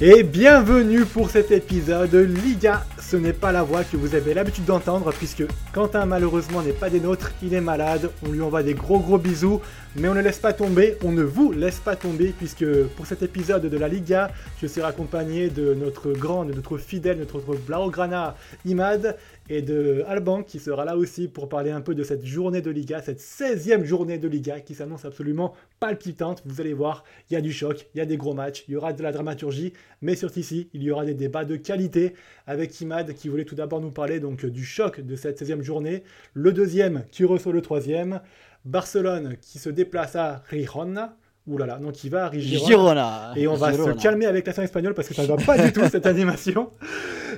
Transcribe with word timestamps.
Et 0.00 0.22
bienvenue 0.22 1.04
pour 1.04 1.30
cet 1.30 1.50
épisode 1.50 2.14
Liga. 2.14 2.84
Ce 3.12 3.18
n'est 3.18 3.34
pas 3.34 3.52
la 3.52 3.62
voix 3.62 3.84
que 3.84 3.98
vous 3.98 4.14
avez 4.14 4.32
l'habitude 4.32 4.64
d'entendre 4.64 5.12
puisque 5.12 5.44
Quentin 5.74 6.06
malheureusement 6.06 6.62
n'est 6.62 6.72
pas 6.72 6.88
des 6.88 6.98
nôtres, 6.98 7.30
il 7.42 7.52
est 7.52 7.60
malade, 7.60 8.08
on 8.26 8.32
lui 8.32 8.40
envoie 8.40 8.62
des 8.62 8.72
gros 8.72 9.00
gros 9.00 9.18
bisous, 9.18 9.60
mais 9.96 10.08
on 10.08 10.14
ne 10.14 10.22
laisse 10.22 10.38
pas 10.38 10.54
tomber, 10.54 10.96
on 11.04 11.12
ne 11.12 11.22
vous 11.22 11.52
laisse 11.52 11.78
pas 11.78 11.94
tomber 11.94 12.32
puisque 12.38 12.64
pour 12.96 13.04
cet 13.04 13.22
épisode 13.22 13.66
de 13.66 13.76
la 13.76 13.88
Liga, 13.88 14.30
je 14.62 14.66
serai 14.66 14.86
accompagné 14.86 15.50
de 15.50 15.74
notre 15.74 16.12
grand, 16.12 16.46
de 16.46 16.54
notre 16.54 16.78
fidèle, 16.78 17.18
notre 17.18 17.40
Blaugrana 17.40 18.34
Imad 18.64 19.18
et 19.50 19.60
de 19.60 20.04
Alban 20.06 20.42
qui 20.42 20.58
sera 20.58 20.86
là 20.86 20.96
aussi 20.96 21.28
pour 21.28 21.50
parler 21.50 21.70
un 21.70 21.82
peu 21.82 21.94
de 21.94 22.04
cette 22.04 22.24
journée 22.24 22.62
de 22.62 22.70
Liga, 22.70 23.02
cette 23.02 23.20
16e 23.20 23.84
journée 23.84 24.16
de 24.16 24.28
Liga 24.28 24.60
qui 24.60 24.74
s'annonce 24.74 25.04
absolument 25.04 25.52
palpitante. 25.80 26.42
Vous 26.46 26.62
allez 26.62 26.72
voir, 26.72 27.04
il 27.28 27.34
y 27.34 27.36
a 27.36 27.42
du 27.42 27.52
choc, 27.52 27.88
il 27.94 27.98
y 27.98 28.00
a 28.00 28.06
des 28.06 28.16
gros 28.16 28.32
matchs, 28.32 28.64
il 28.68 28.72
y 28.72 28.76
aura 28.76 28.94
de 28.94 29.02
la 29.02 29.12
dramaturgie, 29.12 29.74
mais 30.00 30.16
surtout 30.16 30.38
ici, 30.38 30.70
il 30.72 30.82
y 30.82 30.90
aura 30.90 31.04
des 31.04 31.14
débats 31.14 31.44
de 31.44 31.56
qualité 31.56 32.14
avec 32.46 32.80
Imad 32.80 33.01
qui 33.10 33.28
voulait 33.28 33.44
tout 33.44 33.54
d'abord 33.54 33.80
nous 33.80 33.90
parler 33.90 34.20
donc 34.20 34.46
du 34.46 34.64
choc 34.64 35.00
de 35.00 35.16
cette 35.16 35.42
16e 35.42 35.62
journée, 35.62 36.02
le 36.34 36.52
deuxième 36.52 37.04
qui 37.10 37.24
reçoit 37.24 37.52
le 37.52 37.62
troisième, 37.62 38.20
Barcelone 38.64 39.36
qui 39.40 39.58
se 39.58 39.70
déplace 39.70 40.16
à 40.16 40.42
Rijona, 40.48 41.16
Ouh 41.48 41.58
là 41.58 41.66
là, 41.66 41.78
donc 41.78 42.04
il 42.04 42.10
va 42.10 42.26
à 42.26 42.30
Girona. 42.32 43.32
Et 43.34 43.48
on 43.48 43.54
va 43.54 43.72
se 43.72 43.90
calmer 44.00 44.26
avec 44.26 44.46
l'accent 44.46 44.62
espagnol 44.62 44.94
parce 44.94 45.08
que 45.08 45.14
ça 45.14 45.22
ne 45.22 45.26
va 45.26 45.36
pas 45.36 45.58
du 45.58 45.72
tout 45.72 45.82
cette 45.90 46.06
animation. 46.06 46.70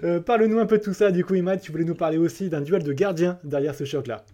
Euh, 0.03 0.21
parle-nous 0.21 0.59
un 0.59 0.67
peu 0.67 0.77
de 0.77 0.83
tout 0.83 0.93
ça. 0.93 1.11
Du 1.11 1.25
coup, 1.25 1.35
Imad, 1.35 1.61
tu 1.61 1.73
voulais 1.73 1.85
nous 1.85 1.95
parler 1.95 2.19
aussi 2.19 2.51
d'un 2.51 2.61
duel 2.61 2.83
de 2.83 2.93
gardiens 2.93 3.39
derrière 3.45 3.75
ce 3.75 3.85
choc-là. 3.85 4.25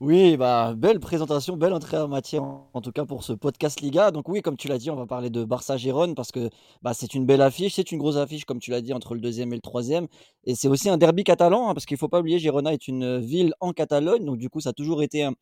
Oui, 0.00 0.36
bah, 0.36 0.74
belle 0.76 1.00
présentation, 1.00 1.56
belle 1.56 1.72
entrée 1.72 1.96
en 1.96 2.08
matière, 2.08 2.42
en 2.44 2.80
tout 2.82 2.92
cas 2.92 3.06
pour 3.06 3.24
ce 3.24 3.32
podcast 3.32 3.80
Liga. 3.80 4.10
Donc 4.10 4.28
oui, 4.28 4.42
comme 4.42 4.56
tu 4.56 4.68
l'as 4.68 4.78
dit, 4.78 4.90
on 4.90 4.96
va 4.96 5.06
parler 5.06 5.30
de 5.30 5.44
Barça-Gérone 5.44 6.14
parce 6.14 6.32
que 6.32 6.50
bah, 6.82 6.92
c'est 6.94 7.14
une 7.14 7.24
belle 7.24 7.40
affiche, 7.40 7.74
c'est 7.76 7.90
une 7.92 7.98
grosse 7.98 8.16
affiche, 8.16 8.44
comme 8.44 8.58
tu 8.58 8.70
l'as 8.70 8.82
dit, 8.82 8.92
entre 8.92 9.14
le 9.14 9.20
deuxième 9.20 9.52
et 9.52 9.56
le 9.56 9.62
troisième. 9.62 10.06
Et 10.44 10.54
c'est 10.54 10.68
aussi 10.68 10.90
un 10.90 10.98
derby 10.98 11.24
catalan, 11.24 11.68
hein, 11.70 11.74
parce 11.74 11.86
qu'il 11.86 11.96
faut 11.96 12.08
pas 12.08 12.20
oublier, 12.20 12.38
Girona 12.38 12.72
est 12.74 12.88
une 12.88 13.18
ville 13.20 13.54
en 13.60 13.72
Catalogne, 13.72 14.24
donc 14.24 14.38
du 14.38 14.50
coup, 14.50 14.60
ça 14.60 14.70
a 14.70 14.72
toujours 14.74 15.02
été 15.02 15.24
un, 15.24 15.32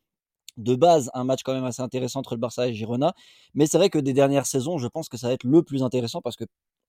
de 0.57 0.75
base 0.75 1.09
un 1.13 1.23
match 1.25 1.41
quand 1.43 1.53
même 1.53 1.65
assez 1.65 1.81
intéressant 1.81 2.19
entre 2.19 2.35
le 2.35 2.39
Barça 2.39 2.67
et 2.67 2.73
Girona. 2.73 3.13
Mais 3.53 3.67
c'est 3.67 3.77
vrai 3.77 3.89
que 3.89 3.99
des 3.99 4.13
dernières 4.13 4.45
saisons, 4.45 4.77
je 4.77 4.87
pense 4.87 5.09
que 5.09 5.17
ça 5.17 5.27
va 5.27 5.33
être 5.33 5.43
le 5.43 5.63
plus 5.63 5.83
intéressant 5.83 6.21
parce 6.21 6.35
que 6.35 6.45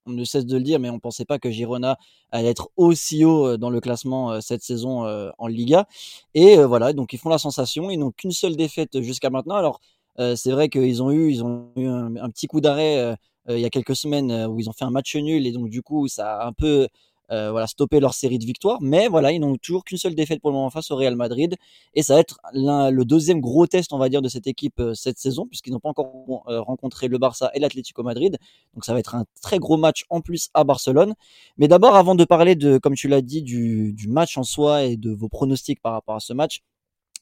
on 0.07 0.13
ne 0.13 0.25
cesse 0.25 0.47
de 0.47 0.57
le 0.57 0.63
dire, 0.63 0.79
mais 0.79 0.91
on 0.91 0.95
ne 0.95 0.99
pensait 0.99 1.25
pas 1.25 1.39
que 1.39 1.51
Girona 1.51 1.99
allait 2.31 2.49
être 2.49 2.71
aussi 2.77 3.25
haut 3.25 3.57
dans 3.57 3.71
le 3.71 3.81
classement 3.81 4.41
cette 4.41 4.63
saison 4.63 5.05
en 5.39 5.47
Liga. 5.47 5.87
Et 6.35 6.57
voilà, 6.57 6.93
donc 6.93 7.13
ils 7.13 7.19
font 7.19 7.29
la 7.29 7.39
sensation. 7.39 7.91
Ils 7.91 7.99
n'ont 7.99 8.13
qu'une 8.13 8.33
seule 8.33 8.57
défaite 8.57 9.01
jusqu'à 9.03 9.31
maintenant. 9.31 9.57
Alors 9.57 9.81
c'est 10.19 10.51
vrai 10.51 10.69
qu'ils 10.69 11.03
ont 11.03 11.11
eu, 11.11 11.37
eu 11.77 11.87
un, 11.87 12.31
petit 12.31 12.47
coup 12.47 12.61
d'arrêt 12.61 13.17
il 13.49 13.59
y 13.59 13.65
a 13.65 13.71
quelques 13.71 13.97
semaines 13.97 14.47
où 14.47 14.59
ils 14.61 14.69
ont 14.69 14.73
fait 14.73 14.85
un 14.85 14.91
match 14.91 15.15
nul 15.17 15.47
et 15.47 15.53
donc 15.53 15.69
du 15.69 15.83
coup 15.83 16.09
ça 16.09 16.41
a 16.41 16.47
un 16.47 16.53
peu 16.53 16.89
euh, 17.33 17.51
voilà, 17.51 17.67
stopper 17.67 17.99
leur 17.99 18.15
série 18.15 18.39
de 18.39 18.45
victoires. 18.45 18.79
Mais 18.81 19.09
voilà, 19.09 19.33
ils 19.33 19.41
n'ont 19.41 19.57
toujours 19.57 19.85
qu'une 19.85 19.99
seule 19.99 20.15
défaite 20.15 20.41
pour 20.41 20.51
le 20.51 20.57
moment 20.57 20.71
face 20.71 20.91
au 20.91 20.97
Real 20.97 21.17
Madrid. 21.17 21.57
Et 21.95 22.03
ça 22.03 22.15
va 22.15 22.21
être 22.21 22.39
le 22.53 23.05
deuxième 23.05 23.41
gros 23.41 23.67
test, 23.67 23.93
on 23.93 23.99
va 23.99 24.09
dire, 24.09 24.23
de 24.23 24.29
cette 24.29 24.47
équipe 24.47 24.79
euh, 24.79 24.95
cette 24.95 25.19
saison, 25.19 25.47
puisqu'ils 25.47 25.73
n'ont 25.73 25.81
pas 25.81 25.89
encore 25.89 26.45
euh, 26.49 26.61
rencontré 26.61 27.09
le 27.09 27.19
Barça 27.19 27.51
et 27.55 27.59
l'Atlético 27.59 28.03
Madrid. 28.03 28.39
Donc 28.75 28.85
ça 28.85 28.93
va 28.93 29.01
être 29.01 29.15
un 29.15 29.25
très 29.43 29.59
gros 29.59 29.77
match 29.77 30.05
en 30.09 30.21
plus 30.21 30.51
à 30.55 30.65
Barcelone. 30.65 31.15
Mais 31.59 31.69
d'abord, 31.69 31.97
avant 31.97 32.15
de 32.15 32.25
parler 32.25 32.55
de, 32.55 32.79
comme 32.79 32.95
tu 32.95 33.09
l'as 33.09 33.23
dit, 33.23 33.43
du, 33.43 33.95
match 34.09 34.39
en 34.39 34.45
soi 34.45 34.85
et 34.85 34.97
de 34.97 35.11
vos 35.11 35.29
pronostics 35.29 35.81
par 35.81 35.93
rapport 35.93 36.15
à 36.15 36.21
ce 36.21 36.33
match, 36.33 36.63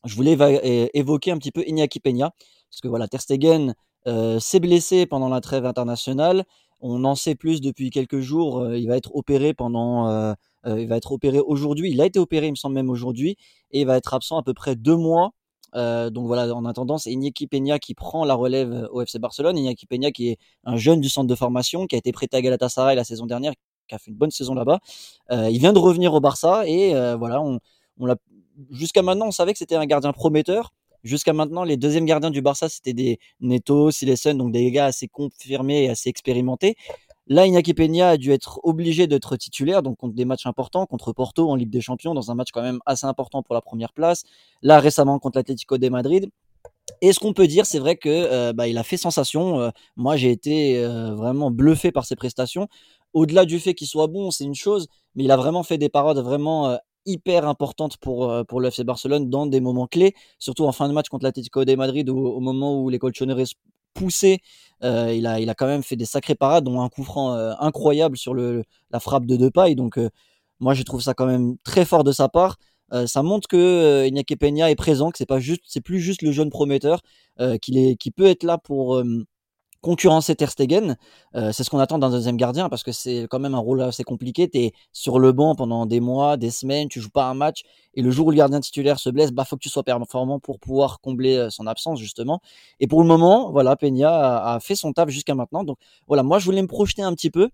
je 0.04 0.14
voulais 0.14 0.36
évoquer 0.92 1.30
un 1.30 1.38
petit 1.38 1.50
peu 1.50 1.64
Iñaki 1.66 1.98
Peña. 1.98 2.32
Parce 2.70 2.80
que 2.82 2.88
voilà, 2.88 3.08
Ter 3.08 3.22
Stegen 3.22 3.74
s'est 4.38 4.60
blessé 4.60 5.06
pendant 5.06 5.30
la 5.30 5.40
trêve 5.40 5.64
internationale. 5.64 6.44
On 6.86 7.02
en 7.04 7.14
sait 7.14 7.34
plus 7.34 7.62
depuis 7.62 7.88
quelques 7.88 8.20
jours. 8.20 8.60
Euh, 8.60 8.78
il 8.78 8.86
va 8.88 8.98
être 8.98 9.16
opéré 9.16 9.54
pendant. 9.54 10.06
Euh, 10.10 10.34
euh, 10.66 10.78
il 10.82 10.86
va 10.86 10.98
être 10.98 11.12
opéré 11.12 11.40
aujourd'hui. 11.40 11.90
Il 11.90 12.00
a 12.02 12.04
été 12.04 12.18
opéré, 12.18 12.48
il 12.48 12.50
me 12.50 12.56
semble 12.56 12.74
même 12.74 12.90
aujourd'hui, 12.90 13.38
et 13.70 13.80
il 13.80 13.86
va 13.86 13.96
être 13.96 14.12
absent 14.12 14.36
à 14.36 14.42
peu 14.42 14.52
près 14.52 14.76
deux 14.76 14.96
mois. 14.96 15.32
donc 15.74 16.26
voilà, 16.26 16.54
en 16.54 16.66
attendant, 16.66 16.98
c'est 16.98 17.10
Iñaki 17.10 17.46
Peña 17.46 17.78
qui 17.78 17.94
prend 17.94 18.26
la 18.26 18.34
relève 18.34 18.88
au 18.92 19.00
FC 19.00 19.18
Barcelone. 19.18 19.56
Iñaki 19.56 19.86
Peña 19.86 20.10
qui 20.12 20.28
est 20.28 20.38
un 20.64 20.76
jeune 20.76 21.00
du 21.00 21.08
centre 21.08 21.26
de 21.26 21.34
formation, 21.34 21.86
qui 21.86 21.96
a 21.96 21.98
été 21.98 22.12
prêté 22.12 22.36
à 22.36 22.42
Galatasaray 22.42 22.94
la 22.96 23.04
saison 23.04 23.24
dernière, 23.24 23.54
qui 23.88 23.94
a 23.94 23.98
fait 23.98 24.10
une 24.10 24.18
bonne 24.18 24.30
saison 24.30 24.54
là-bas. 24.54 24.80
il 25.30 25.58
vient 25.58 25.72
de 25.72 25.78
revenir 25.78 26.12
au 26.12 26.20
Barça 26.20 26.66
et 26.66 26.92
voilà, 27.16 27.40
on 27.42 28.06
l'a 28.06 28.16
jusqu'à 28.70 29.02
maintenant, 29.02 29.28
on 29.28 29.32
savait 29.32 29.52
que 29.52 29.58
c'était 29.58 29.76
un 29.76 29.86
gardien 29.86 30.12
prometteur. 30.12 30.72
Jusqu'à 31.04 31.34
maintenant, 31.34 31.64
les 31.64 31.76
deuxièmes 31.76 32.06
gardiens 32.06 32.30
du 32.30 32.42
Barça, 32.42 32.68
c'était 32.68 32.94
des 32.94 33.18
Neto, 33.40 33.90
Silesen, 33.90 34.38
donc 34.38 34.52
des 34.52 34.70
gars 34.70 34.86
assez 34.86 35.06
confirmés 35.06 35.84
et 35.84 35.90
assez 35.90 36.08
expérimentés. 36.08 36.76
Là, 37.26 37.46
Iñaki 37.46 37.72
Peña 37.74 38.10
a 38.10 38.16
dû 38.16 38.32
être 38.32 38.60
obligé 38.64 39.06
d'être 39.06 39.36
titulaire, 39.36 39.82
donc 39.82 39.96
contre 39.98 40.14
des 40.14 40.24
matchs 40.24 40.46
importants, 40.46 40.86
contre 40.86 41.12
Porto 41.12 41.50
en 41.50 41.56
Ligue 41.56 41.70
des 41.70 41.80
Champions, 41.80 42.14
dans 42.14 42.30
un 42.30 42.34
match 42.34 42.48
quand 42.52 42.62
même 42.62 42.80
assez 42.86 43.06
important 43.06 43.42
pour 43.42 43.54
la 43.54 43.60
première 43.60 43.92
place. 43.92 44.24
Là, 44.62 44.80
récemment 44.80 45.18
contre 45.18 45.38
l'Atlético 45.38 45.78
de 45.78 45.88
Madrid. 45.88 46.28
Et 47.00 47.12
ce 47.12 47.20
qu'on 47.20 47.32
peut 47.32 47.46
dire, 47.46 47.66
c'est 47.66 47.78
vrai 47.78 47.96
que 47.96 48.08
euh, 48.08 48.52
bah, 48.52 48.68
il 48.68 48.78
a 48.78 48.82
fait 48.82 48.96
sensation. 48.96 49.60
Euh, 49.60 49.70
moi, 49.96 50.16
j'ai 50.16 50.30
été 50.30 50.78
euh, 50.84 51.14
vraiment 51.14 51.50
bluffé 51.50 51.92
par 51.92 52.04
ses 52.04 52.16
prestations. 52.16 52.68
Au-delà 53.14 53.44
du 53.46 53.58
fait 53.58 53.74
qu'il 53.74 53.86
soit 53.86 54.06
bon, 54.06 54.30
c'est 54.30 54.44
une 54.44 54.54
chose, 54.54 54.88
mais 55.14 55.24
il 55.24 55.30
a 55.30 55.36
vraiment 55.36 55.62
fait 55.62 55.78
des 55.78 55.88
parades 55.88 56.18
vraiment 56.18 56.78
hyper 57.06 57.46
importante 57.46 57.96
pour, 57.98 58.30
euh, 58.30 58.44
pour 58.44 58.60
le 58.60 58.68
FC 58.68 58.84
Barcelone 58.84 59.30
dans 59.30 59.46
des 59.46 59.60
moments 59.60 59.86
clés, 59.86 60.14
surtout 60.38 60.64
en 60.64 60.72
fin 60.72 60.88
de 60.88 60.94
match 60.94 61.08
contre 61.08 61.24
l'Atlético 61.24 61.64
de 61.64 61.74
Madrid, 61.74 62.08
au 62.08 62.40
moment 62.40 62.80
où 62.80 62.88
les 62.88 62.98
colchoneros 62.98 63.54
poussaient, 63.94 64.40
euh, 64.82 65.12
il, 65.14 65.26
a, 65.26 65.40
il 65.40 65.48
a 65.50 65.54
quand 65.54 65.66
même 65.66 65.82
fait 65.82 65.96
des 65.96 66.04
sacrées 66.04 66.34
parades, 66.34 66.64
dont 66.64 66.80
un 66.80 66.88
coup 66.88 67.04
franc 67.04 67.34
euh, 67.34 67.52
incroyable 67.60 68.16
sur 68.16 68.34
le, 68.34 68.64
la 68.90 69.00
frappe 69.00 69.26
de 69.26 69.36
Depay. 69.36 69.74
Donc, 69.74 69.98
moi, 70.60 70.74
je 70.74 70.82
trouve 70.82 71.02
ça 71.02 71.14
quand 71.14 71.26
même 71.26 71.56
très 71.64 71.84
fort 71.84 72.04
de 72.04 72.12
sa 72.12 72.28
part. 72.28 72.56
ça 73.06 73.22
montre 73.22 73.48
que 73.48 74.06
Iñaki 74.06 74.36
Peña 74.36 74.70
est 74.70 74.76
présent, 74.76 75.10
que 75.10 75.18
c'est 75.18 75.26
pas 75.26 75.40
juste, 75.40 75.62
c'est 75.66 75.80
plus 75.80 76.00
juste 76.00 76.22
le 76.22 76.32
jeune 76.32 76.50
prometteur, 76.50 77.00
qu'il 77.62 77.78
est, 77.78 77.96
qui 77.96 78.10
peut 78.10 78.26
être 78.26 78.44
là 78.44 78.58
pour 78.58 79.02
concurrencer 79.84 80.34
Ter 80.34 80.50
Stegen. 80.50 80.96
Euh, 81.36 81.52
c'est 81.52 81.62
ce 81.62 81.68
qu'on 81.68 81.78
attend 81.78 81.98
d'un 81.98 82.08
deuxième 82.08 82.38
gardien 82.38 82.70
parce 82.70 82.82
que 82.82 82.90
c'est 82.90 83.26
quand 83.28 83.38
même 83.38 83.54
un 83.54 83.58
rôle 83.58 83.82
assez 83.82 84.02
compliqué. 84.02 84.48
Tu 84.48 84.58
es 84.58 84.72
sur 84.92 85.18
le 85.18 85.32
banc 85.32 85.54
pendant 85.54 85.84
des 85.84 86.00
mois, 86.00 86.38
des 86.38 86.50
semaines, 86.50 86.88
tu 86.88 87.02
joues 87.02 87.10
pas 87.10 87.26
un 87.26 87.34
match 87.34 87.64
et 87.92 88.00
le 88.00 88.10
jour 88.10 88.28
où 88.28 88.30
le 88.30 88.36
gardien 88.38 88.60
titulaire 88.60 88.98
se 88.98 89.10
blesse, 89.10 89.30
bah 89.30 89.44
faut 89.44 89.56
que 89.56 89.62
tu 89.62 89.68
sois 89.68 89.82
performant 89.82 90.40
pour 90.40 90.58
pouvoir 90.58 91.00
combler 91.00 91.36
euh, 91.36 91.50
son 91.50 91.66
absence 91.66 92.00
justement. 92.00 92.40
Et 92.80 92.86
pour 92.86 93.02
le 93.02 93.06
moment, 93.06 93.52
voilà, 93.52 93.76
Peña 93.76 94.54
a, 94.54 94.58
fait 94.58 94.74
son 94.74 94.94
taf 94.94 95.10
jusqu'à 95.10 95.34
maintenant. 95.34 95.64
Donc 95.64 95.76
voilà, 96.08 96.22
moi 96.22 96.38
je 96.38 96.46
voulais 96.46 96.62
me 96.62 96.68
projeter 96.68 97.02
un 97.02 97.12
petit 97.12 97.30
peu. 97.30 97.50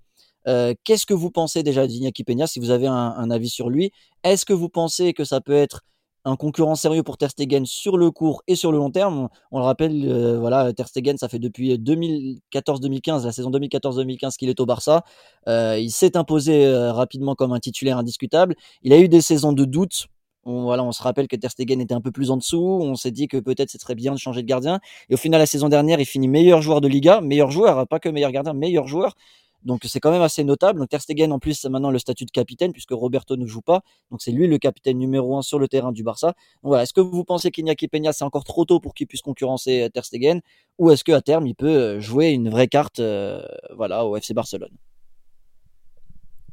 Euh, 0.46 0.72
qu'est-ce 0.84 1.06
que 1.06 1.14
vous 1.14 1.32
pensez 1.32 1.64
déjà 1.64 1.88
d'Iñaki 1.88 2.22
Peña 2.22 2.46
si 2.46 2.60
vous 2.60 2.70
avez 2.70 2.86
un 2.86 3.30
avis 3.32 3.48
sur 3.48 3.70
lui? 3.70 3.90
Est-ce 4.22 4.46
que 4.46 4.52
vous 4.52 4.68
pensez 4.68 5.14
que 5.14 5.24
ça 5.24 5.40
peut 5.40 5.52
être 5.52 5.82
un 6.24 6.36
concurrent 6.36 6.74
sérieux 6.74 7.02
pour 7.02 7.16
Ter 7.16 7.30
Stegen 7.30 7.64
sur 7.66 7.96
le 7.96 8.10
court 8.10 8.42
et 8.46 8.54
sur 8.54 8.72
le 8.72 8.78
long 8.78 8.90
terme. 8.90 9.28
On, 9.50 9.58
le 9.58 9.64
rappelle, 9.64 10.04
euh, 10.06 10.38
voilà, 10.38 10.72
Ter 10.72 10.88
Stegen, 10.88 11.16
ça 11.16 11.28
fait 11.28 11.38
depuis 11.38 11.74
2014-2015, 11.78 13.24
la 13.24 13.32
saison 13.32 13.50
2014-2015 13.50 14.36
qu'il 14.36 14.48
est 14.48 14.60
au 14.60 14.66
Barça. 14.66 15.04
Euh, 15.48 15.78
il 15.78 15.90
s'est 15.90 16.16
imposé 16.16 16.66
euh, 16.66 16.92
rapidement 16.92 17.34
comme 17.34 17.52
un 17.52 17.60
titulaire 17.60 17.98
indiscutable. 17.98 18.54
Il 18.82 18.92
a 18.92 18.98
eu 18.98 19.08
des 19.08 19.20
saisons 19.20 19.52
de 19.52 19.64
doute. 19.64 20.06
On, 20.44 20.62
voilà, 20.62 20.84
on 20.84 20.92
se 20.92 21.02
rappelle 21.02 21.28
que 21.28 21.36
Ter 21.36 21.50
Stegen 21.50 21.80
était 21.80 21.94
un 21.94 22.00
peu 22.00 22.12
plus 22.12 22.30
en 22.30 22.36
dessous. 22.36 22.78
On 22.82 22.94
s'est 22.94 23.10
dit 23.10 23.28
que 23.28 23.36
peut-être 23.38 23.70
ce 23.70 23.78
serait 23.78 23.94
bien 23.94 24.12
de 24.12 24.18
changer 24.18 24.42
de 24.42 24.46
gardien. 24.46 24.80
Et 25.08 25.14
au 25.14 25.18
final, 25.18 25.40
la 25.40 25.46
saison 25.46 25.68
dernière, 25.68 26.00
il 26.00 26.06
finit 26.06 26.28
meilleur 26.28 26.62
joueur 26.62 26.80
de 26.80 26.88
Liga, 26.88 27.20
meilleur 27.20 27.50
joueur, 27.50 27.86
pas 27.86 27.98
que 27.98 28.08
meilleur 28.08 28.32
gardien, 28.32 28.54
meilleur 28.54 28.86
joueur. 28.86 29.14
Donc 29.62 29.82
c'est 29.84 30.00
quand 30.00 30.10
même 30.10 30.22
assez 30.22 30.44
notable. 30.44 30.80
Donc 30.80 30.88
Ter 30.88 31.00
Stegen 31.00 31.32
en 31.32 31.38
plus 31.38 31.54
c'est 31.54 31.68
maintenant 31.68 31.90
le 31.90 31.98
statut 31.98 32.24
de 32.24 32.30
capitaine 32.30 32.72
puisque 32.72 32.92
Roberto 32.92 33.36
ne 33.36 33.46
joue 33.46 33.62
pas. 33.62 33.82
Donc 34.10 34.22
c'est 34.22 34.32
lui 34.32 34.46
le 34.46 34.58
capitaine 34.58 34.98
numéro 34.98 35.36
un 35.36 35.42
sur 35.42 35.58
le 35.58 35.68
terrain 35.68 35.92
du 35.92 36.02
Barça. 36.02 36.34
Voilà, 36.62 36.84
est-ce 36.84 36.94
que 36.94 37.00
vous 37.00 37.24
pensez 37.24 37.50
qu'Iñaki 37.50 37.88
Peña 37.88 38.12
c'est 38.12 38.24
encore 38.24 38.44
trop 38.44 38.64
tôt 38.64 38.80
pour 38.80 38.94
qu'il 38.94 39.06
puisse 39.06 39.22
concurrencer 39.22 39.82
euh, 39.82 39.88
Ter 39.88 40.04
Stegen? 40.04 40.40
Ou 40.78 40.90
est-ce 40.90 41.04
qu'à 41.04 41.20
terme 41.20 41.46
il 41.46 41.54
peut 41.54 41.68
euh, 41.68 42.00
jouer 42.00 42.30
une 42.30 42.48
vraie 42.48 42.68
carte 42.68 43.00
euh, 43.00 43.42
voilà 43.76 44.06
au 44.06 44.16
FC 44.16 44.34
Barcelone? 44.34 44.76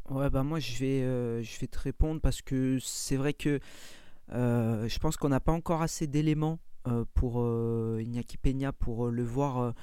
Ouais 0.09 0.29
bah 0.29 0.43
moi 0.43 0.59
je 0.59 0.77
vais 0.77 1.43
je 1.43 1.59
vais 1.59 1.67
te 1.67 1.79
répondre 1.79 2.21
parce 2.21 2.41
que 2.41 2.77
c'est 2.81 3.17
vrai 3.17 3.33
que 3.33 3.59
je 4.31 4.99
pense 4.99 5.17
qu'on 5.17 5.29
n'a 5.29 5.41
pas 5.41 5.51
encore 5.51 5.81
assez 5.81 6.07
d'éléments 6.07 6.59
pour 7.13 7.41
euh, 7.41 8.01
Iñaki 8.01 8.37
Peña 8.37 8.71
pour 8.71 9.07
euh, 9.07 9.11
le 9.11 9.23
voir 9.23 9.73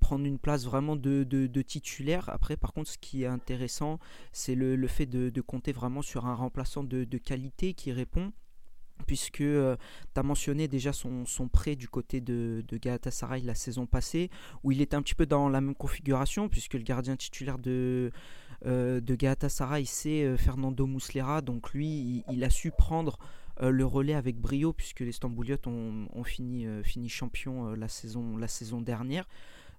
prendre 0.00 0.24
une 0.26 0.38
place 0.38 0.64
vraiment 0.64 0.96
de, 0.96 1.62
titulaire. 1.62 2.28
Après, 2.28 2.56
par 2.56 2.72
contre, 2.72 2.90
ce 2.90 2.98
qui 2.98 3.24
est 3.24 3.26
intéressant, 3.26 3.98
c'est 4.32 4.54
le, 4.54 4.86
fait 4.86 5.06
de, 5.06 5.40
compter 5.40 5.72
vraiment 5.72 6.02
sur 6.02 6.26
un 6.26 6.34
remplaçant 6.34 6.84
de, 6.84 7.04
qualité 7.18 7.74
qui 7.74 7.92
répond 7.92 8.32
puisque 9.06 9.38
tu 9.38 9.76
as 10.14 10.22
mentionné 10.22 10.68
déjà 10.68 10.92
son, 10.92 11.24
prêt 11.52 11.74
du 11.74 11.88
côté 11.88 12.20
de, 12.20 12.62
de, 12.68 12.76
Galatasaray 12.76 13.42
la 13.42 13.56
saison 13.56 13.84
passée, 13.84 14.30
où 14.62 14.70
il 14.70 14.80
était 14.80 14.94
un 14.94 15.02
petit 15.02 15.16
peu 15.16 15.26
dans 15.26 15.48
la 15.48 15.60
même 15.60 15.74
configuration, 15.74 16.48
puisque 16.48 16.74
le 16.74 16.82
gardien 16.82 17.16
titulaire 17.16 17.58
de, 17.58 18.12
de 18.64 19.14
Galatasaray, 19.16 19.86
c'est 19.86 20.36
Fernando 20.36 20.86
Muslera, 20.86 21.40
donc 21.40 21.72
lui, 21.72 22.22
il 22.30 22.44
a 22.44 22.50
su 22.50 22.70
prendre 22.70 23.18
euh, 23.20 23.26
le 23.60 23.84
relais 23.84 24.14
avec 24.14 24.38
brio 24.38 24.72
puisque 24.72 25.00
les 25.00 25.12
Stambouliotes 25.12 25.66
ont, 25.66 26.24
fini, 26.24 26.66
euh, 26.66 26.82
fini 26.82 27.08
champion 27.08 27.68
euh, 27.68 27.76
la, 27.76 27.88
saison, 27.88 28.36
la 28.36 28.48
saison 28.48 28.80
dernière. 28.80 29.28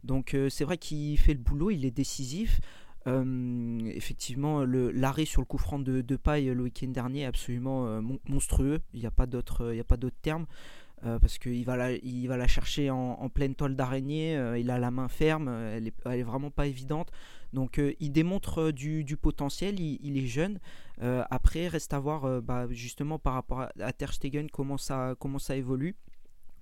Donc 0.04 0.36
c'est 0.50 0.66
vrai 0.66 0.78
qu'il 0.78 1.18
fait 1.18 1.34
le 1.34 1.40
boulot, 1.40 1.72
il 1.72 1.86
est 1.86 1.92
décisif. 1.92 2.60
effectivement, 3.06 4.66
l'arrêt 4.66 5.24
sur 5.24 5.40
le 5.40 5.46
coup 5.46 5.58
franc 5.58 5.80
de, 5.80 6.02
de 6.02 6.16
paille 6.18 6.48
le 6.48 6.62
week-end 6.62 6.90
dernier 6.90 7.22
est 7.22 7.26
absolument 7.26 8.02
monstrueux. 8.28 8.82
Il 8.94 9.00
n'y 9.00 9.06
a 9.06 9.12
pas 9.12 9.26
d'autre 9.28 9.72
terme. 10.22 10.46
Euh, 11.06 11.20
parce 11.20 11.38
qu'il 11.38 11.66
va, 11.66 11.76
la, 11.76 12.48
chercher 12.48 12.90
en, 12.90 13.30
pleine 13.30 13.56
toile 13.56 13.76
d'araignée, 13.76 14.38
euh, 14.38 14.58
il 14.58 14.70
a 14.70 14.80
la 14.80 14.90
main 14.90 15.10
ferme, 15.10 15.50
elle 15.50 15.88
est, 15.88 15.94
elle 16.06 16.20
est 16.20 16.24
vraiment 16.24 16.50
pas 16.50 16.66
évidente. 16.66 17.12
Donc 17.52 17.78
euh, 17.78 17.94
il 18.00 18.12
démontre 18.12 18.72
du, 18.72 19.18
potentiel, 19.22 19.80
il, 19.80 20.18
est 20.18 20.28
jeune. 20.28 20.60
après, 21.02 21.68
reste 21.68 21.94
à 21.94 22.00
voir 22.00 22.42
bah, 22.42 22.68
justement 22.70 23.20
par 23.20 23.34
rapport 23.34 23.62
à, 23.62 23.72
à 23.80 23.92
Ter 23.92 24.14
Stegen 24.14 24.50
comment 24.50 24.78
ça 24.78 25.16
évolue. 25.56 25.96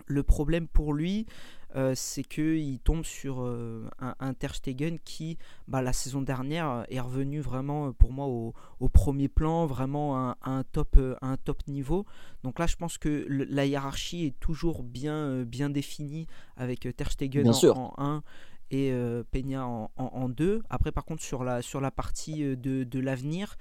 Le 0.08 0.24
problème 0.24 0.68
pour 0.68 0.94
lui, 0.94 1.28
euh, 1.76 1.94
c'est 1.96 2.24
qu'il 2.24 2.80
tombe 2.80 3.06
sur 3.06 3.42
euh, 3.42 3.90
un, 4.00 4.34
Ter 4.34 4.54
Stegen 4.56 5.00
qui, 5.06 5.38
bah, 5.70 5.82
la 5.82 5.94
saison 5.94 6.22
dernière, 6.22 6.86
est 6.90 7.00
revenu 7.00 7.40
vraiment 7.40 7.88
euh, 7.88 7.92
pour 7.92 8.12
moi 8.12 8.26
au, 8.28 8.90
premier 8.90 9.30
plan, 9.30 9.66
vraiment 9.66 10.18
à, 10.18 10.38
un 10.44 10.64
top, 10.64 11.00
un 11.22 11.38
top 11.38 11.66
niveau. 11.68 12.06
Donc 12.44 12.60
là, 12.60 12.68
je 12.68 12.76
pense 12.76 12.98
que 12.98 13.26
la 13.30 13.66
hiérarchie 13.66 14.26
est 14.26 14.40
toujours 14.40 14.84
bien, 14.84 15.44
bien 15.44 15.70
définie 15.70 16.28
avec 16.58 16.88
Ter 16.96 17.12
Stegen 17.12 17.50
en, 17.50 17.94
1 17.98 18.24
et 18.72 18.94
Peña 19.32 19.66
en, 19.66 20.30
2. 20.30 20.64
Après, 20.70 20.92
par 20.92 21.06
contre, 21.06 21.24
sur 21.24 21.44
la, 21.44 21.62
sur 21.62 21.80
la 21.80 21.92
partie 21.92 22.44
de, 22.58 22.84
de 22.84 23.00
l'avenir, 23.00 23.58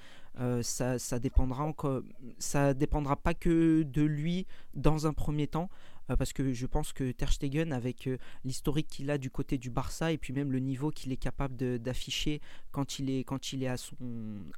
ça, 0.63 0.99
ça, 0.99 1.19
dépendra 1.21 1.65
encore, 1.65 2.03
ça 2.39 2.75
dépendra 2.75 3.17
pas 3.17 3.35
que 3.35 3.83
de 3.83 4.03
lui 4.03 4.47
dans 4.75 5.07
un 5.07 5.13
premier 5.13 5.47
temps. 5.47 5.69
Euh, 6.11 6.17
parce 6.17 6.33
que 6.33 6.53
je 6.53 6.67
pense 6.67 6.93
que 6.93 7.13
Ter 7.13 7.33
Stegen, 7.33 7.73
avec 7.73 8.07
euh, 8.07 8.19
l'historique 8.45 8.89
qu'il 8.89 9.11
a 9.11 9.19
du 9.19 9.31
côté 9.31 9.59
du 9.59 9.71
Barça 9.71 10.13
et 10.13 10.19
puis 10.19 10.33
même 10.33 10.53
le 10.53 10.59
niveau 10.59 10.91
qu'il 10.91 11.13
est 11.13 11.17
capable 11.17 11.79
d'afficher 11.79 12.41
quand 12.73 12.99
il 12.99 13.11
est, 13.11 13.25
quand 13.25 13.53
il 13.53 13.63
est 13.63 13.69
à, 13.69 13.77
son, 13.77 13.97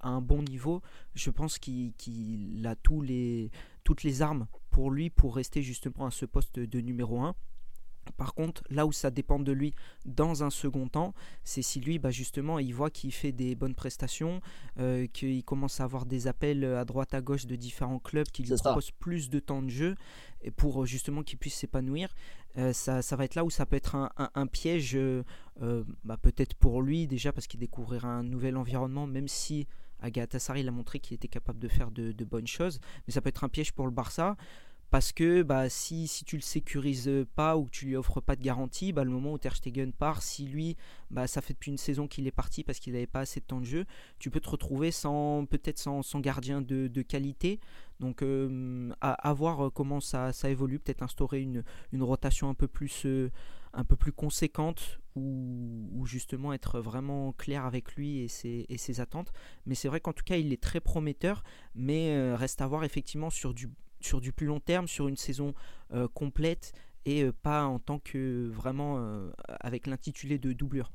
à 0.00 0.08
un 0.08 0.20
bon 0.20 0.42
niveau, 0.42 0.82
je 1.14 1.30
pense 1.30 1.58
qu'il 1.58 2.66
a 2.66 2.76
tous 2.76 3.02
les, 3.02 3.50
toutes 3.84 4.02
les 4.02 4.22
armes 4.22 4.46
pour 4.70 4.90
lui 4.90 5.10
pour 5.10 5.36
rester 5.36 5.62
justement 5.62 6.06
à 6.06 6.10
ce 6.10 6.24
poste 6.24 6.58
de 6.58 6.80
numéro 6.80 7.20
1. 7.20 7.34
Par 8.16 8.34
contre, 8.34 8.62
là 8.70 8.86
où 8.86 8.92
ça 8.92 9.10
dépend 9.10 9.38
de 9.38 9.52
lui 9.52 9.74
dans 10.04 10.42
un 10.42 10.50
second 10.50 10.88
temps, 10.88 11.14
c'est 11.44 11.62
si 11.62 11.80
lui, 11.80 11.98
bah 11.98 12.10
justement, 12.10 12.58
il 12.58 12.74
voit 12.74 12.90
qu'il 12.90 13.12
fait 13.12 13.32
des 13.32 13.54
bonnes 13.54 13.74
prestations, 13.74 14.40
euh, 14.78 15.06
qu'il 15.06 15.44
commence 15.44 15.80
à 15.80 15.84
avoir 15.84 16.06
des 16.06 16.26
appels 16.26 16.64
à 16.64 16.84
droite 16.84 17.14
à 17.14 17.20
gauche 17.20 17.46
de 17.46 17.56
différents 17.56 17.98
clubs 17.98 18.28
qui 18.28 18.42
lui 18.42 18.54
proposent 18.56 18.90
plus 18.90 19.30
de 19.30 19.38
temps 19.38 19.62
de 19.62 19.70
jeu 19.70 19.94
et 20.42 20.50
pour 20.50 20.86
justement 20.86 21.22
qu'il 21.22 21.38
puisse 21.38 21.54
s'épanouir. 21.54 22.08
Euh, 22.58 22.72
ça, 22.72 23.00
va 23.16 23.24
être 23.24 23.34
là 23.34 23.44
où 23.44 23.50
ça 23.50 23.64
peut 23.64 23.76
être 23.76 23.96
un, 23.96 24.46
piège, 24.46 24.94
euh, 24.94 25.22
bah, 26.04 26.16
peut-être 26.16 26.54
pour 26.54 26.82
lui 26.82 27.06
déjà 27.06 27.32
parce 27.32 27.46
qu'il 27.46 27.60
découvrira 27.60 28.08
un 28.08 28.22
nouvel 28.22 28.56
environnement, 28.56 29.06
même 29.06 29.28
si 29.28 29.66
Agatha 30.00 30.38
Sarri 30.38 30.66
a 30.66 30.70
montré 30.70 30.98
qu'il 30.98 31.14
était 31.14 31.28
capable 31.28 31.60
de 31.60 31.68
faire 31.68 31.90
de, 31.90 32.12
de 32.12 32.24
bonnes 32.24 32.46
choses, 32.46 32.80
mais 33.06 33.12
ça 33.12 33.20
peut 33.20 33.28
être 33.28 33.44
un 33.44 33.48
piège 33.48 33.72
pour 33.72 33.86
le 33.86 33.92
Barça 33.92 34.36
parce 34.92 35.12
que 35.12 35.42
bah, 35.42 35.70
si, 35.70 36.06
si 36.06 36.22
tu 36.22 36.36
le 36.36 36.42
sécurises 36.42 37.10
pas 37.34 37.56
ou 37.56 37.64
que 37.64 37.70
tu 37.70 37.86
lui 37.86 37.96
offres 37.96 38.20
pas 38.20 38.36
de 38.36 38.42
garantie, 38.42 38.92
bah, 38.92 39.04
le 39.04 39.10
moment 39.10 39.32
où 39.32 39.38
Ter 39.38 39.56
Stegen 39.56 39.90
part, 39.90 40.20
si 40.20 40.46
lui, 40.46 40.76
bah, 41.10 41.26
ça 41.26 41.40
fait 41.40 41.54
depuis 41.54 41.70
une 41.70 41.78
saison 41.78 42.06
qu'il 42.06 42.26
est 42.26 42.30
parti 42.30 42.62
parce 42.62 42.78
qu'il 42.78 42.92
n'avait 42.92 43.06
pas 43.06 43.20
assez 43.20 43.40
de 43.40 43.46
temps 43.46 43.60
de 43.60 43.64
jeu, 43.64 43.86
tu 44.18 44.30
peux 44.30 44.38
te 44.38 44.50
retrouver 44.50 44.90
sans 44.90 45.46
peut-être 45.46 45.78
sans, 45.78 46.20
gardien 46.20 46.60
de, 46.60 46.88
qualité. 47.00 47.58
Donc 48.00 48.22
euh, 48.22 48.90
à, 49.00 49.32
voir 49.32 49.72
comment 49.72 50.00
ça, 50.00 50.34
ça 50.34 50.50
évolue, 50.50 50.78
peut-être 50.78 51.02
instaurer 51.02 51.40
une, 51.40 51.64
une, 51.92 52.02
rotation 52.02 52.50
un 52.50 52.54
peu 52.54 52.68
plus, 52.68 53.06
euh, 53.06 53.30
un 53.72 53.84
peu 53.84 53.96
plus 53.96 54.12
conséquente 54.12 55.00
ou, 55.16 56.04
justement 56.04 56.52
être 56.52 56.80
vraiment 56.80 57.32
clair 57.32 57.64
avec 57.64 57.94
lui 57.94 58.18
et 58.18 58.28
ses, 58.28 58.66
et 58.68 58.76
ses 58.76 59.00
attentes. 59.00 59.32
Mais 59.64 59.74
c'est 59.74 59.88
vrai 59.88 60.00
qu'en 60.00 60.12
tout 60.12 60.24
cas 60.24 60.36
il 60.36 60.52
est 60.52 60.62
très 60.62 60.80
prometteur, 60.80 61.44
mais 61.74 62.10
euh, 62.10 62.36
reste 62.36 62.60
à 62.60 62.66
voir 62.66 62.84
effectivement 62.84 63.30
sur 63.30 63.54
du 63.54 63.70
sur 64.04 64.20
du 64.20 64.32
plus 64.32 64.46
long 64.46 64.60
terme, 64.60 64.88
sur 64.88 65.08
une 65.08 65.16
saison 65.16 65.54
euh, 65.92 66.08
complète 66.12 66.72
et 67.04 67.24
euh, 67.24 67.32
pas 67.42 67.64
en 67.64 67.78
tant 67.78 67.98
que 67.98 68.48
vraiment 68.48 68.98
euh, 68.98 69.30
avec 69.60 69.86
l'intitulé 69.86 70.38
de 70.38 70.52
doublure. 70.52 70.92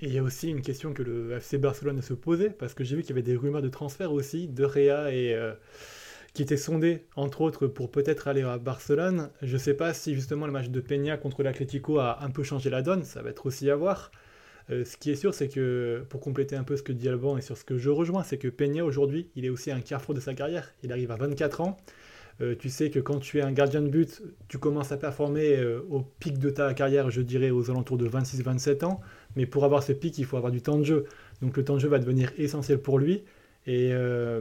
Et 0.00 0.06
il 0.06 0.14
y 0.14 0.18
a 0.18 0.22
aussi 0.22 0.48
une 0.48 0.62
question 0.62 0.92
que 0.94 1.02
le 1.02 1.32
FC 1.32 1.58
Barcelone 1.58 2.02
se 2.02 2.14
posait, 2.14 2.50
parce 2.50 2.74
que 2.74 2.82
j'ai 2.82 2.96
vu 2.96 3.02
qu'il 3.02 3.10
y 3.10 3.12
avait 3.12 3.22
des 3.22 3.36
rumeurs 3.36 3.62
de 3.62 3.68
transfert 3.68 4.12
aussi, 4.12 4.48
de 4.48 4.64
Réa 4.64 5.14
et 5.14 5.38
qui 6.34 6.42
étaient 6.42 6.56
sondées, 6.56 7.06
entre 7.14 7.40
autres, 7.42 7.68
pour 7.68 7.90
peut-être 7.92 8.26
aller 8.26 8.42
à 8.42 8.58
Barcelone. 8.58 9.30
Je 9.42 9.52
ne 9.52 9.58
sais 9.58 9.74
pas 9.74 9.94
si 9.94 10.16
justement 10.16 10.46
le 10.46 10.52
match 10.52 10.70
de 10.70 10.80
Peña 10.80 11.16
contre 11.16 11.44
l'Atlético 11.44 12.00
a 12.00 12.20
un 12.24 12.30
peu 12.30 12.42
changé 12.42 12.68
la 12.68 12.82
donne, 12.82 13.04
ça 13.04 13.22
va 13.22 13.30
être 13.30 13.46
aussi 13.46 13.70
à 13.70 13.76
voir. 13.76 14.10
Ce 14.84 14.96
qui 14.96 15.10
est 15.10 15.16
sûr, 15.16 15.34
c'est 15.34 15.48
que, 15.48 16.04
pour 16.08 16.20
compléter 16.20 16.56
un 16.56 16.64
peu 16.64 16.76
ce 16.76 16.82
que 16.82 16.92
dit 16.92 17.08
Alban 17.08 17.36
et 17.36 17.42
sur 17.42 17.56
ce 17.56 17.64
que 17.64 17.78
je 17.78 17.90
rejoins, 17.90 18.22
c'est 18.22 18.38
que 18.38 18.48
Peña 18.48 18.84
aujourd'hui, 18.84 19.28
il 19.36 19.44
est 19.44 19.48
aussi 19.48 19.70
un 19.70 19.80
carrefour 19.80 20.14
de 20.14 20.20
sa 20.20 20.34
carrière. 20.34 20.72
Il 20.82 20.92
arrive 20.92 21.10
à 21.10 21.16
24 21.16 21.60
ans. 21.60 21.76
Euh, 22.40 22.54
tu 22.58 22.70
sais 22.70 22.90
que 22.90 22.98
quand 22.98 23.18
tu 23.18 23.38
es 23.38 23.42
un 23.42 23.52
gardien 23.52 23.82
de 23.82 23.88
but, 23.88 24.22
tu 24.48 24.58
commences 24.58 24.90
à 24.90 24.96
performer 24.96 25.56
euh, 25.56 25.80
au 25.90 26.00
pic 26.00 26.38
de 26.38 26.50
ta 26.50 26.72
carrière, 26.74 27.10
je 27.10 27.20
dirais 27.20 27.50
aux 27.50 27.70
alentours 27.70 27.98
de 27.98 28.08
26-27 28.08 28.84
ans. 28.84 29.00
Mais 29.36 29.46
pour 29.46 29.64
avoir 29.64 29.82
ce 29.82 29.92
pic, 29.92 30.18
il 30.18 30.24
faut 30.24 30.36
avoir 30.36 30.52
du 30.52 30.62
temps 30.62 30.78
de 30.78 30.84
jeu. 30.84 31.04
Donc 31.40 31.56
le 31.56 31.64
temps 31.64 31.74
de 31.74 31.80
jeu 31.80 31.88
va 31.88 31.98
devenir 31.98 32.32
essentiel 32.38 32.78
pour 32.78 32.98
lui. 32.98 33.22
Et 33.66 33.90
euh, 33.92 34.40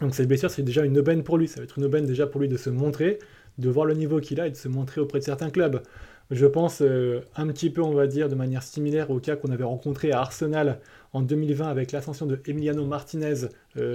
donc 0.00 0.14
cette 0.14 0.28
blessure, 0.28 0.50
c'est 0.50 0.62
déjà 0.62 0.84
une 0.84 0.98
aubaine 0.98 1.22
pour 1.22 1.38
lui. 1.38 1.48
Ça 1.48 1.60
va 1.60 1.64
être 1.64 1.78
une 1.78 1.84
aubaine 1.84 2.06
déjà 2.06 2.26
pour 2.26 2.40
lui 2.40 2.48
de 2.48 2.56
se 2.56 2.70
montrer, 2.70 3.18
de 3.58 3.68
voir 3.68 3.84
le 3.84 3.94
niveau 3.94 4.20
qu'il 4.20 4.40
a 4.40 4.46
et 4.46 4.50
de 4.50 4.56
se 4.56 4.68
montrer 4.68 5.00
auprès 5.00 5.18
de 5.18 5.24
certains 5.24 5.50
clubs. 5.50 5.82
Je 6.30 6.46
pense 6.46 6.82
un 6.82 7.46
petit 7.48 7.70
peu, 7.70 7.82
on 7.82 7.92
va 7.92 8.06
dire, 8.06 8.28
de 8.28 8.34
manière 8.34 8.62
similaire 8.62 9.10
au 9.10 9.18
cas 9.18 9.36
qu'on 9.36 9.50
avait 9.50 9.64
rencontré 9.64 10.12
à 10.12 10.20
Arsenal 10.20 10.78
en 11.12 11.22
2020 11.22 11.66
avec 11.66 11.92
l'ascension 11.92 12.26
de 12.26 12.38
Emiliano 12.46 12.84
Martinez 12.84 13.48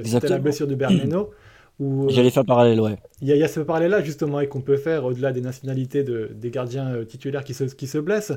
c'était 0.04 0.30
la 0.30 0.40
blessure 0.40 0.68
de 0.68 0.76
Berneno. 0.76 1.32
Euh, 1.82 2.08
J'allais 2.10 2.30
faire 2.30 2.46
parallèle, 2.46 2.80
ouais. 2.80 2.98
Il 3.22 3.28
y, 3.28 3.44
a 3.44 3.48
ce 3.48 3.60
parallèle-là, 3.60 4.04
justement, 4.04 4.40
et 4.40 4.48
qu'on 4.48 4.62
peut 4.62 4.78
faire 4.78 5.06
au-delà 5.06 5.32
des 5.32 5.42
nationalités 5.42 6.04
des 6.04 6.52
gardiens 6.52 6.94
euh, 6.94 7.04
titulaires 7.04 7.44
qui 7.44 7.54
se, 7.54 7.64
qui 7.64 7.88
se 7.88 7.98
blessent. 7.98 8.34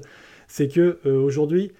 C'est 0.48 0.68
que 0.68 0.98
euh, 1.06 1.18
aujourd'hui, 1.18 1.72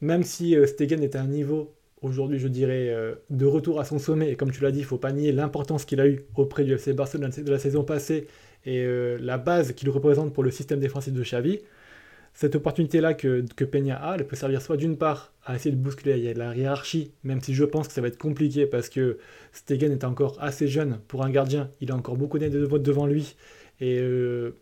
même 0.00 0.22
si 0.22 0.54
Stegen 0.66 1.02
est 1.02 1.16
à 1.16 1.22
un 1.22 1.26
niveau, 1.26 1.72
aujourd'hui, 2.02 2.38
je 2.38 2.48
dirais, 2.48 2.94
de 3.30 3.46
retour 3.46 3.80
à 3.80 3.84
son 3.84 3.98
sommet, 3.98 4.30
et 4.30 4.36
comme 4.36 4.50
tu 4.50 4.62
l'as 4.62 4.72
dit, 4.72 4.80
il 4.80 4.82
ne 4.82 4.86
faut 4.86 4.98
pas 4.98 5.12
nier 5.12 5.32
l'importance 5.32 5.86
qu'il 5.86 6.00
a 6.00 6.06
eu 6.06 6.26
auprès 6.36 6.64
du 6.64 6.74
FC 6.74 6.92
Barcelone 6.92 7.30
de 7.34 7.50
la 7.50 7.58
saison 7.58 7.82
passée 7.82 8.26
et 8.66 8.86
la 9.20 9.38
base 9.38 9.72
qu'il 9.72 9.90
représente 9.90 10.32
pour 10.32 10.42
le 10.42 10.50
système 10.50 10.80
défensif 10.80 11.12
de 11.12 11.22
Xavi 11.22 11.60
cette 12.34 12.56
opportunité-là 12.56 13.14
que, 13.14 13.44
que 13.54 13.64
Peña 13.64 13.96
a, 13.96 14.16
elle 14.16 14.26
peut 14.26 14.34
servir 14.34 14.60
soit 14.60 14.76
d'une 14.76 14.96
part 14.96 15.32
à 15.46 15.54
essayer 15.54 15.70
de 15.70 15.80
bousculer 15.80 16.34
la 16.34 16.54
hiérarchie, 16.54 17.12
même 17.22 17.40
si 17.40 17.54
je 17.54 17.64
pense 17.64 17.86
que 17.86 17.94
ça 17.94 18.00
va 18.00 18.08
être 18.08 18.18
compliqué 18.18 18.66
parce 18.66 18.88
que 18.88 19.18
Stegen 19.52 19.92
est 19.92 20.04
encore 20.04 20.36
assez 20.40 20.66
jeune 20.66 20.98
pour 21.06 21.24
un 21.24 21.30
gardien, 21.30 21.70
il 21.80 21.92
a 21.92 21.94
encore 21.94 22.16
beaucoup 22.16 22.38
d'années 22.38 22.58
de 22.58 22.64
vote 22.64 22.82
devant 22.82 23.06
lui. 23.06 23.36
Et, 23.80 23.98
euh, 24.00 24.56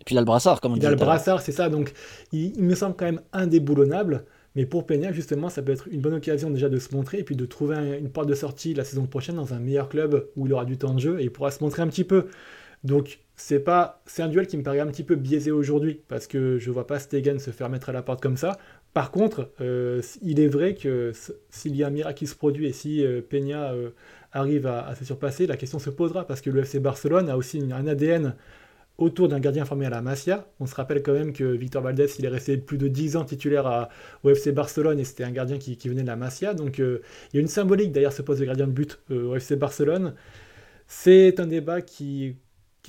et, 0.00 0.04
puis 0.04 0.14
il 0.14 0.18
a 0.18 0.20
le 0.20 0.26
brassard, 0.26 0.60
comme 0.60 0.72
on 0.72 0.74
dit. 0.74 0.82
Il 0.82 0.86
a 0.86 0.90
le 0.90 0.96
brassard, 0.96 1.40
c'est 1.40 1.52
ça, 1.52 1.70
donc 1.70 1.94
il, 2.32 2.62
me 2.62 2.74
semble 2.74 2.94
quand 2.94 3.06
même 3.06 3.22
indéboulonnable. 3.32 4.24
Mais 4.54 4.66
pour 4.66 4.86
Peña, 4.86 5.12
justement, 5.12 5.48
ça 5.48 5.62
peut 5.62 5.72
être 5.72 5.88
une 5.88 6.00
bonne 6.00 6.14
occasion 6.14 6.50
déjà 6.50 6.68
de 6.68 6.78
se 6.78 6.94
montrer 6.94 7.20
et 7.20 7.24
puis 7.24 7.36
de 7.36 7.46
trouver 7.46 7.98
une 7.98 8.10
porte 8.10 8.28
de 8.28 8.34
sortie 8.34 8.74
la 8.74 8.84
saison 8.84 9.06
prochaine 9.06 9.36
dans 9.36 9.54
un 9.54 9.60
meilleur 9.60 9.88
club 9.88 10.26
où 10.36 10.46
il 10.46 10.52
aura 10.52 10.64
du 10.64 10.76
temps 10.76 10.94
de 10.94 11.00
jeu 11.00 11.20
et 11.20 11.24
il 11.24 11.30
pourra 11.30 11.50
se 11.50 11.62
montrer 11.62 11.80
un 11.80 11.86
petit 11.86 12.04
peu. 12.04 12.26
Donc 12.82 13.20
c'est 13.38 13.60
pas 13.60 14.02
c'est 14.04 14.22
un 14.22 14.28
duel 14.28 14.48
qui 14.48 14.56
me 14.56 14.62
paraît 14.64 14.80
un 14.80 14.88
petit 14.88 15.04
peu 15.04 15.14
biaisé 15.14 15.52
aujourd'hui 15.52 16.02
parce 16.08 16.26
que 16.26 16.58
je 16.58 16.70
vois 16.72 16.86
pas 16.86 16.98
Stegen 16.98 17.38
se 17.38 17.52
faire 17.52 17.70
mettre 17.70 17.88
à 17.88 17.92
la 17.92 18.02
porte 18.02 18.20
comme 18.20 18.36
ça. 18.36 18.58
Par 18.94 19.12
contre, 19.12 19.52
euh, 19.60 20.02
il 20.22 20.40
est 20.40 20.48
vrai 20.48 20.74
que 20.74 21.12
s'il 21.48 21.76
y 21.76 21.84
a 21.84 21.86
un 21.86 21.90
miracle 21.90 22.18
qui 22.18 22.26
se 22.26 22.34
produit 22.34 22.66
et 22.66 22.72
si 22.72 23.04
euh, 23.04 23.22
Peña 23.22 23.72
euh, 23.72 23.90
arrive 24.32 24.66
à, 24.66 24.92
se 24.96 25.04
surpasser, 25.04 25.46
la 25.46 25.56
question 25.56 25.78
se 25.78 25.88
posera 25.88 26.26
parce 26.26 26.40
que 26.40 26.50
le 26.50 26.62
FC 26.62 26.80
Barcelone 26.80 27.30
a 27.30 27.36
aussi 27.36 27.62
un 27.72 27.86
ADN 27.86 28.34
autour 28.96 29.28
d'un 29.28 29.38
gardien 29.38 29.64
formé 29.64 29.86
à 29.86 29.90
la 29.90 30.02
Masia. 30.02 30.48
On 30.58 30.66
se 30.66 30.74
rappelle 30.74 31.04
quand 31.04 31.12
même 31.12 31.32
que 31.32 31.44
Victor 31.44 31.82
Valdez, 31.82 32.08
il 32.18 32.24
est 32.24 32.28
resté 32.28 32.56
plus 32.56 32.78
de 32.78 32.88
10 32.88 33.16
ans 33.16 33.24
titulaire 33.24 33.88
au 34.24 34.30
FC 34.30 34.50
Barcelone 34.50 34.98
et 34.98 35.04
c'était 35.04 35.22
un 35.22 35.30
gardien 35.30 35.58
qui, 35.58 35.76
qui, 35.76 35.88
venait 35.88 36.02
de 36.02 36.08
la 36.08 36.16
Masia. 36.16 36.54
Donc 36.54 36.78
il 36.78 37.00
y 37.34 37.38
a 37.38 37.40
une 37.40 37.46
symbolique 37.46 37.92
derrière 37.92 38.12
ce 38.12 38.22
poste 38.22 38.40
de 38.40 38.46
gardien 38.46 38.66
de 38.66 38.72
but 38.72 38.98
au 39.10 39.36
FC 39.36 39.54
Barcelone. 39.54 40.14
C'est 40.88 41.38
un 41.38 41.46
débat 41.46 41.82
qui 41.82 42.34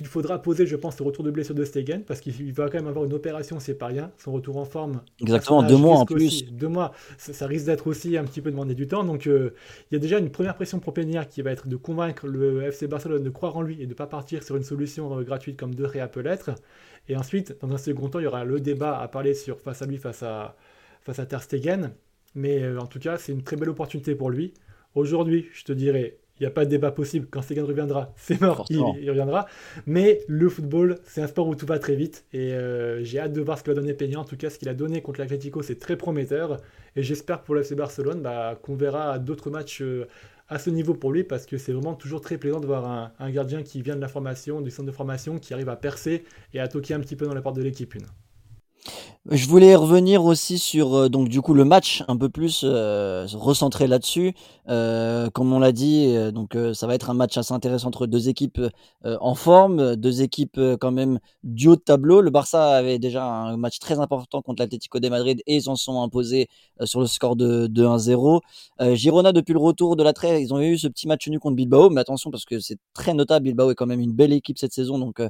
qu'il 0.00 0.08
faudra 0.08 0.40
poser, 0.40 0.66
je 0.66 0.76
pense, 0.76 0.98
au 1.02 1.04
retour 1.04 1.22
de 1.24 1.30
blessure 1.30 1.54
de 1.54 1.62
Stegen, 1.62 2.04
parce 2.04 2.22
qu'il 2.22 2.54
va 2.54 2.70
quand 2.70 2.78
même 2.78 2.86
avoir 2.86 3.04
une 3.04 3.12
opération, 3.12 3.60
c'est 3.60 3.74
pas 3.74 3.88
rien. 3.88 4.10
Son 4.16 4.32
retour 4.32 4.56
en 4.56 4.64
forme. 4.64 5.02
Exactement, 5.20 5.62
deux 5.62 5.76
mois 5.76 5.98
en 5.98 6.06
plus. 6.06 6.50
deux 6.50 6.68
mois, 6.68 6.92
ça, 7.18 7.46
risque 7.46 7.66
d'être 7.66 7.86
aussi 7.86 8.16
un 8.16 8.24
petit 8.24 8.40
peu 8.40 8.50
demander 8.50 8.74
du 8.74 8.88
temps. 8.88 9.04
Donc, 9.04 9.26
euh, 9.26 9.52
il 9.90 9.94
y 9.94 9.96
a 9.96 9.98
déjà 9.98 10.18
une 10.18 10.30
première 10.30 10.54
pression 10.54 10.78
pour 10.78 10.94
Pénière 10.94 11.28
qui 11.28 11.42
va 11.42 11.50
être 11.50 11.68
de 11.68 11.76
convaincre 11.76 12.26
le 12.26 12.62
FC 12.62 12.86
Barcelone 12.86 13.22
de 13.22 13.28
croire 13.28 13.58
en 13.58 13.60
lui 13.60 13.74
et 13.82 13.84
de 13.84 13.90
ne 13.90 13.94
pas 13.94 14.06
partir 14.06 14.42
sur 14.42 14.56
une 14.56 14.62
solution 14.62 15.18
euh, 15.18 15.22
gratuite 15.22 15.58
comme 15.58 15.74
De 15.74 15.84
Réa 15.84 16.08
peut 16.08 16.20
l'être. 16.20 16.52
Et 17.10 17.16
ensuite, 17.18 17.54
dans 17.60 17.70
un 17.70 17.76
second 17.76 18.08
temps, 18.08 18.20
il 18.20 18.24
y 18.24 18.26
aura 18.26 18.46
le 18.46 18.58
débat 18.58 18.98
à 18.98 19.06
parler 19.06 19.34
sur 19.34 19.60
face 19.60 19.82
à 19.82 19.86
lui, 19.86 19.98
face 19.98 20.22
à, 20.22 20.56
face 21.02 21.18
à 21.18 21.26
Ter 21.26 21.42
Stegen. 21.42 21.92
Mais 22.34 22.62
euh, 22.62 22.80
en 22.80 22.86
tout 22.86 23.00
cas, 23.00 23.18
c'est 23.18 23.32
une 23.32 23.42
très 23.42 23.56
belle 23.56 23.68
opportunité 23.68 24.14
pour 24.14 24.30
lui. 24.30 24.54
Aujourd'hui, 24.94 25.46
je 25.52 25.64
te 25.64 25.72
dirais, 25.72 26.19
il 26.40 26.44
n'y 26.44 26.46
a 26.46 26.50
pas 26.50 26.64
de 26.64 26.70
débat 26.70 26.90
possible. 26.90 27.26
Quand 27.30 27.42
Seguin 27.42 27.64
reviendra, 27.64 28.14
c'est 28.16 28.40
mort, 28.40 28.64
il, 28.70 28.80
reviendra. 28.80 29.46
Mais 29.86 30.22
le 30.26 30.48
football, 30.48 30.98
c'est 31.04 31.20
un 31.20 31.26
sport 31.26 31.46
où 31.46 31.54
tout 31.54 31.66
va 31.66 31.78
très 31.78 31.94
vite. 31.94 32.24
Et 32.32 32.54
euh, 32.54 33.04
j'ai 33.04 33.20
hâte 33.20 33.34
de 33.34 33.42
voir 33.42 33.58
ce 33.58 33.62
que 33.62 33.70
va 33.70 33.74
donner 33.74 33.92
Peña. 33.92 34.18
En 34.18 34.24
tout 34.24 34.38
cas, 34.38 34.48
ce 34.48 34.58
qu'il 34.58 34.68
a 34.70 34.74
donné 34.74 35.02
contre 35.02 35.20
l'Atlético, 35.20 35.62
c'est 35.62 35.78
très 35.78 35.96
prometteur. 35.96 36.56
Et 36.96 37.02
j'espère 37.02 37.42
pour 37.42 37.54
l'FC 37.54 37.74
Barcelone 37.74 38.22
bah, 38.22 38.58
qu'on 38.62 38.74
verra 38.74 39.18
d'autres 39.18 39.50
matchs 39.50 39.82
euh, 39.82 40.08
à 40.48 40.58
ce 40.58 40.70
niveau 40.70 40.94
pour 40.94 41.12
lui, 41.12 41.24
parce 41.24 41.44
que 41.44 41.58
c'est 41.58 41.72
vraiment 41.72 41.94
toujours 41.94 42.22
très 42.22 42.38
plaisant 42.38 42.58
de 42.58 42.66
voir 42.66 42.86
un, 42.86 43.12
un, 43.20 43.30
gardien 43.30 43.62
qui 43.62 43.82
vient 43.82 43.94
de 43.94 44.00
la 44.00 44.08
formation, 44.08 44.62
du 44.62 44.70
centre 44.70 44.86
de 44.86 44.92
formation, 44.92 45.38
qui 45.38 45.52
arrive 45.52 45.68
à 45.68 45.76
percer 45.76 46.24
et 46.54 46.58
à 46.58 46.68
toquer 46.68 46.94
un 46.94 47.00
petit 47.00 47.16
peu 47.16 47.26
dans 47.26 47.34
la 47.34 47.42
porte 47.42 47.56
de 47.56 47.62
l'équipe. 47.62 47.94
Une. 47.94 48.06
Je 49.28 49.46
voulais 49.48 49.76
revenir 49.76 50.24
aussi 50.24 50.58
sur 50.58 50.94
euh, 50.94 51.08
donc 51.10 51.28
du 51.28 51.42
coup 51.42 51.52
le 51.52 51.66
match 51.66 52.02
un 52.08 52.16
peu 52.16 52.30
plus 52.30 52.62
euh, 52.64 53.26
recentré 53.34 53.86
là-dessus. 53.86 54.32
Euh, 54.70 55.28
comme 55.28 55.52
on 55.52 55.58
l'a 55.58 55.72
dit, 55.72 56.14
donc 56.32 56.56
ça 56.72 56.86
va 56.86 56.94
être 56.94 57.10
un 57.10 57.14
match 57.14 57.36
assez 57.36 57.52
intéressant 57.52 57.88
entre 57.88 58.06
deux 58.06 58.28
équipes 58.28 58.60
en 59.04 59.34
forme, 59.34 59.96
deux 59.96 60.22
équipes 60.22 60.60
quand 60.80 60.92
même 60.92 61.18
du 61.42 61.68
haut 61.68 61.74
de 61.74 61.80
tableau. 61.80 62.20
Le 62.20 62.30
Barça 62.30 62.76
avait 62.76 63.00
déjà 63.00 63.24
un 63.24 63.56
match 63.56 63.78
très 63.80 63.98
important 63.98 64.42
contre 64.42 64.62
l'Atlético 64.62 65.00
de 65.00 65.08
Madrid 65.08 65.42
et 65.46 65.56
ils 65.56 65.68
en 65.68 65.74
sont 65.74 66.02
imposés 66.02 66.48
sur 66.84 67.00
le 67.00 67.06
score 67.06 67.34
de, 67.34 67.66
de 67.66 67.84
1-0. 67.84 68.40
Girona 68.94 69.32
depuis 69.32 69.52
le 69.52 69.58
retour 69.58 69.96
de 69.96 70.04
la 70.04 70.12
trêve, 70.12 70.40
ils 70.40 70.54
ont 70.54 70.60
eu 70.60 70.78
ce 70.78 70.86
petit 70.86 71.08
match 71.08 71.26
nul 71.28 71.40
contre 71.40 71.56
Bilbao, 71.56 71.90
mais 71.90 72.00
attention 72.00 72.30
parce 72.30 72.44
que 72.44 72.60
c'est 72.60 72.78
très 72.94 73.12
notable. 73.12 73.44
Bilbao 73.44 73.72
est 73.72 73.74
quand 73.74 73.86
même 73.86 74.00
une 74.00 74.12
belle 74.12 74.32
équipe 74.32 74.58
cette 74.58 74.72
saison, 74.72 74.98
donc 74.98 75.20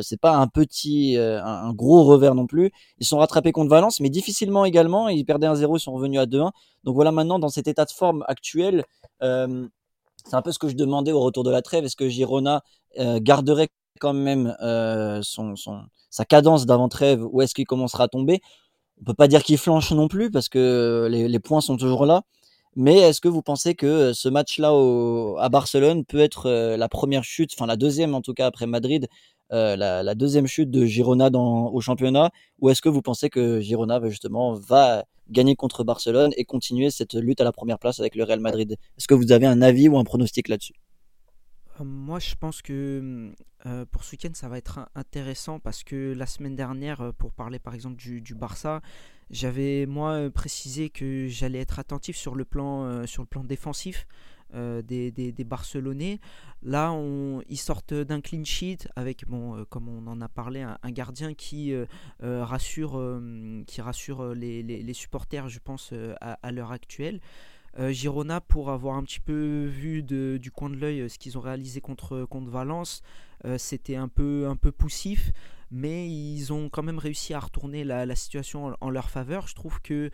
c'est 0.00 0.20
pas 0.20 0.36
un 0.36 0.46
petit, 0.46 1.16
un, 1.18 1.72
gros 1.74 2.04
revers 2.04 2.34
non 2.34 2.46
plus. 2.46 2.72
Ils 2.98 3.06
sont 3.06 3.18
rattrapés 3.18 3.35
contre 3.52 3.70
Valence, 3.70 4.00
mais 4.00 4.10
difficilement 4.10 4.64
également. 4.64 5.08
Ils 5.08 5.24
perdaient 5.24 5.46
1-0, 5.46 5.76
ils 5.76 5.80
sont 5.80 5.92
revenus 5.92 6.20
à 6.20 6.26
2-1. 6.26 6.50
Donc 6.84 6.94
voilà, 6.94 7.12
maintenant, 7.12 7.38
dans 7.38 7.48
cet 7.48 7.68
état 7.68 7.84
de 7.84 7.90
forme 7.90 8.24
actuel, 8.28 8.84
euh, 9.22 9.66
c'est 10.24 10.34
un 10.34 10.42
peu 10.42 10.52
ce 10.52 10.58
que 10.58 10.68
je 10.68 10.74
demandais 10.74 11.12
au 11.12 11.20
retour 11.20 11.44
de 11.44 11.50
la 11.50 11.62
trêve. 11.62 11.84
Est-ce 11.84 11.96
que 11.96 12.08
Girona 12.08 12.62
euh, 12.98 13.18
garderait 13.20 13.68
quand 14.00 14.12
même 14.12 14.56
euh, 14.60 15.20
son, 15.22 15.54
sa 16.10 16.24
cadence 16.24 16.66
d'avant-trêve 16.66 17.24
ou 17.30 17.42
est-ce 17.42 17.54
qu'il 17.54 17.66
commencera 17.66 18.04
à 18.04 18.08
tomber? 18.08 18.40
On 19.00 19.04
peut 19.04 19.14
pas 19.14 19.28
dire 19.28 19.42
qu'il 19.42 19.58
flanche 19.58 19.92
non 19.92 20.08
plus 20.08 20.30
parce 20.30 20.48
que 20.48 21.08
les, 21.10 21.38
points 21.38 21.60
sont 21.60 21.76
toujours 21.76 22.06
là. 22.06 22.22
Mais 22.76 22.98
est-ce 22.98 23.22
que 23.22 23.28
vous 23.28 23.40
pensez 23.40 23.74
que 23.74 24.12
ce 24.12 24.28
match-là 24.28 24.68
à 25.40 25.48
Barcelone 25.48 26.04
peut 26.04 26.20
être 26.20 26.50
la 26.76 26.88
première 26.90 27.24
chute, 27.24 27.52
enfin 27.56 27.66
la 27.66 27.76
deuxième 27.76 28.14
en 28.14 28.20
tout 28.20 28.34
cas 28.34 28.46
après 28.46 28.66
Madrid, 28.66 29.08
la, 29.50 30.14
deuxième 30.14 30.46
chute 30.46 30.70
de 30.70 30.84
Girona 30.84 31.30
dans, 31.30 31.68
au 31.68 31.80
championnat? 31.80 32.30
Ou 32.60 32.68
est-ce 32.68 32.82
que 32.82 32.90
vous 32.90 33.00
pensez 33.00 33.30
que 33.30 33.60
Girona 33.60 33.98
justement 34.10 34.52
va 34.52 35.06
gagner 35.30 35.56
contre 35.56 35.84
Barcelone 35.84 36.32
et 36.36 36.44
continuer 36.44 36.90
cette 36.90 37.14
lutte 37.14 37.40
à 37.40 37.44
la 37.44 37.52
première 37.52 37.78
place 37.78 37.98
avec 37.98 38.14
le 38.14 38.24
Real 38.24 38.40
Madrid? 38.40 38.76
Est-ce 38.98 39.08
que 39.08 39.14
vous 39.14 39.32
avez 39.32 39.46
un 39.46 39.62
avis 39.62 39.88
ou 39.88 39.96
un 39.98 40.04
pronostic 40.04 40.48
là-dessus? 40.48 40.74
Euh, 41.80 41.84
moi, 41.84 42.18
je 42.18 42.34
pense 42.34 42.60
que 42.60 43.32
euh, 43.64 43.86
pour 43.90 44.04
ce 44.04 44.12
week-end, 44.12 44.32
ça 44.34 44.50
va 44.50 44.58
être 44.58 44.80
intéressant 44.94 45.60
parce 45.60 45.82
que 45.82 46.12
la 46.14 46.26
semaine 46.26 46.56
dernière, 46.56 47.12
pour 47.16 47.32
parler 47.32 47.58
par 47.58 47.74
exemple 47.74 47.96
du 47.96 48.34
Barça, 48.34 48.82
j'avais 49.30 49.86
moi 49.86 50.30
précisé 50.30 50.90
que 50.90 51.26
j'allais 51.28 51.60
être 51.60 51.78
attentif 51.78 52.16
sur 52.16 52.34
le 52.34 52.44
plan, 52.44 53.06
sur 53.06 53.22
le 53.22 53.26
plan 53.26 53.44
défensif. 53.44 54.06
Euh, 54.54 54.80
des, 54.80 55.32
Barcelonais. 55.44 56.20
Là, 56.62 56.92
on, 56.92 57.42
ils 57.48 57.58
sortent 57.58 57.94
d'un 57.94 58.20
clean 58.20 58.44
sheet 58.44 58.88
avec, 58.94 59.26
bon, 59.26 59.56
euh, 59.56 59.64
comme 59.64 59.88
on 59.88 60.06
en 60.06 60.20
a 60.20 60.28
parlé, 60.28 60.62
un, 60.62 60.90
gardien 60.90 61.34
qui 61.34 61.72
euh, 61.72 61.86
rassure, 62.20 63.20
qui 63.66 63.80
rassure 63.80 64.34
les, 64.34 64.94
supporters, 64.94 65.48
je 65.48 65.58
pense, 65.58 65.92
à, 66.20 66.52
l'heure 66.52 66.72
actuelle. 66.72 67.20
Girona, 67.90 68.40
pour 68.40 68.70
avoir 68.70 68.96
un 68.96 69.02
petit 69.02 69.20
peu 69.20 69.66
vu 69.66 70.02
du 70.02 70.50
coin 70.50 70.70
de 70.70 70.76
l'œil 70.76 71.10
ce 71.10 71.18
qu'ils 71.18 71.36
ont 71.36 71.42
réalisé 71.42 71.80
contre, 71.80 72.24
contre 72.24 72.50
Valence, 72.50 73.02
c'était 73.58 73.96
un 73.96 74.08
peu, 74.08 74.46
un 74.48 74.56
peu 74.56 74.72
poussif 74.72 75.32
mais 75.70 76.08
ils 76.08 76.52
ont 76.52 76.68
quand 76.68 76.82
même 76.82 76.98
réussi 76.98 77.34
à 77.34 77.40
retourner 77.40 77.84
la, 77.84 78.14
situation 78.16 78.76
en, 78.80 78.90
leur 78.90 79.10
faveur. 79.10 79.46
Je 79.48 79.54
trouve 79.54 79.80
que 79.80 80.10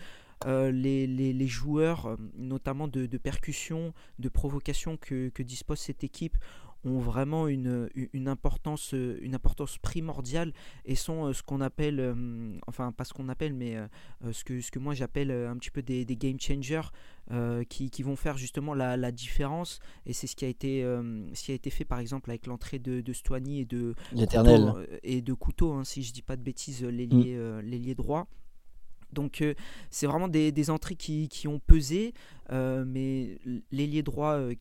euh, 0.47 0.71
les, 0.71 1.47
joueurs, 1.47 2.06
euh, 2.06 2.16
notamment 2.37 2.88
de, 2.88 3.06
percussion, 3.18 3.92
de 4.18 4.28
provocation 4.28 4.97
que, 4.97 5.30
dispose 5.42 5.78
cette 5.78 6.04
équipe, 6.04 6.37
ont 6.84 6.98
vraiment 6.98 7.48
une, 7.48 7.88
importance, 8.26 8.92
une 8.92 9.34
importance 9.34 9.78
primordiale 9.78 10.52
et 10.84 10.94
sont 10.94 11.26
euh, 11.26 11.32
ce 11.32 11.42
qu'on 11.42 11.60
appelle, 11.60 12.14
enfin 12.66 12.92
pas 12.92 13.04
ce 13.04 13.12
qu'on 13.12 13.28
appelle, 13.28 13.54
mais 13.54 13.76
ce, 14.30 14.44
que, 14.44 14.60
ce 14.60 14.70
que 14.70 14.78
moi 14.78 14.94
j'appelle 14.94 15.30
un 15.30 15.56
petit 15.56 15.70
peu 15.70 15.82
des, 15.82 16.04
game 16.04 16.38
changers 16.40 16.82
qui, 17.68 18.02
vont 18.02 18.16
faire 18.16 18.36
justement 18.36 18.74
la, 18.74 19.12
différence. 19.12 19.80
Et 20.06 20.12
c'est 20.12 20.26
ce, 20.26 20.36
qui 20.36 20.44
a 20.44 20.48
été, 20.48 20.82
ce 20.82 21.44
qui 21.44 21.52
a 21.52 21.54
été 21.54 21.70
fait 21.70 21.84
par 21.84 21.98
exemple 21.98 22.30
avec 22.30 22.46
l'entrée 22.46 22.78
de, 22.78 23.00
de 23.00 23.12
Stoigny 23.12 23.60
et 23.60 23.64
de 23.64 23.94
Couteau, 24.14 24.78
et 25.02 25.22
de 25.22 25.32
Couteau, 25.34 25.72
hein, 25.72 25.84
si 25.84 26.02
je 26.02 26.12
dis 26.12 26.22
pas 26.22 26.36
de 26.36 26.42
bêtises, 26.42 26.82
l'ailier 26.84 27.36
mm. 27.36 27.94
droit. 27.94 28.26
Donc 29.12 29.42
euh, 29.42 29.54
c'est 29.90 30.07
vraiment 30.07 30.28
des, 30.28 30.71
entrées 30.71 30.97
qui, 30.97 31.49
ont 31.49 31.59
pesé, 31.59 32.14
euh, 32.50 32.85
mais 32.87 33.38
l'ailier 33.71 34.02
droit 34.02 34.35
euh, 34.35 34.54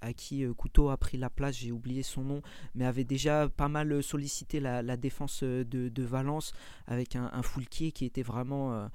à, 0.00 0.12
qui 0.12 0.46
Couteau 0.56 0.90
a 0.90 0.96
pris 0.96 1.18
la 1.18 1.30
place, 1.30 1.56
j'ai 1.56 1.72
oublié 1.72 2.02
son 2.02 2.22
nom, 2.22 2.42
mais 2.74 2.84
avait 2.84 3.04
déjà 3.04 3.48
pas 3.48 3.68
mal 3.68 4.02
sollicité 4.02 4.60
la, 4.60 4.96
défense 4.96 5.42
de, 5.42 6.02
Valence 6.02 6.52
avec 6.86 7.16
un, 7.16 7.30
un 7.32 7.42
Foulquier 7.42 7.90
qui 7.90 8.04
était 8.04 8.22
vraiment 8.22 8.88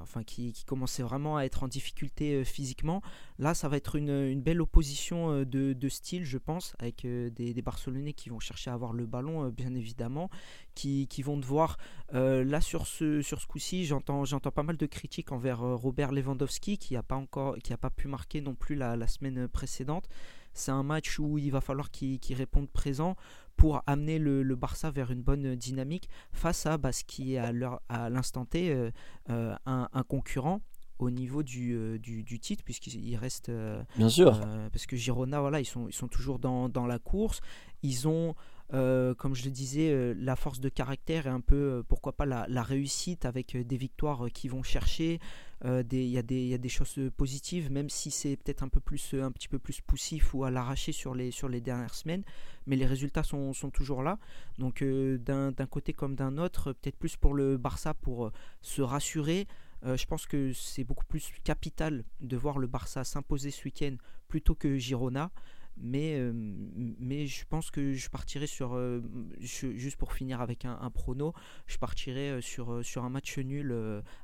enfin 0.00 0.22
qui, 0.22 0.52
commençait 0.66 1.02
vraiment 1.02 1.36
à 1.36 1.42
être 1.44 1.62
en 1.62 1.68
difficulté 1.68 2.34
euh, 2.34 2.44
physiquement. 2.44 3.02
Là, 3.38 3.54
ça 3.54 3.68
va 3.68 3.76
être 3.76 3.96
une, 3.96 4.40
belle 4.40 4.60
opposition 4.60 5.30
euh, 5.30 5.44
de, 5.44 5.88
style, 5.88 6.24
je 6.24 6.38
pense, 6.38 6.74
avec 6.78 7.06
des, 7.06 7.62
Barcelonais 7.62 8.12
qui 8.12 8.28
vont 8.28 8.38
chercher 8.38 8.70
à 8.70 8.74
avoir 8.74 8.92
le 8.92 9.06
ballon, 9.06 9.48
bien 9.48 9.74
évidemment, 9.74 10.30
qui, 10.74 11.08
vont 11.22 11.36
devoir, 11.36 11.78
là 12.12 12.60
sur 12.60 12.86
ce, 12.86 13.22
sur 13.22 13.40
ce 13.40 13.46
coup-ci, 13.46 13.84
j'entends, 13.84 14.24
pas 14.24 14.62
mal 14.62 14.76
de 14.76 14.86
critiques 14.86 15.32
envers 15.32 15.60
Robert 15.60 16.12
Lewandowski, 16.12 16.78
qui 16.78 16.94
n'a 16.94 17.02
pas, 17.02 17.16
encore, 17.16 17.56
pas 17.80 17.90
pu 17.90 18.08
marquer 18.08 18.40
non 18.40 18.54
plus 18.54 18.76
la 18.76 19.06
semaine 19.08 19.48
précédente. 19.48 20.08
C'est 20.56 20.72
un 20.72 20.82
match 20.82 21.18
où 21.18 21.38
il 21.38 21.50
va 21.50 21.60
falloir 21.60 21.90
qu'il 21.90 22.34
réponde 22.34 22.68
présent 22.70 23.16
pour 23.56 23.82
amener 23.86 24.18
le, 24.18 24.56
Barça 24.56 24.90
vers 24.90 25.10
une 25.10 25.22
bonne 25.22 25.54
dynamique 25.54 26.08
face 26.32 26.66
à 26.66 26.78
bah, 26.78 26.92
ce 26.92 27.04
qui 27.04 27.34
est 27.34 27.38
à 27.38 28.08
l'instant 28.10 28.44
T 28.44 28.70
euh, 28.70 28.90
euh, 29.30 29.54
un, 29.66 30.02
concurrent 30.08 30.60
au 30.98 31.10
niveau 31.10 31.42
du, 31.42 31.74
euh, 31.74 31.98
du, 31.98 32.38
titre 32.38 32.64
puisqu'il 32.64 33.16
reste 33.16 33.50
bien 33.96 34.08
sûr. 34.08 34.40
parce 34.72 34.86
que 34.86 34.96
Girona 34.96 35.40
voilà 35.40 35.60
ils 35.60 35.66
sont 35.66 35.88
ils 35.88 35.94
sont 35.94 36.08
toujours 36.08 36.38
dans, 36.38 36.68
dans 36.68 36.86
la 36.86 36.98
course. 36.98 37.40
Ils 37.82 38.08
ont 38.08 38.34
euh, 38.74 39.14
comme 39.14 39.34
je 39.34 39.44
le 39.44 39.50
disais, 39.50 39.90
euh, 39.90 40.14
la 40.18 40.34
force 40.34 40.58
de 40.58 40.68
caractère 40.68 41.26
et 41.26 41.30
un 41.30 41.40
peu, 41.40 41.56
euh, 41.56 41.82
pourquoi 41.86 42.12
pas, 42.14 42.26
la, 42.26 42.62
réussite 42.62 43.24
avec 43.24 43.56
des 43.56 43.76
victoires 43.76 44.26
qui 44.32 44.48
vont 44.48 44.62
chercher. 44.62 45.20
Il 45.64 45.94
y, 45.94 46.18
a 46.18 46.22
des 46.22 46.68
choses 46.68 46.98
positives, 47.16 47.72
même 47.72 47.88
si 47.88 48.10
c'est 48.10 48.36
peut-être 48.36 48.62
un, 48.62 48.68
peu 48.68 48.80
plus, 48.80 49.14
un 49.14 49.32
petit 49.32 49.48
peu 49.48 49.58
plus 49.58 49.80
poussif 49.80 50.34
ou 50.34 50.44
à 50.44 50.50
l'arracher 50.50 50.92
sur 50.92 51.14
les, 51.14 51.60
dernières 51.62 51.94
semaines. 51.94 52.24
Mais 52.66 52.76
les 52.76 52.84
résultats 52.84 53.22
sont 53.22 53.52
toujours 53.72 54.02
là. 54.02 54.18
Donc 54.58 54.84
d'un 54.84 55.66
côté 55.70 55.94
comme 55.94 56.14
d'un 56.14 56.36
autre, 56.36 56.74
peut-être 56.74 56.98
plus 56.98 57.16
pour 57.16 57.32
le 57.32 57.56
Barça 57.56 57.94
pour 57.94 58.32
se 58.60 58.82
rassurer. 58.82 59.46
je 59.82 60.04
pense 60.04 60.26
que 60.26 60.52
c'est 60.52 60.84
beaucoup 60.84 61.06
plus 61.06 61.32
capital 61.42 62.04
de 62.20 62.36
voir 62.36 62.58
le 62.58 62.66
Barça 62.66 63.02
s'imposer 63.04 63.50
ce 63.50 63.64
week-end 63.64 63.96
plutôt 64.28 64.54
que 64.54 64.76
Girona. 64.76 65.30
Mais, 65.78 66.14
euh, 66.18 66.32
mais 66.34 67.26
je 67.26 67.44
pense 67.46 67.70
que 67.70 67.92
je 67.92 68.08
partirai 68.08 68.46
sur, 68.46 68.74
euh, 68.74 69.02
juste 69.40 69.96
pour 69.96 70.12
finir 70.12 70.40
avec 70.40 70.64
un, 70.64 70.78
un 70.80 70.90
prono, 70.90 71.34
je 71.66 71.76
partirai 71.76 72.30
euh, 72.30 72.40
sur, 72.40 73.04
un 73.04 73.10
match 73.10 73.38
nul 73.38 73.74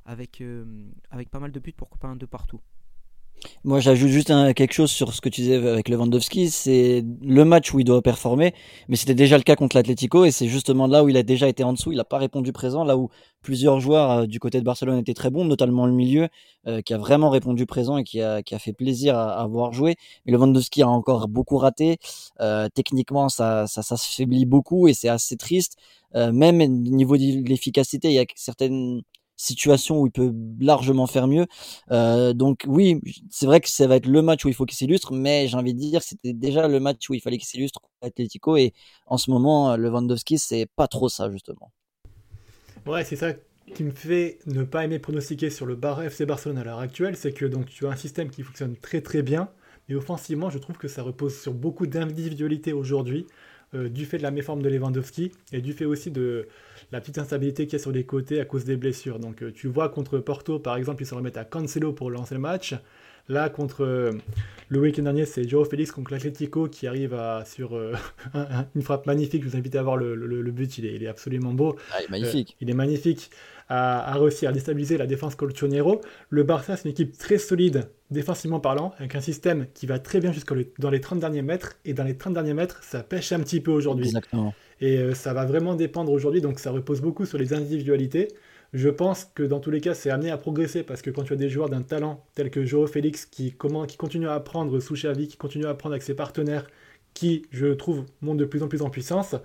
avec, 0.05 0.43
avec 1.11 1.29
pas 1.29 1.39
mal 1.39 1.51
de 1.51 1.59
buts, 1.59 1.73
pourquoi 1.75 1.99
pas 1.99 2.07
un 2.07 2.15
de 2.15 2.25
partout. 2.25 2.61
Moi, 3.63 3.79
j'ajoute 3.79 4.09
juste 4.09 4.27
quelque 4.55 4.73
chose 4.73 4.91
sur 4.91 5.13
ce 5.13 5.21
que 5.21 5.29
tu 5.29 5.41
disais 5.41 5.55
avec 5.55 5.89
Lewandowski. 5.89 6.49
C'est 6.49 7.03
le 7.21 7.45
match 7.45 7.73
où 7.73 7.79
il 7.79 7.85
doit 7.85 8.01
performer, 8.01 8.53
mais 8.89 8.95
c'était 8.95 9.15
déjà 9.15 9.37
le 9.37 9.43
cas 9.43 9.55
contre 9.55 9.75
l'Atlético 9.75 10.25
et 10.25 10.31
c'est 10.31 10.47
justement 10.47 10.87
là 10.87 11.03
où 11.03 11.09
il 11.09 11.17
a 11.17 11.23
déjà 11.23 11.47
été 11.47 11.63
en 11.63 11.73
dessous. 11.73 11.91
Il 11.91 11.97
n'a 11.97 12.03
pas 12.03 12.17
répondu 12.17 12.51
présent, 12.51 12.83
là 12.83 12.97
où 12.97 13.09
plusieurs 13.41 13.79
joueurs 13.79 14.11
euh, 14.11 14.25
du 14.25 14.39
côté 14.39 14.59
de 14.59 14.65
Barcelone 14.65 14.99
étaient 14.99 15.13
très 15.13 15.29
bons, 15.29 15.45
notamment 15.45 15.85
le 15.85 15.93
milieu, 15.93 16.27
euh, 16.67 16.81
qui 16.81 16.93
a 16.93 16.97
vraiment 16.97 17.29
répondu 17.29 17.65
présent 17.65 17.97
et 17.97 18.03
qui 18.03 18.21
a, 18.21 18.41
qui 18.43 18.55
a 18.55 18.59
fait 18.59 18.73
plaisir 18.73 19.17
à, 19.17 19.41
à 19.41 19.47
voir 19.47 19.73
jouer. 19.73 19.95
Mais 20.25 20.31
Lewandowski 20.33 20.81
a 20.81 20.89
encore 20.89 21.27
beaucoup 21.27 21.57
raté. 21.57 21.97
Euh, 22.41 22.67
techniquement, 22.73 23.29
ça, 23.29 23.67
ça, 23.67 23.81
ça 23.83 23.97
s'affaiblit 23.97 24.45
beaucoup 24.45 24.87
et 24.87 24.93
c'est 24.93 25.09
assez 25.09 25.37
triste. 25.37 25.77
Euh, 26.15 26.31
même 26.31 26.61
au 26.61 26.67
niveau 26.67 27.17
de 27.17 27.47
l'efficacité, 27.47 28.09
il 28.09 28.13
y 28.13 28.19
a 28.19 28.25
certaines 28.35 29.01
situation 29.35 30.01
où 30.01 30.07
il 30.07 30.11
peut 30.11 30.33
largement 30.59 31.07
faire 31.07 31.27
mieux. 31.27 31.45
Euh, 31.91 32.33
donc 32.33 32.63
oui, 32.67 33.01
c'est 33.29 33.45
vrai 33.45 33.59
que 33.61 33.69
ça 33.69 33.87
va 33.87 33.95
être 33.97 34.05
le 34.07 34.21
match 34.21 34.45
où 34.45 34.49
il 34.49 34.53
faut 34.53 34.65
qu'il 34.65 34.77
s'illustre, 34.77 35.13
mais 35.13 35.47
j'ai 35.47 35.57
envie 35.57 35.73
de 35.73 35.79
dire 35.79 36.01
c'était 36.01 36.33
déjà 36.33 36.67
le 36.67 36.79
match 36.79 37.09
où 37.09 37.13
il 37.13 37.21
fallait 37.21 37.37
qu'il 37.37 37.47
s'illustre 37.47 37.79
contre 37.81 37.93
Atletico 38.01 38.57
et 38.57 38.73
en 39.07 39.17
ce 39.17 39.31
moment 39.31 39.75
le 39.75 39.83
Lewandowski 39.89 40.37
c'est 40.39 40.67
pas 40.75 40.87
trop 40.87 41.09
ça 41.09 41.31
justement. 41.31 41.71
Ouais, 42.85 43.03
c'est 43.05 43.15
ça 43.15 43.33
qui 43.73 43.83
me 43.83 43.91
fait 43.91 44.39
ne 44.45 44.63
pas 44.63 44.83
aimer 44.83 44.99
pronostiquer 44.99 45.49
sur 45.49 45.65
le 45.65 45.75
bar 45.75 46.01
FC 46.03 46.25
Barcelone 46.25 46.57
à 46.57 46.63
l'heure 46.63 46.79
actuelle, 46.79 47.15
c'est 47.15 47.33
que 47.33 47.45
donc 47.45 47.67
tu 47.67 47.87
as 47.87 47.89
un 47.89 47.95
système 47.95 48.29
qui 48.29 48.43
fonctionne 48.43 48.75
très 48.75 49.01
très 49.01 49.21
bien, 49.21 49.49
Et 49.89 49.95
offensivement, 49.95 50.49
je 50.49 50.57
trouve 50.59 50.77
que 50.77 50.87
ça 50.87 51.01
repose 51.03 51.37
sur 51.39 51.53
beaucoup 51.53 51.87
d'individualité 51.87 52.73
aujourd'hui, 52.73 53.25
euh, 53.75 53.89
du 53.89 54.05
fait 54.05 54.17
de 54.17 54.23
la 54.23 54.31
méforme 54.31 54.61
de 54.61 54.69
Lewandowski 54.69 55.31
et 55.51 55.61
du 55.61 55.73
fait 55.73 55.85
aussi 55.85 56.11
de 56.11 56.47
la 56.91 57.01
petite 57.01 57.17
instabilité 57.17 57.65
qu'il 57.65 57.73
y 57.73 57.75
a 57.75 57.79
sur 57.79 57.91
les 57.91 58.03
côtés 58.03 58.39
à 58.39 58.45
cause 58.45 58.65
des 58.65 58.75
blessures. 58.75 59.19
Donc 59.19 59.41
euh, 59.41 59.51
tu 59.51 59.67
vois 59.67 59.89
contre 59.89 60.19
Porto, 60.19 60.59
par 60.59 60.75
exemple, 60.75 61.03
ils 61.03 61.05
se 61.05 61.15
remettent 61.15 61.37
à 61.37 61.45
Cancelo 61.45 61.93
pour 61.93 62.11
lancer 62.11 62.35
le 62.35 62.41
match. 62.41 62.75
Là, 63.29 63.49
contre 63.49 63.83
euh, 63.83 64.11
le 64.69 64.79
week-end 64.79 65.03
dernier, 65.03 65.25
c'est 65.25 65.47
Joao 65.47 65.65
Félix 65.65 65.91
contre 65.91 66.11
l'Atlético 66.11 66.67
qui 66.67 66.87
arrive 66.87 67.13
à, 67.13 67.45
sur 67.45 67.79
une 68.75 68.81
frappe 68.81 69.05
magnifique. 69.05 69.43
Je 69.43 69.49
vous 69.49 69.55
invite 69.55 69.75
à 69.75 69.83
voir 69.83 69.97
le, 69.97 70.51
but, 70.51 70.77
il 70.77 70.85
est, 70.85 70.95
il 70.95 71.03
est, 71.03 71.07
absolument 71.07 71.53
beau. 71.53 71.77
Ah, 71.91 71.97
il 72.01 72.05
est 72.05 72.09
magnifique. 72.09 72.57
il 72.59 72.69
est 72.69 72.73
magnifique 72.73 73.29
a, 73.69 74.17
réussi 74.17 74.45
à 74.45 74.51
déstabiliser 74.51 74.97
la 74.97 75.07
défense 75.07 75.35
colchonero. 75.35 76.01
Le 76.29 76.43
Barça, 76.43 76.77
c'est 76.77 76.85
une 76.85 76.91
équipe 76.91 77.17
très 77.17 77.37
solide 77.37 77.89
défensivement 78.11 78.59
parlant, 78.59 78.93
avec 78.99 79.15
un 79.15 79.21
système 79.21 79.65
qui 79.73 79.87
va 79.87 79.97
très 79.97 80.19
bien 80.19 80.31
jusqu'à 80.31 80.55
dans 80.77 80.89
les 80.89 81.01
30 81.01 81.19
derniers 81.19 81.41
mètres. 81.41 81.73
Et 81.85 81.93
dans 81.93 82.03
les 82.03 82.15
30 82.15 82.33
derniers 82.33 82.53
mètres, 82.53 82.83
ça 82.83 83.03
pêche 83.03 83.31
un 83.31 83.39
petit 83.39 83.59
peu 83.59 83.71
aujourd'hui. 83.71 84.05
Exactement. 84.05 84.53
Et 84.81 84.97
euh, 84.97 85.13
ça 85.13 85.33
va 85.33 85.45
vraiment 85.45 85.75
dépendre 85.75 86.11
aujourd'hui, 86.11 86.41
donc 86.41 86.59
ça 86.59 86.71
repose 86.71 87.01
beaucoup 87.01 87.25
sur 87.25 87.37
les 87.37 87.53
individualités. 87.53 88.29
Je 88.73 88.89
pense 88.89 89.25
que 89.25 89.43
dans 89.43 89.59
tous 89.59 89.69
les 89.69 89.81
cas, 89.81 89.93
c'est 89.93 90.09
amené 90.09 90.31
à 90.31 90.37
progresser 90.37 90.83
parce 90.83 91.01
que 91.01 91.11
quand 91.11 91.23
tu 91.23 91.33
as 91.33 91.35
des 91.35 91.49
joueurs 91.49 91.69
d'un 91.69 91.83
talent 91.83 92.25
tel 92.33 92.49
que 92.49 92.65
Joao 92.65 92.87
Félix 92.87 93.25
qui, 93.25 93.51
comment, 93.51 93.85
continue 93.97 94.27
à 94.27 94.33
apprendre 94.33 94.79
sous 94.79 94.95
Xavi, 94.95 95.27
qui 95.27 95.37
continue 95.37 95.65
à 95.65 95.69
apprendre 95.69 95.93
avec 95.93 96.03
ses 96.03 96.15
partenaires, 96.15 96.67
qui, 97.13 97.45
je 97.51 97.67
trouve, 97.67 98.05
montent 98.21 98.37
de 98.37 98.45
plus 98.45 98.63
en 98.63 98.67
plus 98.67 98.81
en 98.81 98.89
puissance, 98.89 99.35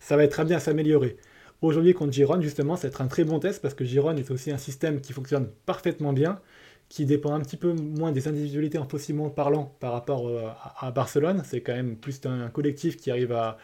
ça 0.00 0.16
va 0.16 0.24
être 0.24 0.40
amené 0.40 0.54
à 0.54 0.60
s'améliorer. 0.60 1.18
Aujourd'hui, 1.60 1.92
contre 1.92 2.12
Giron, 2.12 2.40
justement, 2.40 2.76
ça 2.76 2.82
va 2.82 2.88
être 2.88 3.00
un 3.02 3.08
très 3.08 3.24
bon 3.24 3.38
test 3.40 3.60
parce 3.60 3.74
que 3.74 3.84
Giron 3.84 4.16
est 4.16 4.30
aussi 4.30 4.50
un 4.50 4.58
système 4.58 5.00
qui 5.00 5.12
fonctionne 5.12 5.48
parfaitement 5.66 6.12
bien, 6.14 6.40
qui 6.88 7.04
dépend 7.04 7.34
un 7.34 7.40
petit 7.40 7.56
peu 7.58 7.72
moins 7.72 8.12
des 8.12 8.28
individualités 8.28 8.78
en 8.78 8.86
possiblement 8.86 9.28
parlant 9.28 9.74
par 9.80 9.92
rapport 9.92 10.28
euh, 10.28 10.48
à 10.78 10.90
Barcelone. 10.92 11.42
C'est 11.44 11.60
quand 11.60 11.74
même 11.74 11.96
plus 11.96 12.20
un 12.24 12.48
collectif 12.48 12.96
qui 12.96 13.10
arrive 13.10 13.32
à, 13.32 13.58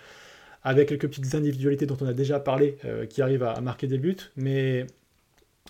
avec 0.65 0.89
quelques 0.89 1.09
petites 1.09 1.35
individualités 1.35 1.87
dont 1.87 1.97
on 2.01 2.07
a 2.07 2.13
déjà 2.13 2.41
parlé, 2.41 2.77
euh, 2.85 3.07
qui 3.07 3.23
arrive 3.23 3.43
à, 3.43 3.61
marquer 3.61 3.87
des 3.87 3.99
buts. 3.99 4.17
Mais 4.37 4.87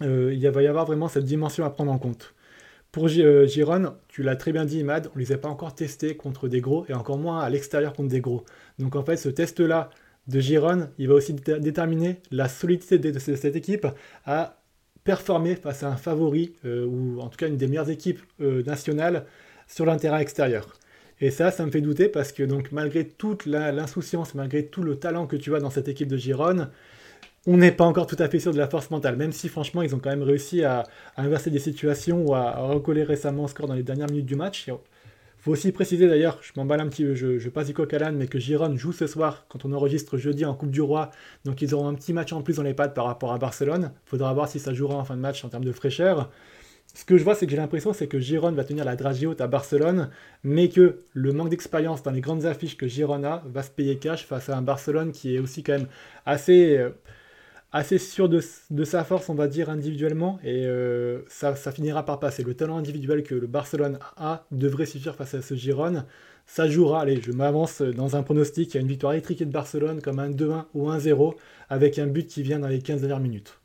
il 0.01 0.49
va 0.51 0.63
y 0.63 0.67
avoir 0.67 0.87
vraiment 0.87 1.09
cette 1.09 1.25
dimension 1.25 1.65
à 1.65 1.71
prendre 1.71 1.93
en 1.93 1.99
compte. 1.99 2.35
Pour 2.95 3.09
Giron, 3.09 3.97
tu 4.07 4.23
l'as 4.23 4.37
très 4.37 4.53
bien 4.53 4.65
dit, 4.65 4.79
Imad, 4.79 5.11
on 5.13 5.19
ne 5.19 5.25
les 5.25 5.33
a 5.33 5.39
pas 5.39 5.49
encore 5.49 5.75
testés 5.75 6.17
contre 6.17 6.47
des 6.47 6.61
gros 6.61 6.87
et 6.89 6.95
encore 6.95 7.19
moins 7.19 7.41
à 7.41 7.51
l'extérieur 7.51 7.93
contre 7.93 8.11
des 8.11 8.21
gros. 8.21 8.45
Donc 8.79 8.95
en 8.95 9.03
fait, 9.03 9.17
ce 9.17 9.29
test-là 9.29 9.91
de 10.29 10.39
Giron, 10.39 10.89
il 10.99 11.09
va 11.09 11.15
aussi 11.15 11.35
déterminer 11.35 12.21
la 12.31 12.49
solidité 12.49 12.99
de, 12.99 13.19
cette 13.19 13.57
équipe 13.57 13.87
à 14.25 14.63
performer 15.03 15.57
face 15.57 15.83
à 15.83 15.89
un 15.89 15.97
favori, 15.97 16.55
euh, 16.65 16.87
ou 16.87 17.21
en 17.21 17.29
tout 17.29 17.37
cas 17.37 17.49
une 17.49 17.57
des 17.57 17.67
meilleures 17.67 17.91
équipes 17.91 18.21
euh, 18.41 18.63
nationales 18.63 19.27
sur 19.67 19.87
l'intérêt 19.87 20.23
extérieur. 20.23 20.73
Et 21.21 21.33
ça, 21.33 21.51
ça 21.51 21.67
me 21.67 21.73
fait 21.73 21.81
douter 21.81 22.09
parce 22.09 22.31
que 22.31 22.45
donc 22.45 22.71
malgré 22.71 23.09
toute 23.09 23.45
l'insouciance, 23.47 24.37
malgré 24.37 24.67
tout 24.67 24.83
le 24.83 24.97
talent 24.97 25.27
que 25.27 25.35
tu 25.35 25.55
as 25.55 25.59
dans 25.59 25.71
cette 25.71 25.89
équipe 25.89 26.09
de 26.09 26.17
Giron, 26.17 26.69
on 27.47 27.57
n'est 27.57 27.73
pas 27.73 27.85
encore 27.85 28.07
tout 28.07 28.17
à 28.19 28.29
fait 28.29 28.41
sûr 28.41 28.53
de 28.53 28.59
la 28.59 28.69
force 28.69 28.91
mentale, 28.91 29.17
même 29.17 29.33
si 29.33 29.49
franchement 29.49 29.83
ils 29.83 29.95
ont 29.95 29.99
quand 29.99 30.11
même 30.11 30.23
réussi 30.23 30.65
à, 30.65 30.85
inverser 31.17 31.51
des 31.51 31.59
situations 31.59 32.27
ou 32.27 32.35
à, 32.35 32.53
recoller 32.67 33.03
récemment 33.05 33.47
score 33.49 33.67
dans 33.67 33.75
les 33.75 33.83
dernières 33.83 34.09
minutes 34.09 34.27
du 34.27 34.37
match 34.37 34.71
faut 35.45 35.53
aussi 35.53 35.73
préciser 35.73 36.09
d'ailleurs, 36.09 36.39
je 36.41 36.53
m'emballe 36.57 36.81
un 36.81 36.89
petit 36.89 37.05
peu, 37.05 37.15
je, 37.15 37.49
passe 37.51 37.67
du 37.67 37.75
coq 37.75 37.93
à 37.93 38.11
mais 38.13 38.29
que 38.29 38.39
Giron 38.39 38.75
joue 38.79 38.93
ce 38.93 39.07
soir 39.07 39.45
quand 39.51 39.67
on 39.67 39.75
enregistre 39.75 40.17
jeudi 40.17 40.47
en 40.47 40.55
Coupe 40.55 40.71
du 40.71 40.81
Roi. 40.81 41.11
Donc 41.45 41.61
ils 41.61 41.75
auront 41.75 41.87
un 41.87 41.93
petit 41.93 42.15
match 42.15 42.33
en 42.33 42.41
plus 42.41 42.57
dans 42.57 42.63
les 42.63 42.73
pattes 42.73 42.95
par 42.95 43.05
rapport 43.05 43.31
à 43.31 43.37
Barcelone. 43.37 43.93
Faudra 44.07 44.33
voir 44.33 44.49
si 44.49 44.59
ça 44.59 44.73
jouera 44.73 44.95
en 44.95 45.05
fin 45.05 45.17
de 45.17 45.21
match 45.21 45.45
en 45.45 45.51
termes 45.51 45.67
de 45.67 45.73
fraîcheur. 45.73 46.31
Ce 46.95 47.05
que 47.05 47.19
je 47.19 47.25
vois, 47.25 47.35
c'est 47.35 47.45
que 47.45 47.51
j'ai 47.51 47.59
l'impression 47.59 47.93
c'est 47.93 48.07
que 48.07 48.19
Giron 48.19 48.53
va 48.53 48.65
tenir 48.65 48.87
la 48.87 48.97
dragée 48.97 49.27
haute 49.27 49.43
à 49.43 49.47
Barcelone, 49.47 50.09
mais 50.45 50.71
que 50.71 51.01
le 51.13 51.33
manque 51.35 51.51
d'expérience 51.51 52.03
dans 52.03 52.13
les 52.13 52.23
grandes 52.23 52.47
affiches 52.47 52.79
que 52.79 52.89
Giron 52.89 53.23
a 53.23 53.43
va 53.45 53.63
se 53.63 53.71
payer 53.71 53.99
cash 53.99 54.25
face 54.25 54.49
à 54.49 54.57
un 54.57 54.63
Barcelone 54.63 55.13
qui 55.13 55.37
est 55.37 55.41
aussi 55.41 55.63
quand 55.63 55.75
même 55.75 55.89
assez. 56.25 56.79
Euh, 56.79 56.89
assez 57.75 57.99
sûr 57.99 58.29
de, 58.29 58.41
sa 58.85 59.03
force, 59.03 59.29
on 59.29 59.35
va 59.35 59.49
dire, 59.49 59.69
individuellement, 59.69 60.39
et 60.45 60.65
euh, 60.65 61.23
ça, 61.27 61.55
finira 61.73 62.05
par 62.05 62.21
passer. 62.21 62.45
Le 62.45 62.55
talent 62.55 62.77
individuel 62.77 63.25
que 63.25 63.35
le 63.35 63.49
Barcelone 63.49 63.99
a 64.17 64.47
devrait 64.53 64.87
suffire 64.87 65.17
face 65.17 65.35
à 65.35 65.43
ce 65.43 65.55
Giron. 65.55 66.05
Ça 66.47 66.69
jouera, 66.69 67.01
allez, 67.01 67.21
je 67.21 67.33
m'avance 67.33 67.83
dans 67.83 68.15
un 68.15 68.23
pronostic, 68.23 68.73
il 68.73 68.75
y 68.77 68.79
a 68.79 68.81
une 68.81 68.89
victoire 68.89 69.15
étriquée 69.15 69.45
de 69.45 69.51
Barcelone 69.51 70.01
comme 70.01 70.21
un 70.21 70.31
2-1 70.31 70.67
ou 70.75 70.89
1-0, 70.89 71.35
avec 71.69 71.99
un 71.99 72.07
but 72.07 72.29
qui 72.29 72.43
vient 72.43 72.61
dans 72.61 72.69
les 72.69 72.79
15 72.79 73.01
dernières 73.01 73.19
minutes. 73.19 73.59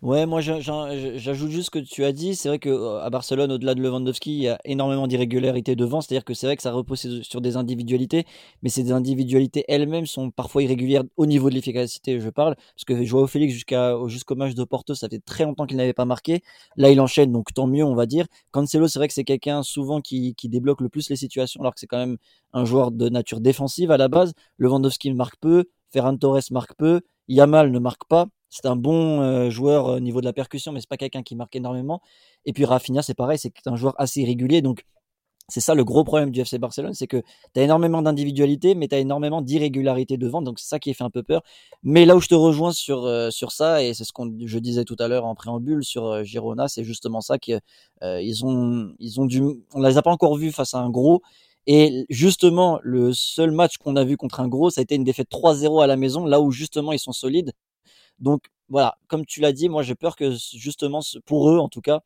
Ouais, 0.00 0.26
moi 0.26 0.40
j'ajoute 0.40 1.50
juste 1.50 1.66
ce 1.66 1.70
que 1.70 1.80
tu 1.80 2.04
as 2.04 2.12
dit. 2.12 2.36
C'est 2.36 2.48
vrai 2.48 2.60
que 2.60 2.98
à 3.00 3.10
Barcelone, 3.10 3.50
au-delà 3.50 3.74
de 3.74 3.82
Lewandowski, 3.82 4.30
il 4.32 4.42
y 4.42 4.48
a 4.48 4.56
énormément 4.64 5.08
d'irrégularités 5.08 5.74
devant. 5.74 6.00
C'est-à-dire 6.00 6.24
que 6.24 6.34
c'est 6.34 6.46
vrai 6.46 6.54
que 6.56 6.62
ça 6.62 6.70
repose 6.70 7.22
sur 7.22 7.40
des 7.40 7.56
individualités, 7.56 8.24
mais 8.62 8.68
ces 8.68 8.92
individualités 8.92 9.64
elles-mêmes 9.66 10.06
sont 10.06 10.30
parfois 10.30 10.62
irrégulières 10.62 11.02
au 11.16 11.26
niveau 11.26 11.50
de 11.50 11.54
l'efficacité. 11.56 12.20
Je 12.20 12.30
parle 12.30 12.54
parce 12.54 12.84
que 12.86 13.02
Joao 13.02 13.26
Félix 13.26 13.54
jusqu'au 14.06 14.36
match 14.36 14.54
de 14.54 14.62
Porto, 14.62 14.94
ça 14.94 15.08
fait 15.08 15.18
très 15.18 15.44
longtemps 15.44 15.66
qu'il 15.66 15.76
n'avait 15.78 15.92
pas 15.92 16.04
marqué. 16.04 16.42
Là, 16.76 16.90
il 16.90 17.00
enchaîne, 17.00 17.32
donc 17.32 17.52
tant 17.52 17.66
mieux, 17.66 17.84
on 17.84 17.96
va 17.96 18.06
dire. 18.06 18.26
Cancelo, 18.52 18.86
c'est 18.86 19.00
vrai 19.00 19.08
que 19.08 19.14
c'est 19.14 19.24
quelqu'un 19.24 19.64
souvent 19.64 20.00
qui, 20.00 20.36
qui 20.36 20.48
débloque 20.48 20.80
le 20.80 20.88
plus 20.88 21.10
les 21.10 21.16
situations, 21.16 21.60
alors 21.60 21.74
que 21.74 21.80
c'est 21.80 21.88
quand 21.88 21.98
même 21.98 22.18
un 22.52 22.64
joueur 22.64 22.92
de 22.92 23.08
nature 23.08 23.40
défensive 23.40 23.90
à 23.90 23.96
la 23.96 24.06
base. 24.06 24.32
Lewandowski 24.58 25.12
marque 25.12 25.36
peu, 25.40 25.64
Ferran 25.90 26.16
Torres 26.16 26.52
marque 26.52 26.74
peu, 26.76 27.00
Yamal 27.26 27.72
ne 27.72 27.78
marque 27.80 28.04
pas. 28.08 28.28
C'est 28.50 28.66
un 28.66 28.76
bon 28.76 29.50
joueur 29.50 29.86
au 29.86 30.00
niveau 30.00 30.20
de 30.20 30.26
la 30.26 30.32
percussion, 30.32 30.72
mais 30.72 30.80
c'est 30.80 30.88
pas 30.88 30.96
quelqu'un 30.96 31.22
qui 31.22 31.36
marque 31.36 31.56
énormément. 31.56 32.00
Et 32.46 32.52
puis 32.52 32.64
Rafinha, 32.64 33.02
c'est 33.02 33.14
pareil, 33.14 33.38
c'est 33.38 33.52
un 33.66 33.76
joueur 33.76 33.94
assez 33.98 34.24
régulier. 34.24 34.62
Donc 34.62 34.84
c'est 35.50 35.60
ça 35.60 35.74
le 35.74 35.82
gros 35.82 36.04
problème 36.04 36.30
du 36.30 36.40
FC 36.40 36.58
Barcelone, 36.58 36.92
c'est 36.92 37.06
que 37.06 37.22
tu 37.54 37.60
as 37.60 37.62
énormément 37.62 38.02
d'individualité, 38.02 38.74
mais 38.74 38.86
tu 38.86 38.94
as 38.94 38.98
énormément 38.98 39.40
d'irrégularité 39.40 40.18
devant, 40.18 40.42
donc 40.42 40.58
c'est 40.58 40.68
ça 40.68 40.78
qui 40.78 40.92
fait 40.92 41.04
un 41.04 41.10
peu 41.10 41.22
peur. 41.22 41.42
Mais 41.82 42.04
là 42.04 42.16
où 42.16 42.20
je 42.20 42.28
te 42.28 42.34
rejoins 42.34 42.72
sur, 42.72 43.08
ça, 43.50 43.82
et 43.82 43.94
c'est 43.94 44.04
ce 44.04 44.12
que 44.12 44.22
je 44.44 44.58
disais 44.58 44.84
tout 44.84 44.96
à 44.98 45.08
l'heure 45.08 45.24
en 45.24 45.34
préambule 45.34 45.82
sur 45.84 46.22
Girona, 46.22 46.68
c'est 46.68 46.84
justement 46.84 47.22
ça 47.22 47.38
qu'ils 47.38 47.60
ils 48.02 48.44
ont, 48.44 48.92
ils 48.98 49.20
ont 49.22 49.24
dû, 49.24 49.42
on 49.72 49.80
les 49.80 49.96
a 49.96 50.02
pas 50.02 50.10
encore 50.12 50.36
vus 50.36 50.52
face 50.52 50.74
à 50.74 50.80
un 50.80 50.90
gros, 50.90 51.22
et 51.66 52.04
justement, 52.10 52.78
le 52.82 53.14
seul 53.14 53.50
match 53.50 53.78
qu'on 53.78 53.96
a 53.96 54.04
vu 54.04 54.18
contre 54.18 54.40
un 54.40 54.48
gros, 54.48 54.68
ça 54.68 54.80
a 54.80 54.82
été 54.82 54.96
une 54.96 55.04
défaite 55.04 55.30
3-0 55.30 55.82
à 55.82 55.86
la 55.86 55.96
maison, 55.96 56.26
là 56.26 56.42
où 56.42 56.50
justement 56.50 56.92
ils 56.92 56.98
sont 56.98 57.12
solides. 57.12 57.52
Donc 58.20 58.50
voilà, 58.68 58.96
comme 59.06 59.24
tu 59.24 59.40
l'as 59.40 59.52
dit, 59.52 59.68
moi 59.68 59.82
j'ai 59.82 59.94
peur 59.94 60.16
que 60.16 60.32
justement 60.54 61.00
pour 61.24 61.50
eux 61.50 61.58
en 61.58 61.68
tout 61.68 61.80
cas, 61.80 62.00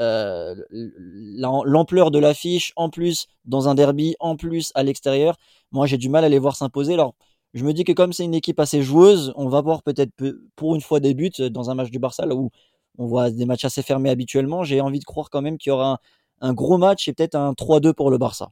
euh, 0.00 0.54
l'ampleur 0.70 2.10
de 2.10 2.18
l'affiche, 2.18 2.72
en 2.76 2.90
plus 2.90 3.26
dans 3.44 3.68
un 3.68 3.74
derby, 3.74 4.14
en 4.20 4.36
plus 4.36 4.70
à 4.74 4.82
l'extérieur, 4.82 5.36
moi 5.72 5.86
j'ai 5.86 5.98
du 5.98 6.08
mal 6.08 6.24
à 6.24 6.28
les 6.28 6.38
voir 6.38 6.56
s'imposer. 6.56 6.94
Alors 6.94 7.14
je 7.54 7.64
me 7.64 7.72
dis 7.72 7.84
que 7.84 7.92
comme 7.92 8.12
c'est 8.12 8.24
une 8.24 8.34
équipe 8.34 8.60
assez 8.60 8.82
joueuse, 8.82 9.32
on 9.36 9.48
va 9.48 9.60
voir 9.60 9.82
peut-être 9.82 10.12
pour 10.56 10.74
une 10.74 10.80
fois 10.80 11.00
des 11.00 11.14
buts 11.14 11.32
dans 11.50 11.70
un 11.70 11.74
match 11.74 11.90
du 11.90 11.98
Barça 11.98 12.26
là 12.26 12.34
où 12.34 12.50
on 12.98 13.06
voit 13.06 13.30
des 13.30 13.46
matchs 13.46 13.64
assez 13.64 13.82
fermés 13.82 14.10
habituellement. 14.10 14.64
J'ai 14.64 14.80
envie 14.80 14.98
de 14.98 15.04
croire 15.04 15.30
quand 15.30 15.40
même 15.40 15.56
qu'il 15.56 15.70
y 15.70 15.72
aura 15.72 16.00
un, 16.40 16.52
gros 16.52 16.78
match 16.78 17.08
et 17.08 17.12
peut-être 17.12 17.36
un 17.36 17.52
3-2 17.52 17.94
pour 17.94 18.10
le 18.10 18.18
Barça. 18.18 18.50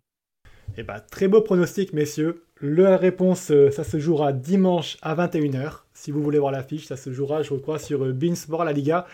Eh 0.77 0.83
bah, 0.83 1.01
très 1.01 1.29
beau 1.29 1.41
pronostic, 1.41 1.93
messieurs. 1.93 2.45
La 2.61 2.97
réponse, 2.97 3.51
euh, 3.51 3.71
ça 3.71 3.85
se 3.85 3.99
jouera 3.99 4.33
dimanche 4.33 4.99
à 5.03 5.15
21h. 5.15 5.86
Si 6.07 6.13
vous 6.13 6.23
voulez 6.23 6.39
voir 6.39 6.53
l'affiche, 6.53 6.87
ça 6.87 6.97
se 6.97 7.13
jouera, 7.13 7.43
je 7.43 7.53
crois, 7.55 7.81
sur 7.81 8.05
euh, 8.05 8.13
Beansport 8.13 8.65
La 8.65 8.73
Liga. 8.73 9.09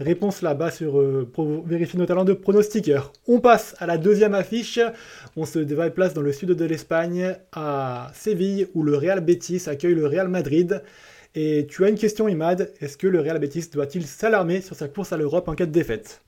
Réponse 0.00 0.40
là-bas 0.40 0.70
sur, 0.70 0.98
euh, 0.98 1.30
vérifier 1.66 1.98
nos 1.98 2.06
talents 2.06 2.24
de 2.24 2.32
pronostiqueur. 2.32 3.12
On 3.26 3.38
passe 3.38 3.76
à 3.80 3.86
la 3.86 3.98
deuxième 3.98 4.32
affiche. 4.32 4.80
On 5.36 5.44
se 5.44 5.58
déplace 5.58 6.14
dans 6.14 6.22
le 6.22 6.32
sud 6.32 6.52
de 6.52 6.64
l'Espagne, 6.64 7.36
à 7.52 8.10
Séville, 8.14 8.66
où 8.72 8.82
le 8.82 8.96
Real 8.96 9.20
Betis 9.20 9.64
accueille 9.66 9.94
le 9.94 10.06
Real 10.06 10.28
Madrid. 10.28 10.82
Et 11.34 11.66
tu 11.68 11.84
as 11.84 11.90
une 11.90 11.98
question, 11.98 12.28
Imad. 12.28 12.72
Est-ce 12.80 12.96
que 12.96 13.06
le 13.06 13.20
Real 13.20 13.38
Betis 13.38 13.68
doit-il 13.70 14.06
s'alarmer 14.06 14.62
sur 14.62 14.74
sa 14.74 14.88
course 14.88 15.12
à 15.12 15.18
l'Europe 15.18 15.48
en 15.48 15.54
cas 15.54 15.66
de 15.66 15.70
défaite? 15.70 16.22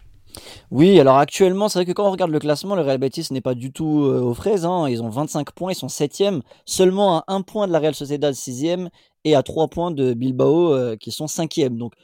Oui, 0.71 1.01
alors 1.01 1.19
actuellement, 1.19 1.69
c'est 1.69 1.81
vrai 1.81 1.87
que 1.87 1.93
quand 1.93 2.07
on 2.07 2.11
regarde 2.11 2.31
le 2.31 2.39
classement, 2.39 2.77
le 2.77 2.83
Real 2.83 2.99
Betis 2.99 3.27
n'est 3.33 3.41
pas 3.41 3.55
du 3.55 3.73
tout 3.73 4.05
euh, 4.05 4.21
aux 4.21 4.35
fraises. 4.35 4.65
Hein. 4.65 4.89
Ils 4.89 5.03
ont 5.03 5.09
25 5.09 5.51
points, 5.53 5.73
ils 5.73 5.75
sont 5.75 5.89
7e, 5.89 6.43
seulement 6.65 7.19
à 7.19 7.25
1 7.29 7.43
point 7.43 7.67
de 7.67 7.73
la 7.73 7.81
Real 7.81 7.95
Sociedad 7.95 8.33
6e 8.33 8.89
et 9.25 9.35
à 9.35 9.43
3 9.43 9.69
points 9.69 9.91
de 9.91 10.15
Bilbao 10.15 10.73
euh, 10.73 10.97
qui 10.97 11.11
sont 11.11 11.27
5e. 11.27 11.77
Donc 11.77 11.95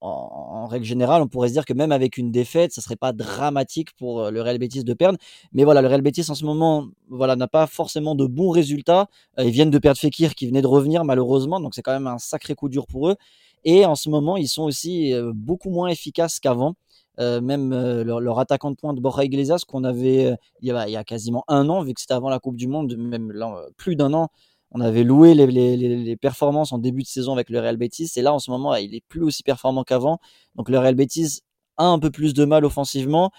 en, 0.00 0.66
règle 0.66 0.84
générale, 0.84 1.22
on 1.22 1.28
pourrait 1.28 1.48
se 1.48 1.52
dire 1.54 1.64
que 1.64 1.72
même 1.72 1.92
avec 1.92 2.18
une 2.18 2.30
défaite, 2.30 2.72
ça 2.72 2.80
serait 2.80 2.96
pas 2.96 3.12
dramatique 3.12 3.90
pour 3.96 4.20
euh, 4.20 4.30
le 4.30 4.42
Real 4.42 4.58
Betis 4.58 4.84
de 4.84 4.94
perdre. 4.94 5.18
Mais 5.52 5.64
voilà, 5.64 5.80
le 5.80 5.88
Real 5.88 6.02
Betis 6.02 6.26
en 6.28 6.34
ce 6.34 6.44
moment, 6.44 6.88
voilà, 7.08 7.36
n'a 7.36 7.48
pas 7.48 7.66
forcément 7.68 8.14
de 8.16 8.26
bons 8.26 8.50
résultats. 8.50 9.08
ils 9.38 9.50
viennent 9.50 9.70
de 9.70 9.78
perdre 9.78 9.98
Fekir 9.98 10.34
qui 10.34 10.46
venait 10.46 10.62
de 10.62 10.66
revenir 10.66 11.04
malheureusement, 11.04 11.60
donc 11.60 11.74
c'est 11.74 11.82
quand 11.82 11.92
même 11.92 12.06
un 12.08 12.18
sacré 12.18 12.54
coup 12.54 12.68
dur 12.68 12.86
pour 12.86 13.08
eux. 13.08 13.16
Et 13.64 13.84
en 13.86 13.94
ce 13.96 14.08
moment, 14.08 14.36
ils 14.36 14.48
sont 14.48 14.62
aussi 14.62 15.12
beaucoup 15.34 15.70
moins 15.70 15.88
efficaces 15.88 16.38
qu'avant. 16.38 16.74
Euh, 17.20 17.40
même 17.40 17.72
euh, 17.72 18.04
leur, 18.04 18.38
attaquant 18.38 18.70
de 18.70 18.76
pointe 18.76 19.00
Borja 19.00 19.24
Iglesias 19.24 19.64
qu'on 19.66 19.82
avait 19.82 20.26
euh, 20.26 20.36
il 20.60 20.68
y, 20.68 20.96
a, 20.96 21.04
quasiment 21.04 21.42
un 21.48 21.68
an, 21.68 21.82
vu 21.82 21.92
que 21.92 22.00
c'était 22.00 22.14
avant 22.14 22.28
la 22.28 22.38
Coupe 22.38 22.56
du 22.56 22.68
Monde, 22.68 22.96
même 22.96 23.32
plus 23.76 23.96
d'un 23.96 24.14
an, 24.14 24.28
on 24.70 24.80
avait 24.80 25.02
loué 25.02 25.34
les, 25.34 26.16
performances 26.16 26.72
en 26.72 26.78
début 26.78 27.02
de 27.02 27.08
saison 27.08 27.32
avec 27.32 27.50
le 27.50 27.58
Real 27.58 27.76
Betis, 27.76 28.12
et 28.16 28.22
là 28.22 28.32
en 28.32 28.38
ce 28.38 28.52
moment 28.52 28.74
il 28.76 28.94
est 28.94 29.02
plus 29.08 29.22
aussi 29.22 29.42
performant 29.42 29.82
qu'avant, 29.82 30.20
donc 30.54 30.68
le 30.68 30.78
Real 30.78 30.94
Betis 30.94 31.40
a 31.76 31.86
un 31.86 31.98
peu 31.98 32.10
plus 32.10 32.34
de 32.34 32.44
mal 32.44 32.64
offensivement. 32.64 33.32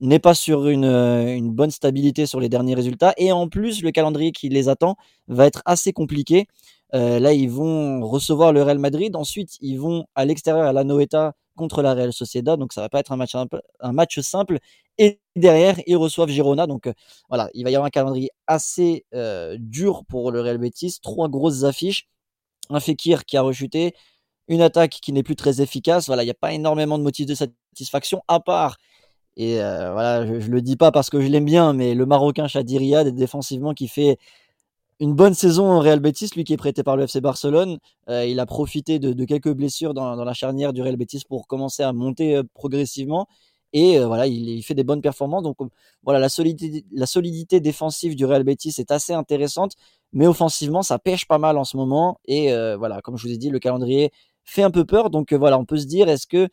n'est 0.00 0.18
pas 0.18 0.34
sur 0.34 0.66
une, 0.66 0.84
une, 0.86 1.52
bonne 1.52 1.70
stabilité 1.70 2.26
sur 2.26 2.40
les 2.40 2.48
derniers 2.48 2.74
résultats. 2.74 3.12
Et 3.18 3.32
en 3.32 3.48
plus, 3.48 3.82
le 3.82 3.90
calendrier 3.90 4.32
qui 4.32 4.48
les 4.48 4.68
attend 4.68 4.96
va 5.28 5.46
être 5.46 5.62
assez 5.66 5.92
compliqué. 5.92 6.46
là, 6.92 7.32
ils 7.32 7.50
vont 7.50 8.00
recevoir 8.06 8.52
le 8.52 8.62
Real 8.62 8.78
Madrid. 8.78 9.14
Ensuite, 9.16 9.56
ils 9.60 9.76
vont 9.76 10.06
à 10.14 10.24
l'extérieur 10.24 10.66
à 10.66 10.72
la 10.72 10.84
Noeta 10.84 11.34
contre 11.56 11.82
la 11.82 11.94
Real 11.94 12.12
Sociedad. 12.12 12.58
Donc, 12.58 12.72
ça 12.72 12.80
va 12.80 12.88
pas 12.88 13.00
être 13.00 13.12
un 13.12 13.16
match, 13.92 14.20
simple. 14.20 14.58
Et 14.98 15.20
derrière, 15.36 15.76
ils 15.86 15.96
reçoivent 15.96 16.30
Girona. 16.30 16.66
Donc, 16.66 16.90
voilà, 17.28 17.50
il 17.54 17.64
va 17.64 17.70
y 17.70 17.74
avoir 17.74 17.86
un 17.86 17.90
calendrier 17.90 18.30
assez 18.46 19.04
dur 19.58 20.04
pour 20.08 20.30
le 20.30 20.40
Real 20.40 20.58
Betis. 20.58 20.98
Trois 21.02 21.28
grosses 21.28 21.64
affiches. 21.64 22.08
Un 22.70 22.80
Fekir 22.80 23.24
qui 23.24 23.36
a 23.36 23.42
rechuté, 23.42 23.94
une 24.46 24.62
attaque 24.62 24.92
qui 25.02 25.12
n'est 25.12 25.24
plus 25.24 25.36
très 25.36 25.60
efficace. 25.60 26.06
Voilà, 26.06 26.22
il 26.22 26.26
n'y 26.26 26.30
a 26.30 26.34
pas 26.34 26.52
énormément 26.52 26.98
de 26.98 27.02
motifs 27.02 27.26
de 27.26 27.34
satisfaction, 27.34 28.22
à 28.28 28.38
part, 28.38 28.76
et 29.36 29.60
euh, 29.62 29.92
voilà, 29.92 30.26
je, 30.26 30.32
ne 30.32 30.52
le 30.52 30.62
dis 30.62 30.76
pas 30.76 30.92
parce 30.92 31.10
que 31.10 31.20
je 31.20 31.28
l'aime 31.28 31.44
bien, 31.44 31.72
mais 31.72 31.94
le 31.94 32.06
Marocain 32.06 32.46
Chadi 32.48 32.78
Riyad, 32.78 33.08
défensivement, 33.08 33.74
qui 33.74 33.88
fait 33.88 34.18
une 35.00 35.14
bonne 35.14 35.34
saison 35.34 35.72
au 35.72 35.80
Real 35.80 35.98
Betis, 36.00 36.30
lui 36.36 36.44
qui 36.44 36.52
est 36.52 36.56
prêté 36.56 36.82
par 36.82 36.96
le 36.96 37.04
FC 37.04 37.20
Barcelone. 37.20 37.78
Euh, 38.08 38.24
il 38.26 38.38
a 38.38 38.46
profité 38.46 38.98
de, 38.98 39.24
quelques 39.24 39.52
blessures 39.52 39.94
dans, 39.94 40.14
la 40.14 40.34
charnière 40.34 40.72
du 40.72 40.82
Real 40.82 40.96
Betis 40.96 41.22
pour 41.28 41.46
commencer 41.46 41.82
à 41.82 41.92
monter 41.92 42.36
euh, 42.36 42.42
progressivement. 42.54 43.26
Et 43.72 44.00
voilà, 44.00 44.26
il, 44.26 44.60
fait 44.64 44.74
des 44.74 44.82
bonnes 44.82 45.00
performances. 45.00 45.44
Donc 45.44 45.56
voilà, 46.02 46.18
la 46.18 46.28
solidité, 46.28 47.60
défensive 47.60 48.16
du 48.16 48.24
Real 48.24 48.42
Betis 48.42 48.74
est 48.78 48.90
assez 48.90 49.12
intéressante, 49.12 49.74
mais 50.12 50.26
offensivement, 50.26 50.82
ça 50.82 50.98
pêche 50.98 51.24
pas 51.26 51.38
mal 51.38 51.56
en 51.56 51.62
ce 51.62 51.76
moment. 51.76 52.18
Et 52.24 52.52
voilà, 52.76 53.00
comme 53.00 53.16
je 53.16 53.28
vous 53.28 53.32
ai 53.32 53.36
dit, 53.38 53.48
le 53.48 53.60
calendrier 53.60 54.10
fait 54.44 54.62
un 54.62 54.70
peu 54.70 54.84
peur. 54.84 55.10
Donc 55.10 55.32
euh, 55.32 55.38
voilà, 55.38 55.58
on 55.58 55.64
peut 55.64 55.78
se 55.78 55.86
dire, 55.86 56.08
est-ce 56.08 56.26
que 56.26 56.48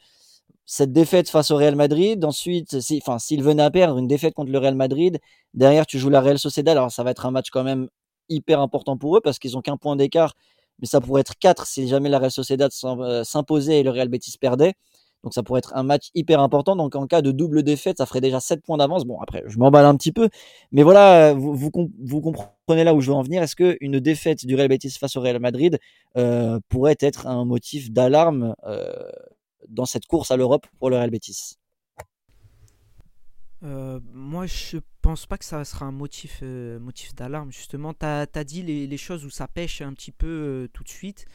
cette 0.65 0.91
défaite 0.91 1.29
face 1.29 1.51
au 1.51 1.57
Real 1.57 1.75
Madrid, 1.75 2.23
ensuite, 2.25 2.77
enfin, 3.01 3.19
s'il 3.19 3.43
venait 3.43 3.63
à 3.63 3.71
perdre 3.71 3.97
une 3.97 4.07
défaite 4.07 4.33
contre 4.33 4.51
le 4.51 4.59
Real 4.59 4.75
Madrid, 4.75 5.19
derrière 5.53 5.85
tu 5.85 5.97
joues 5.99 6.09
la 6.09 6.21
Real 6.21 6.39
Sociedad, 6.39 6.77
alors 6.77 6.91
ça 6.91 7.03
va 7.03 7.11
être 7.11 7.25
un 7.25 7.31
match 7.31 7.49
quand 7.51 7.63
même 7.63 7.87
hyper 8.29 8.59
important 8.61 8.97
pour 8.97 9.17
eux 9.17 9.21
parce 9.21 9.39
qu'ils 9.39 9.57
ont 9.57 9.61
qu'un 9.61 9.77
point 9.77 9.95
d'écart, 9.95 10.33
mais 10.79 10.87
ça 10.87 11.01
pourrait 11.01 11.21
être 11.21 11.37
quatre 11.39 11.65
si 11.65 11.87
jamais 11.87 12.09
la 12.09 12.19
Real 12.19 12.31
Sociedad 12.31 12.71
euh, 12.83 13.23
s'imposait 13.23 13.79
et 13.79 13.83
le 13.83 13.91
Real 13.91 14.09
Betis 14.09 14.37
perdait. 14.39 14.73
Donc 15.23 15.33
ça 15.33 15.43
pourrait 15.43 15.59
être 15.59 15.75
un 15.75 15.83
match 15.83 16.09
hyper 16.15 16.39
important. 16.39 16.75
Donc 16.75 16.95
en 16.95 17.07
cas 17.07 17.21
de 17.21 17.31
double 17.31 17.63
défaite, 17.63 17.97
ça 17.97 18.05
ferait 18.05 18.21
déjà 18.21 18.39
7 18.39 18.61
points 18.63 18.77
d'avance. 18.77 19.05
Bon, 19.05 19.19
après, 19.19 19.43
je 19.47 19.57
m'emballe 19.57 19.85
un 19.85 19.95
petit 19.97 20.11
peu. 20.11 20.29
Mais 20.71 20.83
voilà, 20.83 21.33
vous, 21.33 21.55
vous, 21.55 21.71
comprenez 22.21 22.83
là 22.83 22.93
où 22.93 23.01
je 23.01 23.09
veux 23.09 23.15
en 23.15 23.23
venir. 23.23 23.41
Est-ce 23.41 23.55
qu'une 23.55 23.99
défaite 23.99 24.45
du 24.45 24.55
Real 24.55 24.67
Betis 24.67 24.91
face 24.91 25.15
au 25.15 25.21
Real 25.21 25.39
Madrid 25.39 25.79
euh, 26.17 26.59
pourrait 26.69 26.97
être 26.99 27.27
un 27.27 27.45
motif 27.45 27.91
d'alarme 27.91 28.55
euh, 28.65 28.93
dans 29.67 29.85
cette 29.85 30.05
course 30.05 30.31
à 30.31 30.37
l'Europe 30.37 30.67
pour 30.79 30.89
le 30.89 30.97
Real 30.97 31.09
Betis? 31.09 31.56
Euh, 33.63 33.99
moi, 34.13 34.45
je 34.45 34.77
pense 35.01 35.25
pas 35.25 35.37
que 35.37 35.45
ça 35.45 35.63
sera 35.65 35.85
un 35.85 35.91
motif, 35.91 36.41
motif 36.41 37.15
d'alarme. 37.15 37.51
Justement, 37.51 37.93
tu 37.93 38.05
as, 38.05 38.43
dit 38.43 38.61
les, 38.63 38.87
les, 38.87 38.97
choses 38.97 39.25
où 39.25 39.29
ça 39.29 39.47
pêche 39.47 39.81
un 39.81 39.93
petit 39.93 40.11
peu 40.11 40.69
tout 40.73 40.83
de 40.83 40.89
suite. 40.89 41.25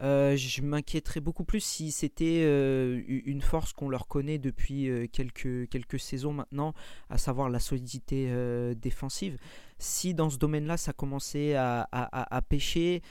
Euh, 0.00 0.36
je 0.36 0.62
m'inquiéterais 0.62 1.20
beaucoup 1.20 1.44
plus 1.44 1.60
si 1.60 1.92
c'était 1.92 2.42
euh, 2.44 3.02
une 3.06 3.40
force 3.42 3.72
qu'on 3.72 3.88
leur 3.88 4.08
connaît 4.08 4.38
depuis 4.38 4.88
euh, 4.88 5.06
quelques, 5.06 5.68
quelques 5.68 6.00
saisons 6.00 6.32
maintenant, 6.32 6.74
à 7.10 7.18
savoir 7.18 7.50
la 7.50 7.60
solidité 7.60 8.32
défensive. 8.76 9.36
Si 9.78 10.14
dans 10.14 10.30
ce 10.30 10.38
domaine-là, 10.38 10.76
ça 10.76 10.92
commençait 10.92 11.54
à, 11.54 11.88
à 11.92 12.42
pêcher, 12.42 13.02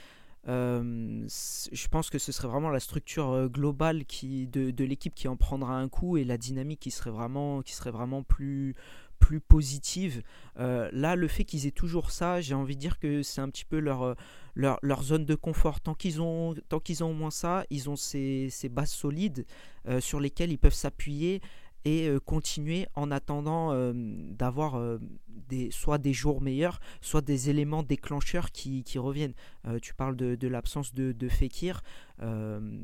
je 0.46 1.88
pense 1.88 2.10
que 2.10 2.18
ce 2.18 2.32
serait 2.32 2.48
vraiment 2.48 2.70
la 2.70 2.80
structure 2.80 3.48
globale 3.48 4.04
qui, 4.04 4.46
de, 4.46 4.84
l'équipe 4.84 5.14
qui 5.14 5.28
en 5.28 5.36
prendra 5.36 5.76
un 5.76 5.88
coup 5.88 6.16
et 6.16 6.24
la 6.24 6.38
dynamique 6.38 6.80
qui 6.80 6.90
serait 6.90 7.10
vraiment, 7.10 7.62
qui 7.62 7.74
serait 7.74 7.90
vraiment 7.90 8.22
plus, 8.22 8.74
plus 9.18 9.40
positive. 9.40 10.22
là, 10.56 11.16
le 11.16 11.28
fait 11.28 11.44
qu'ils 11.44 11.66
aient 11.66 11.70
toujours 11.70 12.10
ça, 12.10 12.40
j'ai 12.40 12.54
envie 12.54 12.76
de 12.76 12.80
dire 12.80 12.98
que 12.98 13.22
c'est 13.22 13.40
un 13.40 13.48
petit 13.48 13.64
peu 13.64 13.78
leur, 13.78 14.16
leur, 14.54 15.02
zone 15.02 15.24
de 15.24 15.34
confort. 15.34 15.80
Tant 15.80 15.94
qu'ils 15.94 16.20
ont, 16.20 16.54
tant 16.68 16.80
qu'ils 16.80 17.02
ont 17.04 17.10
au 17.10 17.14
moins 17.14 17.30
ça, 17.30 17.64
ils 17.70 17.88
ont 17.88 17.96
ces, 17.96 18.48
ces 18.50 18.68
bases 18.68 18.90
solides 18.90 19.46
euh, 19.88 20.00
sur 20.00 20.20
lesquelles 20.20 20.52
ils 20.52 20.58
peuvent 20.58 20.74
s'appuyer 20.74 21.40
et 21.84 22.08
euh, 22.08 22.20
continuer 22.20 22.86
en 22.94 23.10
attendant 23.10 23.72
euh, 23.72 23.92
d'avoir 23.94 24.80
des, 25.28 25.70
soit 25.70 25.98
des 25.98 26.12
jours 26.12 26.40
meilleurs, 26.40 26.80
soit 27.00 27.20
des 27.20 27.50
éléments 27.50 27.82
déclencheurs 27.82 28.50
qui, 28.50 28.84
qui 28.84 28.98
reviennent. 28.98 29.34
tu 29.80 29.94
parles 29.94 30.16
de, 30.16 30.48
l'absence 30.48 30.94
de, 30.94 31.12
de 31.12 31.28
Fekir, 31.28 31.82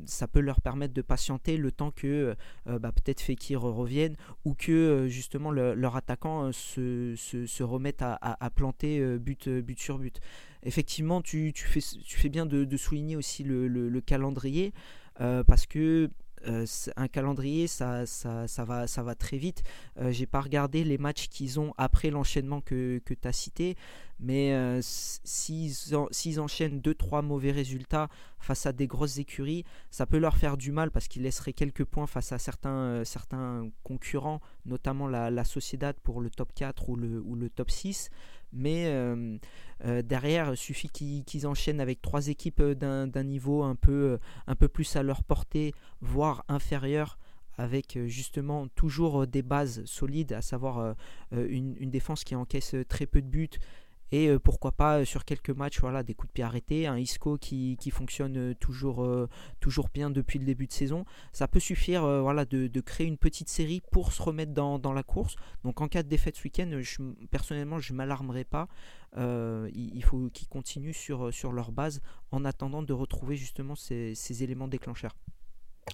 ça 0.05 0.27
peut 0.27 0.39
leur 0.39 0.61
permettre 0.61 0.93
de 0.93 1.01
patienter 1.01 1.57
le 1.57 1.71
temps 1.71 1.91
que 1.91 2.35
bah, 2.65 2.91
peut-être 2.91 3.21
Fekir 3.21 3.61
revienne 3.61 4.15
ou 4.45 4.53
que 4.53 5.07
justement 5.09 5.51
leur 5.51 5.95
attaquant 5.95 6.51
se, 6.51 7.15
se, 7.15 7.45
se, 7.45 7.63
remette 7.63 8.01
à, 8.01 8.49
planter 8.53 9.17
but, 9.17 9.49
but 9.49 9.79
sur 9.79 9.97
but 9.97 10.19
effectivement, 10.63 11.21
tu, 11.21 11.53
fais, 11.55 11.79
tu 11.79 12.17
fais 12.17 12.29
bien 12.29 12.45
de, 12.45 12.77
souligner 12.77 13.15
aussi 13.15 13.43
le, 13.43 14.01
calendrier, 14.01 14.73
euh, 15.21 15.43
parce 15.43 15.65
que 15.65 16.09
euh, 16.47 16.65
un 16.95 17.07
calendrier, 17.07 17.67
ça, 17.67 18.05
ça, 18.05 18.45
va, 18.65 18.87
ça 18.87 19.03
va 19.03 19.15
très 19.15 19.37
vite. 19.37 19.63
Euh, 19.99 20.11
J'ai 20.11 20.25
pas 20.25 20.41
regardé 20.41 20.83
les 20.83 20.97
matchs 20.97 21.27
qu'ils 21.27 21.59
ont 21.59 21.73
après 21.77 22.09
l'enchaînement 22.09 22.61
que, 22.61 23.01
que 23.05 23.13
tu 23.13 23.27
as 23.27 23.33
cité, 23.33 23.75
mais 24.19 24.53
euh, 24.53 24.79
s'ils 24.81 26.39
enchaînent 26.39 26.79
2-3 26.79 27.23
mauvais 27.23 27.51
résultats 27.51 28.09
face 28.39 28.65
à 28.65 28.73
des 28.73 28.87
grosses 28.87 29.17
écuries, 29.17 29.65
ça 29.91 30.05
peut 30.05 30.17
leur 30.17 30.37
faire 30.37 30.57
du 30.57 30.71
mal 30.71 30.91
parce 30.91 31.07
qu'ils 31.07 31.23
laisseraient 31.23 31.53
quelques 31.53 31.85
points 31.85 32.07
face 32.07 32.31
à 32.31 32.37
certains, 32.37 33.03
certains 33.05 33.69
concurrents, 33.83 34.41
notamment 34.65 35.07
la, 35.07 35.29
la 35.29 35.43
Sociedad 35.43 35.95
pour 36.03 36.21
le 36.21 36.29
top 36.29 36.53
4 36.53 36.89
ou 36.89 36.95
le, 36.95 37.21
ou 37.21 37.35
le 37.35 37.49
top 37.49 37.71
6 37.71 38.09
mais 38.53 38.85
euh, 38.87 39.37
euh, 39.85 40.01
derrière, 40.01 40.51
il 40.51 40.57
suffit 40.57 40.89
qu'ils 40.89 41.47
enchaînent 41.47 41.81
avec 41.81 42.01
trois 42.01 42.27
équipes 42.27 42.61
euh, 42.61 43.05
d'un 43.05 43.23
niveau 43.23 43.63
un 43.63 43.75
peu, 43.75 44.19
plus 44.71 44.95
à 44.95 45.03
leur 45.03 45.23
portée, 45.23 45.73
voire 46.01 46.43
inférieur 46.47 47.17
avec 47.57 47.99
justement 48.05 48.69
toujours 48.69 49.27
des 49.27 49.41
bases 49.41 49.83
solides, 49.83 50.31
à 50.31 50.41
savoir 50.41 50.95
une, 51.33 51.73
défense 51.89 52.23
qui 52.23 52.33
encaisse 52.33 52.73
très 52.87 53.05
peu 53.05 53.21
de 53.21 53.27
buts, 53.27 53.49
et 54.11 54.27
euh, 54.27 54.39
pourquoi 54.39 54.71
pas 54.71 54.99
euh, 54.99 55.05
sur 55.05 55.25
quelques 55.25 55.49
matchs 55.49 55.79
voilà, 55.79 56.03
des 56.03 56.13
coups 56.13 56.29
de 56.29 56.33
pied 56.33 56.43
arrêtés, 56.43 56.87
un 56.87 56.97
Isco 56.97 57.37
qui, 57.37 57.77
qui 57.79 57.91
fonctionne 57.91 58.37
euh, 58.37 58.53
toujours, 58.59 59.07
toujours 59.59 59.89
bien 59.93 60.09
depuis 60.09 60.39
le 60.39 60.45
début 60.45 60.67
de 60.67 60.71
saison. 60.71 61.05
Ça 61.31 61.47
peut 61.47 61.59
suffire 61.59 62.01
voilà, 62.21 62.45
de, 62.45 62.67
de, 62.67 62.81
créer 62.81 63.07
une 63.07 63.17
petite 63.17 63.49
série 63.49 63.81
pour 63.91 64.11
se 64.13 64.21
remettre 64.21 64.53
dans, 64.53 64.79
dans 64.79 64.93
la 64.93 65.03
course. 65.03 65.35
Donc 65.63 65.81
en 65.81 65.87
cas 65.87 66.03
de 66.03 66.07
défaite 66.07 66.35
ce 66.37 66.43
week-end, 66.43 66.69
personnellement 67.31 67.79
je 67.79 67.93
ne 67.93 67.97
m'alarmerai 67.97 68.43
pas. 68.43 68.67
il, 69.17 70.03
faut 70.03 70.29
qu'ils 70.33 70.47
continuent 70.47 70.93
sur, 70.93 71.33
sur 71.33 71.51
leur 71.51 71.71
base 71.71 72.01
en 72.31 72.45
attendant 72.45 72.83
de 72.83 72.93
retrouver 72.93 73.35
justement 73.35 73.75
ces, 73.75 74.15
ces 74.15 74.43
éléments 74.43 74.67
déclencheurs. 74.67 75.15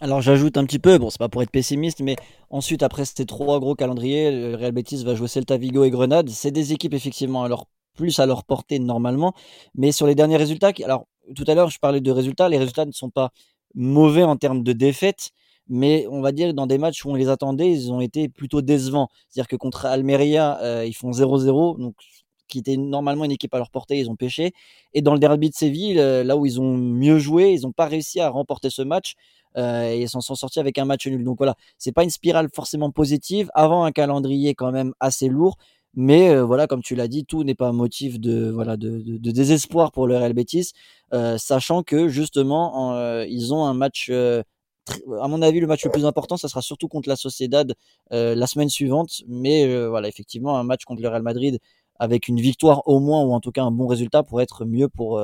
Alors 0.01 0.21
j'ajoute 0.21 0.58
un 0.58 0.65
petit 0.65 0.80
peu, 0.80 0.97
bon 0.97 1.10
c'est 1.10 1.19
pas 1.19 1.30
pour 1.30 1.41
être 1.41 1.51
pessimiste, 1.51 2.01
mais 2.01 2.17
ensuite 2.49 2.84
après 2.84 3.06
ces 3.06 3.25
trois 3.25 3.60
gros 3.60 3.75
calendriers, 3.75 4.32
le 4.32 4.56
Real 4.56 4.73
Betis 4.73 5.04
va 5.06 5.15
jouer 5.15 5.30
Celta 5.30 5.58
Vigo 5.58 5.84
et 5.86 5.89
Grenade. 5.89 6.30
C'est 6.30 6.51
des 6.51 6.73
équipes 6.73 6.93
effectivement 6.93 7.43
à 7.43 7.47
leur 7.47 7.65
plus 7.95 8.19
à 8.19 8.25
leur 8.25 8.43
portée 8.43 8.79
normalement. 8.79 9.34
Mais 9.75 9.91
sur 9.91 10.08
les 10.08 10.15
derniers 10.15 10.38
résultats, 10.38 10.71
alors 10.84 11.08
tout 11.36 11.45
à 11.47 11.55
l'heure 11.55 11.69
je 11.69 11.79
parlais 11.79 12.01
de 12.01 12.12
résultats, 12.12 12.49
les 12.49 12.58
résultats 12.58 12.86
ne 12.86 12.91
sont 12.91 13.10
pas 13.10 13.31
mauvais 13.73 14.23
en 14.23 14.38
termes 14.38 14.63
de 14.63 14.73
défaites, 14.73 15.31
mais 15.67 16.05
on 16.10 16.21
va 16.21 16.31
dire 16.31 16.53
dans 16.53 16.67
des 16.67 16.77
matchs 16.77 17.03
où 17.05 17.10
on 17.10 17.15
les 17.15 17.29
attendait, 17.29 17.71
ils 17.71 17.91
ont 17.91 18.01
été 18.01 18.29
plutôt 18.29 18.62
décevants. 18.62 19.10
C'est-à-dire 19.29 19.47
que 19.47 19.55
contre 19.55 19.86
Almeria, 19.86 20.60
euh, 20.62 20.86
ils 20.86 20.93
font 20.95 21.12
0-0, 21.12 21.79
donc 21.79 21.95
qui 22.47 22.60
était 22.60 22.77
normalement 22.77 23.25
une 23.25 23.31
équipe 23.31 23.53
à 23.55 23.58
leur 23.58 23.71
portée, 23.71 23.97
ils 23.99 24.10
ont 24.10 24.15
pêché. 24.15 24.53
Et 24.93 25.01
dans 25.01 25.13
le 25.13 25.19
derby 25.19 25.49
de 25.49 25.55
Séville, 25.55 25.99
euh, 25.99 26.23
là 26.23 26.38
où 26.38 26.45
ils 26.45 26.62
ont 26.62 26.77
mieux 26.77 27.17
joué, 27.17 27.53
ils 27.53 27.62
n'ont 27.62 27.71
pas 27.71 27.88
réussi 27.88 28.19
à 28.19 28.29
remporter 28.29 28.69
ce 28.69 28.81
match. 28.81 29.15
Euh, 29.58 29.89
et 29.89 30.01
ils 30.01 30.10
s'en 30.10 30.21
sont 30.21 30.36
sortis 30.36 30.60
avec 30.60 30.77
un 30.77 30.86
match 30.86 31.08
nul. 31.08 31.23
Donc 31.23 31.38
voilà, 31.38 31.55
c'est 31.77 31.93
pas 31.93 32.03
une 32.03 32.10
spirale 32.10 32.49
forcément 32.53 32.91
positive. 32.91 33.49
Avant 33.53 33.84
un 33.84 33.91
calendrier 33.91 34.53
quand 34.53 34.71
même 34.71 34.93
assez 34.99 35.29
lourd, 35.29 35.58
mais 35.95 36.29
euh, 36.29 36.43
voilà, 36.43 36.67
comme 36.67 36.81
tu 36.81 36.95
l'as 36.95 37.08
dit, 37.08 37.25
tout 37.25 37.43
n'est 37.43 37.55
pas 37.55 37.67
un 37.69 37.73
motif 37.73 38.19
de, 38.19 38.53
désespoir 39.31 39.91
pour 39.91 40.08
le 40.08 40.17
Real 40.17 40.34
Betis, 40.34 40.73
euh, 41.13 41.38
sachant 41.38 41.84
que 41.84 42.08
justement, 42.10 42.95
euh, 42.95 43.25
ils 43.27 43.53
ont 43.53 43.65
un 43.65 43.73
match, 43.73 44.10
à 44.10 45.27
mon 45.27 45.41
avis, 45.41 45.60
le 45.60 45.67
match 45.67 45.86
le 45.86 45.91
plus 45.91 46.05
important, 46.05 46.38
ça 46.38 46.49
sera 46.49 46.62
surtout 46.62 46.88
contre 46.88 47.10
la 47.10 47.15
Sociedad 47.15 47.73
la 48.12 48.47
semaine 48.47 48.69
suivante. 48.69 49.21
Mais 49.27 49.88
voilà, 49.88 50.08
effectivement, 50.08 50.58
un 50.58 50.63
match 50.63 50.84
contre 50.86 51.01
le 51.01 51.10
Real 51.10 51.23
Madrid 51.23 51.60
avec 51.97 52.27
une 52.27 52.41
victoire 52.41 52.86
au 52.88 52.99
moins, 52.99 53.23
ou 53.23 53.31
en 53.31 53.39
tout 53.39 53.51
cas 53.51 53.63
un 53.63 53.71
bon 53.71 53.88
résultat, 53.88 54.21
pour 54.23 54.41
être 54.41 54.65
mieux 54.65 54.89
pour 54.89 55.21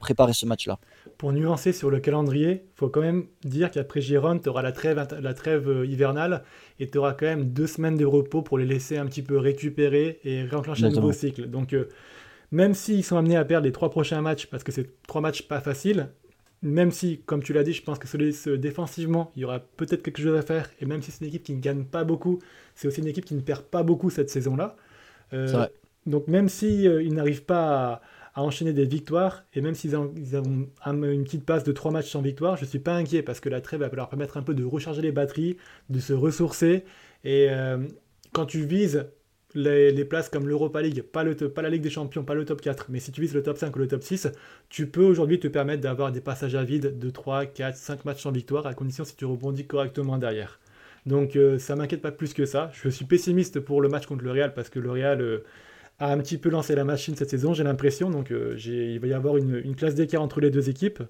préparer 0.00 0.32
ce 0.32 0.46
match-là. 0.46 0.78
Pour 1.18 1.32
nuancer 1.32 1.72
sur 1.72 1.90
le 1.90 2.00
calendrier, 2.00 2.64
il 2.64 2.76
faut 2.76 2.88
quand 2.88 3.00
même 3.00 3.26
dire 3.44 3.70
qu'après 3.70 4.00
Giron, 4.00 4.38
tu 4.38 4.48
auras 4.48 4.62
la 4.62 4.72
trêve, 4.72 5.06
la 5.20 5.34
trêve 5.34 5.68
euh, 5.68 5.86
hivernale 5.86 6.42
et 6.80 6.88
tu 6.90 6.98
auras 6.98 7.12
quand 7.12 7.26
même 7.26 7.50
deux 7.50 7.66
semaines 7.66 7.96
de 7.96 8.04
repos 8.04 8.42
pour 8.42 8.58
les 8.58 8.66
laisser 8.66 8.96
un 8.96 9.06
petit 9.06 9.22
peu 9.22 9.38
récupérer 9.38 10.20
et 10.24 10.42
réenclencher 10.42 10.86
un 10.86 10.90
nouveau 10.90 11.12
cycle. 11.12 11.48
Donc, 11.48 11.72
euh, 11.72 11.88
même 12.50 12.74
s'ils 12.74 13.04
sont 13.04 13.16
amenés 13.16 13.36
à 13.36 13.44
perdre 13.44 13.66
les 13.66 13.72
trois 13.72 13.90
prochains 13.90 14.20
matchs, 14.22 14.46
parce 14.46 14.64
que 14.64 14.72
c'est 14.72 14.88
trois 15.06 15.20
matchs 15.20 15.42
pas 15.42 15.60
faciles, 15.60 16.08
même 16.64 16.90
si, 16.90 17.20
comme 17.26 17.42
tu 17.42 17.52
l'as 17.52 17.62
dit, 17.62 17.74
je 17.74 17.82
pense 17.82 17.98
que 17.98 18.08
ce, 18.08 18.50
défensivement, 18.50 19.30
il 19.36 19.42
y 19.42 19.44
aura 19.44 19.60
peut-être 19.60 20.02
quelque 20.02 20.20
chose 20.20 20.36
à 20.36 20.42
faire. 20.42 20.70
Et 20.80 20.86
même 20.86 21.02
si 21.02 21.10
c'est 21.10 21.20
une 21.20 21.28
équipe 21.28 21.42
qui 21.42 21.52
ne 21.52 21.60
gagne 21.60 21.84
pas 21.84 22.04
beaucoup, 22.04 22.38
c'est 22.74 22.88
aussi 22.88 23.00
une 23.00 23.06
équipe 23.06 23.26
qui 23.26 23.34
ne 23.34 23.42
perd 23.42 23.62
pas 23.62 23.82
beaucoup 23.82 24.08
cette 24.08 24.30
saison-là. 24.30 24.76
Euh, 25.32 25.66
donc 26.06 26.26
même 26.26 26.48
si 26.48 26.88
euh, 26.88 27.02
ils 27.02 27.12
n'arrivent 27.12 27.44
pas 27.44 27.92
à, 27.92 28.02
enchaîner 28.42 28.72
des 28.72 28.84
victoires, 28.84 29.44
et 29.54 29.60
même 29.60 29.74
s'ils 29.74 29.96
ont, 29.96 30.12
une 30.16 31.24
petite 31.24 31.44
passe 31.44 31.64
de 31.64 31.72
trois 31.72 31.92
matchs 31.92 32.10
sans 32.10 32.22
victoire, 32.22 32.56
je 32.56 32.64
ne 32.64 32.68
suis 32.68 32.78
pas 32.78 32.94
inquiet 32.94 33.22
parce 33.22 33.40
que 33.40 33.48
la 33.48 33.60
trêve 33.60 33.80
va 33.80 33.88
leur 33.94 34.08
permettre 34.08 34.36
un 34.36 34.42
peu 34.42 34.54
de 34.54 34.64
recharger 34.64 35.02
les 35.02 35.12
batteries, 35.12 35.56
de 35.88 36.00
se 36.00 36.12
ressourcer. 36.12 36.84
Et 37.22 37.48
euh, 37.50 37.78
quand 38.32 38.46
tu 38.46 38.64
vises 38.66 39.06
les, 39.54 40.04
places 40.04 40.28
comme 40.28 40.48
l'Europa 40.48 40.82
League, 40.82 41.02
pas, 41.02 41.22
le, 41.22 41.34
pas 41.34 41.62
la 41.62 41.70
Ligue 41.70 41.82
des 41.82 41.90
Champions, 41.90 42.24
pas 42.24 42.34
le 42.34 42.44
top 42.44 42.60
4, 42.60 42.86
mais 42.88 42.98
si 42.98 43.12
tu 43.12 43.20
vises 43.20 43.34
le 43.34 43.42
top 43.42 43.56
5 43.56 43.74
ou 43.76 43.78
le 43.78 43.88
top 43.88 44.02
6, 44.02 44.28
tu 44.68 44.88
peux 44.88 45.04
aujourd'hui 45.04 45.38
te 45.38 45.48
permettre 45.48 45.82
d'avoir 45.82 46.10
des 46.10 46.20
passages 46.20 46.56
à 46.56 46.64
vide 46.64 46.98
de 46.98 47.10
3, 47.10 47.46
4, 47.46 47.76
5 47.76 48.04
matchs 48.04 48.22
sans 48.22 48.32
victoire, 48.32 48.66
à 48.66 48.74
condition 48.74 49.04
si 49.04 49.16
tu 49.16 49.24
rebondis 49.24 49.66
correctement 49.66 50.18
derrière. 50.18 50.58
Donc 51.06 51.36
euh, 51.36 51.58
ça 51.58 51.76
m'inquiète 51.76 52.00
pas 52.00 52.12
plus 52.12 52.34
que 52.34 52.46
ça. 52.46 52.70
Je 52.72 52.88
suis 52.88 53.04
pessimiste 53.04 53.60
pour 53.60 53.80
le 53.80 53.88
match 53.88 54.06
contre 54.06 54.24
le 54.24 54.32
Real 54.32 54.54
parce 54.54 54.70
que 54.70 54.78
le 54.78 54.90
Real 54.90 55.20
euh, 55.20 55.44
a 55.98 56.12
un 56.12 56.18
petit 56.18 56.38
peu 56.38 56.48
lancé 56.48 56.74
la 56.74 56.84
machine 56.84 57.14
cette 57.16 57.30
saison, 57.30 57.54
j'ai 57.54 57.64
l'impression. 57.64 58.10
Donc 58.10 58.30
euh, 58.30 58.56
il 58.64 58.98
va 59.00 59.06
y 59.06 59.12
avoir 59.12 59.36
une, 59.36 59.60
une 59.64 59.76
classe 59.76 59.94
d'écart 59.94 60.22
entre 60.22 60.40
les 60.40 60.50
deux 60.50 60.68
équipes. 60.68 61.02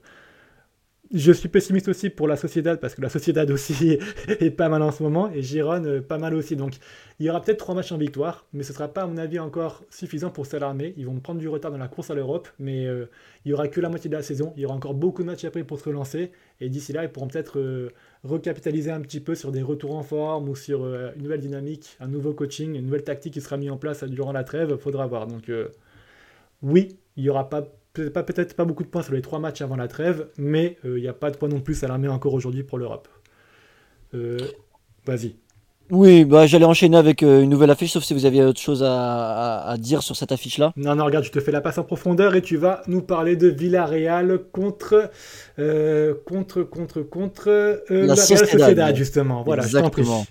Je 1.13 1.33
suis 1.33 1.49
pessimiste 1.49 1.89
aussi 1.89 2.09
pour 2.09 2.27
la 2.27 2.37
Sociedad 2.37 2.81
parce 2.81 2.95
que 2.95 3.03
la 3.03 3.11
Sociedad 3.11 3.51
aussi 3.51 3.99
est 4.29 4.51
pas 4.51 4.71
mal 4.71 4.81
en 4.83 4.91
ce 4.91 5.03
moment 5.03 5.31
et 5.31 5.43
Giron 5.43 5.85
euh, 5.85 6.01
pas 6.01 6.17
mal 6.17 6.35
aussi. 6.35 6.57
Donc 6.57 6.75
il 7.21 7.27
y 7.27 7.31
aura 7.31 7.43
peut-être 7.43 7.59
trois 7.59 7.75
matchs 7.75 7.93
en 7.93 7.99
victoire, 7.99 8.47
mais 8.55 8.63
ce 8.63 8.73
ne 8.73 8.75
sera 8.77 8.89
pas 8.89 9.03
à 9.03 9.07
mon 9.07 9.19
avis 9.19 9.39
encore 9.39 9.85
suffisant 9.91 10.31
pour 10.31 10.47
s'alarmer. 10.47 10.95
Ils 10.97 11.07
vont 11.07 11.21
prendre 11.21 11.41
du 11.41 11.49
retard 11.49 11.71
dans 11.71 11.79
la 11.79 11.89
course 11.89 12.11
à 12.11 12.15
l'Europe, 12.15 12.49
mais 12.59 12.87
euh, 12.87 13.11
il 13.45 13.51
y 13.51 13.55
aura 13.55 13.69
que 13.69 13.81
la 13.83 13.91
moitié 13.91 14.09
de 14.09 14.17
la 14.17 14.23
saison. 14.23 14.55
Il 14.57 14.63
y 14.63 14.67
aura 14.67 14.75
encore 14.75 14.95
beaucoup 14.95 15.23
de 15.23 15.27
matchs 15.27 15.45
après 15.45 15.63
pour 15.63 15.79
se 15.79 15.85
relancer 15.85 16.33
et 16.61 16.71
d'ici 16.71 16.95
là 16.95 17.05
ils 17.05 17.11
pourront 17.11 17.29
peut-être 17.29 17.59
euh, 17.59 17.91
recapitaliser 18.23 18.91
un 18.91 19.01
petit 19.03 19.21
peu 19.21 19.35
sur 19.35 19.53
des 19.53 19.63
retours 19.63 19.95
en 19.95 20.03
forme 20.03 20.49
ou 20.49 20.57
sur 20.57 20.87
une 20.87 21.23
nouvelle 21.23 21.41
dynamique, 21.41 21.99
un 22.01 22.09
nouveau 22.09 22.33
coaching, 22.33 22.75
une 22.75 22.87
nouvelle 22.87 23.05
tactique 23.05 23.35
qui 23.35 23.43
sera 23.43 23.59
mise 23.59 23.71
en 23.71 23.77
place 23.77 24.05
durant 24.05 24.33
la 24.33 24.43
trêve. 24.43 24.77
Faudra 24.79 25.07
voir. 25.07 25.27
Donc 25.27 25.51
oui, 26.63 26.99
il 27.17 27.25
n'y 27.25 27.29
aura 27.29 27.51
pas 27.51 27.69
peut-être 27.95 28.55
pas, 28.55 28.65
beaucoup 28.65 28.83
de 28.83 28.89
points 28.89 29.03
sur 29.03 29.15
les 29.15 29.23
trois 29.23 29.39
matchs 29.39 29.63
avant 29.63 29.77
la 29.77 29.89
trêve, 29.89 30.27
mais 30.37 30.77
il 30.85 30.91
euh, 30.91 31.01
n'y 31.01 31.09
a 31.09 31.13
pas 31.13 31.31
de 31.31 31.37
points 31.37 31.49
non 31.49 31.61
plus 31.61 31.83
à 31.85 31.89
l'armée 31.89 32.09
encore 32.09 32.35
aujourd'hui 32.35 32.63
pour 32.63 32.79
l'Europe. 32.79 33.09
Euh, 34.15 34.39
vas-y. 35.07 35.37
Oui, 35.91 36.25
bah, 36.25 36.47
j'allais 36.47 36.65
enchaîner 36.65 36.97
avec 36.97 37.23
euh, 37.23 37.43
une 37.43 37.51
nouvelle 37.51 37.71
affiche, 37.71 37.93
sauf 37.93 38.03
si 38.05 38.15
vous 38.15 38.25
aviez 38.25 38.43
autre 38.43 38.61
chose 38.61 38.83
à, 38.87 39.77
dire 39.79 40.03
sur 40.03 40.17
cette 40.17 40.33
affiche-là. 40.33 40.73
Non, 40.77 40.95
non, 40.95 41.05
regarde, 41.05 41.25
je 41.25 41.31
te 41.31 41.41
fais 41.41 41.53
la 41.53 41.61
passe 41.61 41.77
en 41.77 41.85
profondeur 41.85 42.35
et 42.35 42.43
tu 42.43 42.57
vas 42.57 42.83
nous 42.87 43.03
parler 43.03 43.37
de 43.37 43.49
Villarreal 43.49 44.39
contre, 44.51 45.11
contre, 46.25 46.63
contre, 46.63 47.03
contre 47.03 47.85
la, 47.91 48.17
Sociedad, 48.17 48.97
justement. 48.97 49.43
Voilà, 49.43 49.63
Exactement. 49.63 50.25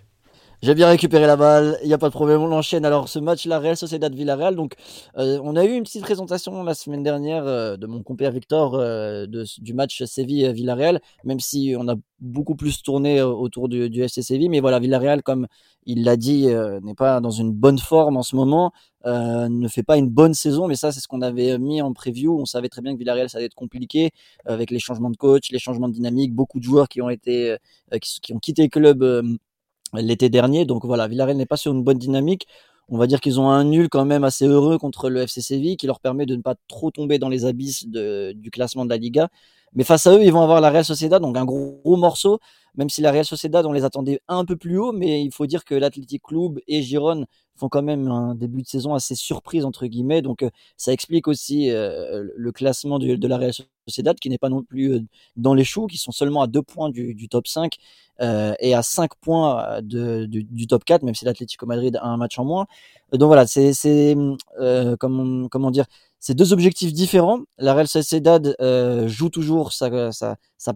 J'ai 0.63 0.75
bien 0.75 0.87
récupéré 0.87 1.27
la 1.27 1.35
balle, 1.35 1.77
il 1.81 1.87
n'y 1.89 1.93
a 1.93 1.97
pas 1.97 2.07
de 2.07 2.13
problème, 2.13 2.41
on 2.41 2.53
enchaîne. 2.53 2.85
Alors 2.85 3.09
ce 3.09 3.19
match, 3.19 3.45
la 3.45 3.59
Real 3.59 3.75
Sociedad 3.75 4.15
Villarreal, 4.15 4.55
donc 4.55 4.75
euh, 5.17 5.37
on 5.43 5.57
a 5.57 5.65
eu 5.65 5.73
une 5.73 5.83
petite 5.83 6.03
présentation 6.03 6.63
la 6.63 6.73
semaine 6.73 7.03
dernière 7.03 7.45
euh, 7.45 7.75
de 7.75 7.85
mon 7.85 8.01
compère 8.01 8.31
Victor 8.31 8.75
euh, 8.75 9.25
de, 9.27 9.43
du 9.57 9.73
match 9.73 10.01
Séville-Villarreal, 10.05 11.01
même 11.25 11.41
si 11.41 11.75
on 11.77 11.89
a 11.89 11.95
beaucoup 12.21 12.55
plus 12.55 12.81
tourné 12.81 13.21
autour 13.21 13.67
du, 13.67 13.89
du 13.89 14.03
FC 14.03 14.21
Séville, 14.21 14.47
mais 14.47 14.61
voilà, 14.61 14.79
Villarreal, 14.79 15.21
comme 15.21 15.47
il 15.85 16.05
l'a 16.05 16.15
dit, 16.15 16.47
n'est 16.81 16.95
pas 16.95 17.19
dans 17.19 17.31
une 17.31 17.51
bonne 17.51 17.77
forme 17.79 18.15
en 18.15 18.23
ce 18.23 18.37
moment, 18.37 18.71
ne 19.03 19.67
fait 19.67 19.83
pas 19.83 19.97
une 19.97 20.07
bonne 20.07 20.33
saison, 20.33 20.69
mais 20.69 20.75
ça 20.75 20.93
c'est 20.93 21.01
ce 21.01 21.09
qu'on 21.09 21.21
avait 21.21 21.59
mis 21.59 21.81
en 21.81 21.91
preview, 21.91 22.39
on 22.39 22.45
savait 22.45 22.69
très 22.69 22.81
bien 22.81 22.93
que 22.93 22.99
Villarreal 22.99 23.29
ça 23.29 23.39
allait 23.39 23.47
être 23.47 23.53
compliqué, 23.53 24.11
avec 24.45 24.71
les 24.71 24.79
changements 24.79 25.09
de 25.09 25.17
coach, 25.17 25.51
les 25.51 25.59
changements 25.59 25.89
de 25.89 25.93
dynamique, 25.93 26.33
beaucoup 26.33 26.59
de 26.59 26.63
joueurs 26.63 26.87
qui 26.87 27.01
ont 27.01 27.09
été, 27.09 27.57
qui, 28.01 28.21
qui, 28.21 28.33
ont 28.33 28.39
quitté 28.39 28.63
le 28.63 28.69
club 28.69 29.03
l'été 29.93 30.29
dernier. 30.29 30.65
Donc 30.65 30.85
voilà, 30.85 31.07
Villarreal 31.07 31.37
n'est 31.37 31.45
pas 31.45 31.57
sur 31.57 31.71
une 31.71 31.83
bonne 31.83 31.97
dynamique. 31.97 32.47
On 32.89 32.97
va 32.97 33.07
dire 33.07 33.21
qu'ils 33.21 33.39
ont 33.39 33.49
un 33.49 33.63
nul 33.63 33.89
quand 33.89 34.05
même 34.05 34.23
assez 34.23 34.45
heureux 34.45 34.77
contre 34.77 35.09
le 35.09 35.21
FC 35.21 35.41
Séville 35.41 35.77
qui 35.77 35.87
leur 35.87 35.99
permet 35.99 36.25
de 36.25 36.35
ne 36.35 36.41
pas 36.41 36.55
trop 36.67 36.91
tomber 36.91 37.17
dans 37.17 37.29
les 37.29 37.45
abysses 37.45 37.87
du 37.87 38.51
classement 38.51 38.85
de 38.85 38.89
la 38.89 38.97
Liga. 38.97 39.29
Mais 39.75 39.83
face 39.83 40.05
à 40.05 40.15
eux, 40.15 40.23
ils 40.23 40.31
vont 40.31 40.41
avoir 40.41 40.61
la 40.61 40.69
Real 40.69 40.85
Sociedad, 40.85 41.21
donc 41.21 41.37
un 41.37 41.45
gros, 41.45 41.97
morceau, 41.97 42.39
même 42.75 42.89
si 42.89 43.01
la 43.01 43.11
Real 43.11 43.25
Sociedad, 43.25 43.65
on 43.65 43.71
les 43.71 43.83
attendait 43.83 44.21
un 44.27 44.45
peu 44.45 44.55
plus 44.55 44.77
haut, 44.77 44.91
mais 44.91 45.23
il 45.23 45.31
faut 45.31 45.45
dire 45.45 45.65
que 45.65 45.75
l'Athletic 45.75 46.23
Club 46.23 46.59
et 46.67 46.81
Giron 46.81 47.25
font 47.55 47.69
quand 47.69 47.83
même 47.83 48.07
un 48.07 48.35
début 48.35 48.63
de 48.63 48.67
saison 48.67 48.93
assez 48.95 49.15
surprise, 49.15 49.65
entre 49.65 49.85
guillemets, 49.85 50.21
donc 50.21 50.43
euh, 50.43 50.49
ça 50.77 50.91
explique 50.91 51.27
aussi 51.27 51.69
euh, 51.69 52.27
le 52.35 52.51
classement 52.51 52.99
de 52.99 53.27
la 53.27 53.37
Real 53.37 53.53
Sociedad, 53.87 54.17
qui 54.19 54.29
n'est 54.29 54.37
pas 54.37 54.49
non 54.49 54.63
plus 54.63 54.93
euh, 54.93 54.99
dans 55.35 55.53
les 55.53 55.63
choux, 55.63 55.87
qui 55.87 55.97
sont 55.97 56.11
seulement 56.11 56.41
à 56.41 56.47
deux 56.47 56.61
points 56.61 56.89
du, 56.89 57.27
top 57.29 57.47
5, 57.47 57.75
euh, 58.21 58.53
et 58.59 58.73
à 58.73 58.83
5 58.83 59.11
points 59.15 59.81
du, 59.81 60.67
top 60.67 60.83
4, 60.85 61.03
même 61.03 61.15
si 61.15 61.25
l'Atlético 61.25 61.65
Madrid 61.65 61.97
a 62.01 62.05
un 62.05 62.17
match 62.17 62.39
en 62.39 62.45
moins. 62.45 62.65
Donc 63.11 63.27
voilà, 63.27 63.45
c'est 63.47 64.15
euh, 64.59 64.95
comment 64.97 65.71
dire, 65.71 65.85
c'est 66.23 66.35
deux 66.35 66.53
objectifs 66.53 66.93
différents. 66.93 67.41
La 67.57 67.73
Real 67.73 67.85
Sociedad 67.89 68.55
euh, 68.61 69.09
joue 69.09 69.27
toujours 69.27 69.73
sa, 69.73 69.89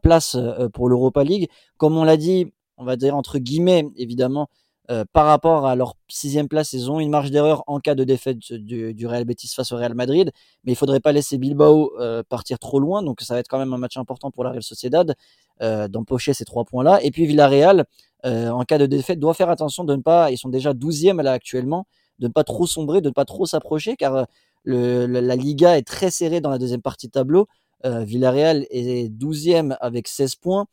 place 0.03 0.35
euh, 0.35 0.67
pour 0.67 0.89
l'Europa 0.89 1.23
League. 1.23 1.47
Comme 1.77 1.95
on 1.95 2.03
l'a 2.03 2.17
dit, 2.17 2.51
on 2.75 2.83
va 2.83 2.97
dire 2.97 3.15
entre 3.15 3.39
guillemets, 3.39 3.87
évidemment, 3.95 4.49
euh, 4.91 5.05
par 5.13 5.25
rapport 5.25 5.65
à 5.65 5.77
leur 5.77 5.93
sixième 6.09 6.49
place, 6.49 6.73
ils 6.73 6.91
ont 6.91 6.99
une 6.99 7.09
marge 7.09 7.31
d'erreur 7.31 7.63
en 7.65 7.79
cas 7.79 7.95
de 7.95 8.03
défaite 8.03 8.51
du, 8.51 9.07
Real 9.07 9.23
Betis 9.23 9.47
face 9.55 9.71
au 9.71 9.77
Real 9.77 9.93
Madrid, 9.93 10.31
mais 10.65 10.73
il 10.73 10.75
faudrait 10.75 10.99
pas 10.99 11.13
laisser 11.13 11.37
Bilbao 11.37 11.93
partir 12.27 12.59
trop 12.59 12.81
loin, 12.81 13.01
donc 13.01 13.21
ça 13.21 13.33
va 13.33 13.39
être 13.39 13.47
quand 13.47 13.57
même 13.57 13.71
un 13.71 13.77
match 13.77 13.95
important 13.95 14.31
pour 14.31 14.43
la 14.43 14.51
Real 14.51 14.63
Sociedad 14.63 15.15
d'empocher 15.61 16.33
ces 16.33 16.43
trois 16.43 16.65
points-là. 16.65 16.99
Et 17.03 17.11
puis 17.11 17.25
Villarreal, 17.25 17.85
en 18.25 18.63
cas 18.65 18.77
de 18.77 18.85
défaite, 18.85 19.19
doit 19.19 19.33
faire 19.33 19.49
attention 19.49 19.85
de 19.85 19.95
ne 19.95 20.01
pas, 20.01 20.29
ils 20.29 20.37
sont 20.37 20.49
déjà 20.49 20.73
12e 20.73 21.21
là 21.21 21.31
actuellement, 21.31 21.87
de 22.19 22.27
ne 22.27 22.33
pas 22.33 22.43
trop 22.43 22.67
sombrer, 22.67 22.99
de 22.99 23.09
ne 23.09 23.13
pas 23.13 23.25
trop 23.25 23.45
s'approcher, 23.45 23.95
car 23.95 24.25
la, 24.65 25.35
Liga 25.35 25.77
est 25.77 25.87
très 25.87 26.11
serrée 26.11 26.41
dans 26.41 26.49
la 26.49 26.57
deuxième 26.57 26.81
partie 26.81 27.09
tableau. 27.09 27.47
Villarreal 27.83 28.65
est 28.69 29.09
12e 29.09 29.77
avec 29.79 30.07
16 30.07 30.35
points 30.35 30.67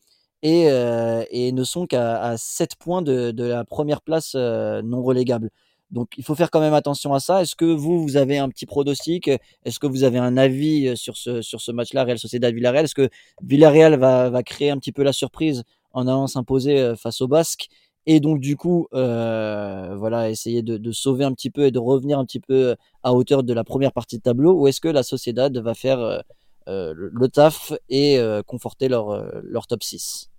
et, 0.44 0.68
euh, 0.68 1.24
et 1.30 1.52
ne 1.52 1.64
sont 1.64 1.86
qu'à 1.86 2.36
7 2.36 2.76
points 2.76 3.02
de, 3.02 3.32
la 3.36 3.64
première 3.64 4.02
place 4.02 4.34
euh, 4.36 4.82
non 4.82 5.02
relégable. 5.02 5.50
Donc 5.90 6.10
il 6.18 6.24
faut 6.24 6.34
faire 6.34 6.50
quand 6.50 6.60
même 6.60 6.74
attention 6.74 7.14
à 7.14 7.20
ça. 7.20 7.40
Est-ce 7.40 7.56
que 7.56 7.64
vous, 7.64 8.02
vous 8.02 8.16
avez 8.18 8.36
un 8.38 8.50
petit 8.50 8.66
pronostic? 8.66 9.28
Est-ce 9.64 9.78
que 9.78 9.86
vous 9.86 10.04
avez 10.04 10.18
un 10.18 10.36
avis 10.36 10.88
euh, 10.88 10.96
sur 10.96 11.16
ce, 11.16 11.40
sur 11.40 11.62
ce 11.62 11.72
match-là, 11.72 12.04
Real 12.04 12.18
Sociedad 12.18 12.54
Villarreal? 12.54 12.84
Est-ce 12.84 12.94
que 12.94 13.08
Villarreal 13.42 13.98
va, 13.98 14.28
va 14.28 14.42
créer 14.42 14.70
un 14.70 14.78
petit 14.78 14.92
peu 14.92 15.02
la 15.02 15.14
surprise 15.14 15.64
en 15.92 16.06
allant 16.06 16.26
s'imposer 16.26 16.94
face 16.96 17.22
au 17.22 17.28
Basque? 17.28 17.68
Et 18.06 18.20
donc 18.20 18.40
du 18.40 18.56
coup, 18.56 18.86
euh, 18.94 19.94
voilà, 19.96 20.30
essayer 20.30 20.62
de, 20.62 20.92
sauver 20.92 21.24
un 21.24 21.32
petit 21.32 21.50
peu 21.50 21.66
et 21.66 21.70
de 21.70 21.78
revenir 21.78 22.18
un 22.18 22.24
petit 22.24 22.40
peu 22.40 22.76
à 23.02 23.14
hauteur 23.14 23.42
de 23.42 23.52
la 23.52 23.64
première 23.64 23.92
partie 23.92 24.18
de 24.18 24.22
tableau, 24.22 24.52
ou 24.54 24.66
est-ce 24.68 24.80
que 24.80 24.88
la 24.88 25.02
Sociedad 25.02 25.56
va 25.56 25.74
faire 25.74 26.22
euh, 26.68 26.94
le 26.96 27.28
taf 27.28 27.72
et 27.88 28.18
euh, 28.18 28.42
conforter 28.42 28.88
leur, 28.88 29.42
leur 29.42 29.66
top 29.66 29.82
6 29.82 30.30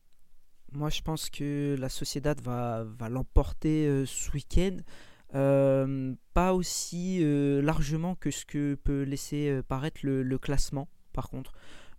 moi, 0.76 0.90
je 0.90 1.02
pense 1.02 1.30
que 1.30 1.76
la 1.80 1.88
Sociedad 1.88 2.40
va, 2.42 2.84
va 2.84 3.08
l'emporter 3.08 3.88
euh, 3.88 4.06
ce 4.06 4.32
week-end. 4.32 4.78
Euh, 5.34 6.14
pas 6.34 6.54
aussi 6.54 7.20
euh, 7.22 7.62
largement 7.62 8.16
que 8.16 8.30
ce 8.30 8.46
que 8.46 8.76
peut 8.76 9.04
laisser 9.04 9.62
paraître 9.68 10.02
le, 10.04 10.38
classement, 10.38 10.90
par 11.14 11.30
contre. 11.30 11.54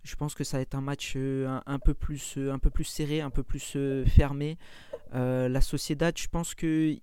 Je 0.07 0.15
pense 0.15 0.35
que 0.35 0.43
ça 0.43 0.57
va 0.57 0.61
être 0.61 0.75
un 0.75 0.81
match 0.81 1.15
un, 1.15 1.79
peu 1.79 1.93
plus, 1.93 2.37
un 2.37 2.59
peu 2.59 2.69
plus 2.69 2.85
serré, 2.85 3.21
un 3.21 3.29
peu 3.29 3.43
plus 3.43 3.77
fermé. 4.07 4.57
la 5.13 5.61
Sociedad, 5.61 6.17
je 6.17 6.27
pense 6.27 6.55
qu'il 6.55 6.99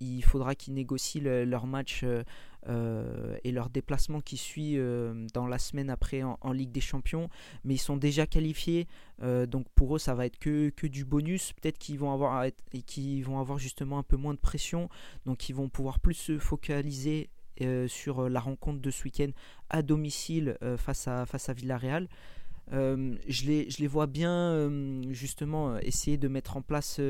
il 0.00 0.22
faudra 0.22 0.54
qu'ils 0.54 0.74
négocient 0.74 1.22
leur 1.22 1.66
match 1.66 2.04
euh, 2.68 3.38
et 3.44 3.52
leur 3.52 3.70
déplacement 3.70 4.20
qui 4.20 4.36
suit 4.36 4.74
euh, 4.76 5.26
dans 5.32 5.46
la 5.46 5.58
semaine 5.58 5.88
après 5.88 6.22
en, 6.22 6.52
Ligue 6.52 6.72
des 6.72 6.80
Champions. 6.80 7.30
Mais 7.64 7.74
ils 7.74 7.78
sont 7.78 7.96
déjà 7.96 8.26
qualifiés, 8.26 8.88
euh, 9.22 9.46
donc 9.46 9.66
pour 9.74 9.96
eux 9.96 9.98
ça 9.98 10.14
va 10.14 10.26
être 10.26 10.38
que, 10.38 10.70
que 10.70 10.86
du 10.86 11.04
bonus. 11.04 11.52
Peut-être 11.54 11.78
qu'ils 11.78 11.98
vont 11.98 12.08
vont 12.08 13.38
avoir 13.38 13.58
justement 13.58 13.98
un 13.98 14.02
peu 14.02 14.16
moins 14.16 14.34
de 14.34 14.38
pression, 14.38 14.88
donc 15.24 15.48
ils 15.48 15.54
vont 15.54 15.68
pouvoir 15.68 16.00
plus 16.00 16.14
se 16.14 16.38
focaliser 16.38 17.30
sur 17.88 18.28
la 18.28 18.40
rencontre 18.40 18.80
de 18.80 18.90
ce 18.90 19.04
week-end 19.04 19.30
à 19.70 19.82
domicile 19.82 20.56
face 20.76 21.08
à 21.08 21.26
face 21.26 21.48
à 21.48 21.52
Villarreal. 21.52 22.08
Euh, 22.72 23.16
je, 23.26 23.44
les, 23.46 23.70
je 23.70 23.78
les 23.78 23.86
vois 23.86 24.06
bien 24.06 24.30
euh, 24.30 25.02
justement 25.10 25.70
euh, 25.70 25.78
essayer 25.82 26.18
de 26.18 26.28
mettre 26.28 26.56
en 26.56 26.62
place 26.62 27.00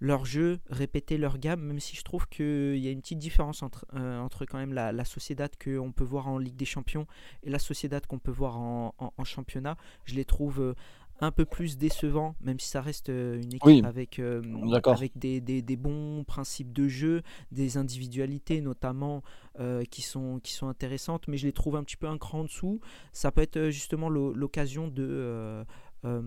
leur 0.00 0.24
jeu, 0.24 0.58
répéter 0.68 1.18
leur 1.18 1.38
gamme, 1.38 1.60
même 1.60 1.80
si 1.80 1.96
je 1.96 2.02
trouve 2.02 2.28
qu'il 2.28 2.76
y 2.76 2.88
a 2.88 2.90
une 2.90 3.00
petite 3.00 3.18
différence 3.18 3.62
entre, 3.62 3.86
entre 3.94 4.44
quand 4.44 4.58
même 4.58 4.72
la, 4.72 4.92
la 4.92 5.04
Sociedad 5.04 5.50
qu'on 5.62 5.92
peut 5.92 6.04
voir 6.04 6.28
en 6.28 6.38
Ligue 6.38 6.56
des 6.56 6.64
Champions 6.64 7.06
et 7.42 7.50
la 7.50 7.58
Sociedad 7.58 8.04
qu'on 8.06 8.18
peut 8.18 8.30
voir 8.30 8.58
en, 8.58 8.92
championnat. 9.24 9.76
Je 10.04 10.14
les 10.14 10.24
trouve 10.24 10.74
un 11.20 11.30
peu 11.30 11.44
plus 11.44 11.76
décevant, 11.76 12.34
même 12.40 12.60
si 12.60 12.68
ça 12.68 12.80
reste 12.80 13.08
une 13.08 13.54
équipe 13.54 13.84
avec, 13.84 14.20
avec 14.84 15.18
des, 15.18 15.40
des, 15.40 15.62
des, 15.62 15.76
bons 15.76 16.24
principes 16.24 16.72
de 16.72 16.88
jeu, 16.88 17.22
des 17.50 17.76
individualités 17.76 18.60
notamment 18.60 19.22
qui, 19.90 20.02
sont, 20.02 20.40
qui 20.42 20.52
sont 20.52 20.68
intéressantes, 20.68 21.26
mais 21.28 21.36
je 21.36 21.46
les 21.46 21.52
trouve 21.52 21.76
un 21.76 21.82
petit 21.82 21.96
peu 21.96 22.06
un 22.06 22.18
cran 22.18 22.40
en 22.40 22.44
dessous. 22.44 22.80
Ça 23.12 23.32
peut 23.32 23.42
être 23.42 23.70
justement 23.70 24.08
l'occasion 24.08 24.88
de 24.88 25.64
euh, 26.04 26.22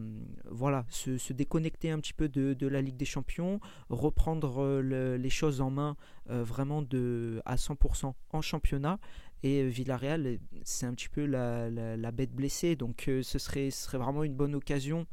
voilà, 0.50 0.86
se, 0.90 1.32
déconnecter 1.32 1.92
un 1.92 2.00
petit 2.00 2.14
peu 2.14 2.28
de, 2.28 2.68
la 2.68 2.82
Ligue 2.82 2.98
des 2.98 3.06
Champions, 3.06 3.60
reprendre 3.90 4.62
euh, 4.62 5.18
les 5.18 5.30
choses 5.30 5.62
en 5.62 5.70
main 5.70 5.96
euh, 6.30 6.44
vraiment 6.44 6.82
de, 6.82 7.42
à 7.46 7.56
100% 7.56 8.14
en 8.32 8.42
championnat. 8.42 9.00
Et 9.44 9.68
Villarreal, 9.68 10.38
c'est 10.64 10.86
un 10.86 10.94
petit 10.94 11.10
peu 11.10 11.26
la, 11.26 12.12
bête 12.12 12.34
blessée, 12.34 12.76
donc 12.76 13.04
ce, 13.08 13.40
serait, 13.40 13.72
ce 13.72 13.86
serait 13.86 13.98
vraiment 13.98 14.24
une 14.24 14.36
bonne 14.36 14.56
occasion 14.56 15.08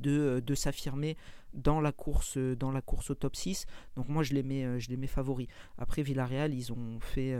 de, 0.00 0.42
s'affirmer 0.54 1.16
dans 1.54 1.80
la 1.80 1.90
course 1.90 2.36
dans 2.36 2.70
la 2.70 2.82
course 2.82 3.08
au 3.08 3.14
top 3.14 3.34
6 3.34 3.64
donc 3.94 4.10
moi 4.10 4.22
je 4.22 4.34
les 4.34 4.42
mets 4.42 4.78
je 4.78 4.90
les 4.90 4.98
mets 4.98 5.06
favoris 5.06 5.48
après 5.78 6.02
Villarreal 6.02 6.52
ils 6.52 6.70
ont 6.70 7.00
fait 7.00 7.34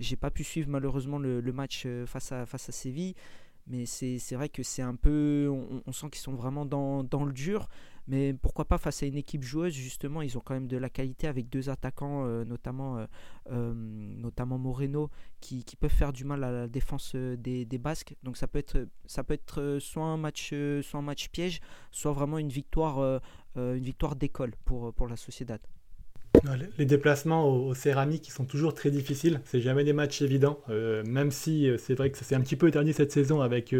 j'ai 0.00 0.16
pas 0.16 0.32
pu 0.32 0.42
suivre 0.42 0.68
malheureusement 0.68 1.20
le, 1.20 1.40
match 1.52 1.86
face 2.06 2.32
à 2.32 2.44
face 2.44 2.68
à 2.68 2.72
Séville 2.72 3.14
mais 3.66 3.86
c'est 3.86 4.34
vrai 4.34 4.48
que 4.48 4.62
c'est 4.62 4.82
un 4.82 4.96
peu. 4.96 5.48
On, 5.86 5.92
sent 5.92 6.10
qu'ils 6.10 6.20
sont 6.20 6.34
vraiment 6.34 6.66
dans, 6.66 7.04
dans, 7.04 7.24
le 7.24 7.32
dur. 7.32 7.68
Mais 8.08 8.34
pourquoi 8.34 8.64
pas 8.64 8.78
face 8.78 9.02
à 9.02 9.06
une 9.06 9.16
équipe 9.16 9.42
joueuse, 9.42 9.72
justement, 9.72 10.22
ils 10.22 10.36
ont 10.36 10.40
quand 10.40 10.54
même 10.54 10.66
de 10.66 10.76
la 10.76 10.90
qualité 10.90 11.28
avec 11.28 11.48
deux 11.48 11.70
attaquants, 11.70 12.26
euh, 12.26 12.44
notamment, 12.44 12.98
euh, 12.98 13.06
euh, 13.50 13.72
notamment 13.74 14.58
Moreno, 14.58 15.08
qui, 15.40 15.64
qui, 15.64 15.76
peuvent 15.76 15.90
faire 15.90 16.12
du 16.12 16.24
mal 16.24 16.42
à 16.42 16.50
la 16.50 16.68
défense 16.68 17.14
des, 17.14 17.66
Basques. 17.82 18.14
Donc 18.22 18.36
ça 18.36 18.46
peut 18.46 18.58
être, 18.58 18.86
ça 19.06 19.24
peut 19.24 19.34
être 19.34 19.78
soit, 19.80 20.04
un 20.04 20.16
match, 20.16 20.54
soit 20.82 20.98
un 20.98 21.02
match 21.02 21.28
piège, 21.30 21.60
soit 21.90 22.12
vraiment 22.12 22.38
une 22.38 22.50
victoire, 22.50 23.20
une 23.56 23.82
victoire 23.82 24.14
d'école 24.14 24.52
pour, 24.64 24.92
pour 24.92 25.08
la 25.08 25.16
Sociedad. 25.16 25.60
Les 26.78 26.86
déplacements 26.86 27.48
aux, 27.48 27.74
céramiques 27.74 28.30
sont 28.30 28.44
toujours 28.44 28.74
très 28.74 28.90
difficiles. 28.90 29.40
C'est 29.44 29.60
jamais 29.60 29.84
des 29.84 29.92
matchs 29.92 30.22
évidents. 30.22 30.60
Même 30.68 31.32
si 31.32 31.68
c'est 31.78 31.94
vrai 31.94 32.10
que 32.10 32.18
ça 32.18 32.24
s'est 32.24 32.36
un 32.36 32.40
petit 32.40 32.56
peu 32.56 32.68
éterni 32.68 32.92
cette 32.92 33.10
saison 33.10 33.40
avec 33.40 33.74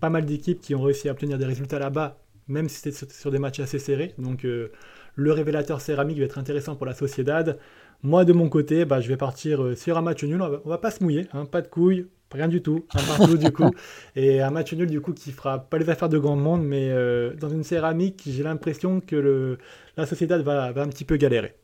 pas 0.00 0.10
mal 0.10 0.24
d'équipes 0.26 0.60
qui 0.60 0.74
ont 0.74 0.82
réussi 0.82 1.08
à 1.08 1.12
obtenir 1.12 1.38
des 1.38 1.46
résultats 1.46 1.78
là-bas, 1.78 2.18
même 2.48 2.68
si 2.68 2.76
c'était 2.76 3.12
sur, 3.12 3.30
des 3.30 3.38
matchs 3.38 3.60
assez 3.60 3.78
serrés. 3.78 4.14
Donc 4.18 4.42
le 4.42 5.32
révélateur 5.32 5.80
céramique 5.80 6.18
va 6.18 6.24
être 6.24 6.38
intéressant 6.38 6.76
pour 6.76 6.86
la 6.86 6.94
Sociedad. 6.94 7.58
Moi 8.02 8.24
de 8.24 8.32
mon 8.32 8.48
côté, 8.48 8.84
bah, 8.84 9.00
je 9.00 9.08
vais 9.08 9.16
partir 9.16 9.76
sur 9.76 9.98
un 9.98 10.02
match 10.02 10.22
nul. 10.24 10.40
On 10.40 10.48
va, 10.48 10.60
va 10.64 10.78
pas 10.78 10.90
se 10.90 11.02
mouiller, 11.02 11.26
hein, 11.32 11.44
pas 11.44 11.62
de 11.62 11.68
couilles, 11.68 12.06
rien 12.32 12.48
du 12.48 12.62
tout, 12.62 12.86
un 12.94 13.02
partout 13.02 13.36
du 13.36 13.52
coup. 13.52 13.70
Et 14.16 14.40
un 14.40 14.50
match 14.50 14.72
nul 14.72 14.88
du 14.88 15.00
coup 15.00 15.12
qui 15.12 15.32
fera 15.32 15.58
pas 15.58 15.78
les 15.78 15.90
affaires 15.90 16.08
de 16.08 16.18
grand 16.18 16.36
monde, 16.36 16.64
mais 16.64 16.92
dans 17.40 17.48
une 17.48 17.64
céramique, 17.64 18.22
j'ai 18.26 18.42
l'impression 18.42 19.00
que 19.00 19.16
le, 19.16 19.58
la 19.96 20.06
Sociedad 20.06 20.40
va, 20.42 20.72
va 20.72 20.82
un 20.82 20.88
petit 20.88 21.04
peu 21.04 21.16
galérer. 21.16 21.54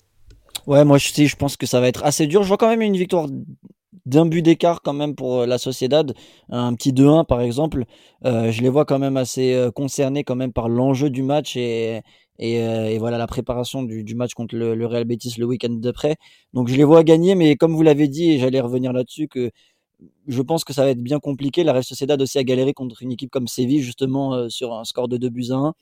Ouais, 0.67 0.85
moi 0.85 0.99
je, 0.99 1.09
je 1.13 1.37
pense 1.37 1.57
que 1.57 1.67
ça 1.67 1.81
va 1.81 1.89
être 1.89 2.05
assez 2.05 2.27
dur. 2.27 2.43
Je 2.43 2.49
vois 2.49 2.57
quand 2.57 2.69
même 2.69 2.83
une 2.83 2.97
victoire 2.97 3.29
d'un 4.07 4.27
but 4.27 4.43
d'écart 4.43 4.83
quand 4.83 4.93
même 4.93 5.15
pour 5.15 5.41
euh, 5.41 5.47
la 5.47 5.59
Sociedad, 5.59 6.15
un 6.51 6.75
petit 6.75 6.93
2-1 6.93 7.25
par 7.25 7.41
exemple. 7.41 7.85
Euh, 8.25 8.51
je 8.51 8.63
les 8.63 8.69
vois 8.69 8.85
quand 8.85 8.99
même 8.99 9.17
assez 9.17 9.55
euh, 9.55 9.71
concernés 9.71 10.25
quand 10.25 10.37
même 10.37 10.53
par 10.53 10.69
l'enjeu 10.69 11.11
du 11.11 11.23
match 11.23 11.57
et, 11.57 12.01
et, 12.39 12.99
voilà 12.99 13.19
la 13.19 13.27
préparation 13.27 13.83
du, 13.83 14.15
match 14.15 14.35
contre 14.35 14.57
le, 14.57 14.87
Real 14.87 15.05
Betis 15.05 15.35
le 15.39 15.47
week-end 15.47 15.71
d'après. 15.71 16.17
Donc 16.53 16.69
je 16.69 16.77
les 16.77 16.85
vois 16.85 17.05
gagner, 17.05 17.35
mais 17.35 17.57
comme 17.57 17.75
vous 17.75 17.83
l'avez 17.83 18.09
dit, 18.09 18.33
et 18.33 18.39
j'allais 18.39 18.61
revenir 18.61 18.93
là-dessus, 18.93 19.29
que 19.29 19.51
je 20.29 20.43
pense 20.43 20.65
que 20.65 20.73
ça 20.73 20.85
va 20.85 20.91
être 20.91 21.03
bien 21.03 21.21
compliqué. 21.21 21.65
La 21.65 21.73
Real 21.73 21.85
Sociedad 21.85 22.21
aussi 22.21 22.39
a 22.39 22.45
galéré 22.45 22.73
contre 22.75 23.03
une 23.03 23.13
équipe 23.13 23.31
comme 23.31 23.49
Séville 23.49 23.83
justement 23.83 24.49
sur 24.51 24.75
un 24.75 24.85
score 24.85 25.09
de 25.09 25.17
2 25.17 25.29
buts 25.31 25.47
à 25.51 25.55
1. 25.57 25.75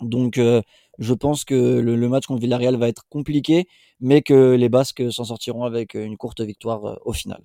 Donc 0.00 0.38
euh, 0.38 0.62
je 1.00 1.14
pense 1.14 1.44
que 1.44 1.80
le, 1.80 2.08
match 2.08 2.26
contre 2.26 2.42
Villarreal 2.42 2.76
va 2.76 2.88
être 2.88 3.04
compliqué, 3.08 3.66
mais 4.00 4.22
que 4.22 4.54
les 4.54 4.68
Basques 4.68 5.02
s'en 5.10 5.24
sortiront 5.24 5.64
avec 5.64 5.94
une 5.94 6.16
courte 6.16 6.42
victoire 6.42 6.84
euh, 6.84 6.96
au 7.04 7.12
final. 7.12 7.40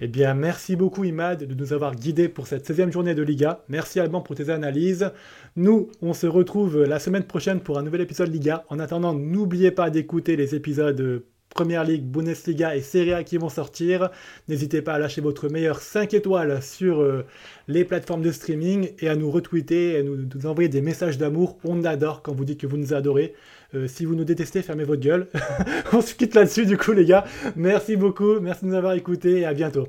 Eh 0.00 0.08
bien, 0.08 0.34
merci 0.34 0.74
beaucoup 0.74 1.04
Imad 1.04 1.44
de 1.44 1.54
nous 1.54 1.72
avoir 1.72 1.94
guidés 1.94 2.28
pour 2.28 2.46
cette 2.46 2.68
16e 2.68 2.90
journée 2.90 3.14
de 3.14 3.22
Liga. 3.22 3.64
Merci 3.68 4.00
Alban 4.00 4.22
pour 4.22 4.34
tes 4.34 4.50
analyses. 4.50 5.10
Nous, 5.56 5.88
on 6.02 6.14
se 6.14 6.26
retrouve 6.26 6.82
la 6.82 6.98
semaine 6.98 7.24
prochaine 7.24 7.60
pour 7.60 7.78
un 7.78 7.82
nouvel 7.82 8.00
épisode 8.00 8.32
Liga. 8.32 8.64
En 8.70 8.80
attendant, 8.80 9.14
n'oubliez 9.14 9.70
pas 9.70 9.90
d'écouter 9.90 10.36
les 10.36 10.54
épisodes 10.54 11.24
Première 11.54 11.84
Ligue, 11.84 12.02
Bundesliga 12.02 12.74
et 12.74 12.80
Serie 12.80 13.12
A 13.12 13.22
qui 13.22 13.38
vont 13.38 13.48
sortir. 13.48 14.10
N'hésitez 14.48 14.82
pas 14.82 14.94
à 14.94 14.98
lâcher 14.98 15.20
votre 15.20 15.48
meilleur 15.48 15.80
5 15.80 16.12
étoiles 16.12 16.60
sur 16.60 17.00
euh, 17.00 17.24
les 17.68 17.84
plateformes 17.84 18.22
de 18.22 18.32
streaming 18.32 18.90
et 18.98 19.08
à 19.08 19.14
nous 19.14 19.30
retweeter 19.30 19.92
et 19.92 19.98
à 19.98 20.02
nous, 20.02 20.46
envoyer 20.46 20.68
des 20.68 20.82
messages 20.82 21.16
d'amour. 21.16 21.58
On 21.64 21.84
adore 21.84 22.22
quand 22.22 22.34
vous 22.34 22.44
dites 22.44 22.60
que 22.60 22.66
vous 22.66 22.76
nous 22.76 22.92
adorez. 22.92 23.34
Euh, 23.74 23.86
si 23.86 24.04
vous 24.04 24.16
nous 24.16 24.24
détestez, 24.24 24.62
fermez 24.62 24.84
votre 24.84 25.02
gueule. 25.02 25.28
On 25.92 26.00
se 26.00 26.14
quitte 26.14 26.34
là-dessus 26.34 26.66
du 26.66 26.76
coup 26.76 26.92
les 26.92 27.04
gars. 27.04 27.24
Merci 27.54 27.94
beaucoup, 27.96 28.40
merci 28.40 28.64
de 28.64 28.70
nous 28.70 28.76
avoir 28.76 28.94
écoutés 28.94 29.40
et 29.40 29.44
à 29.44 29.54
bientôt. 29.54 29.86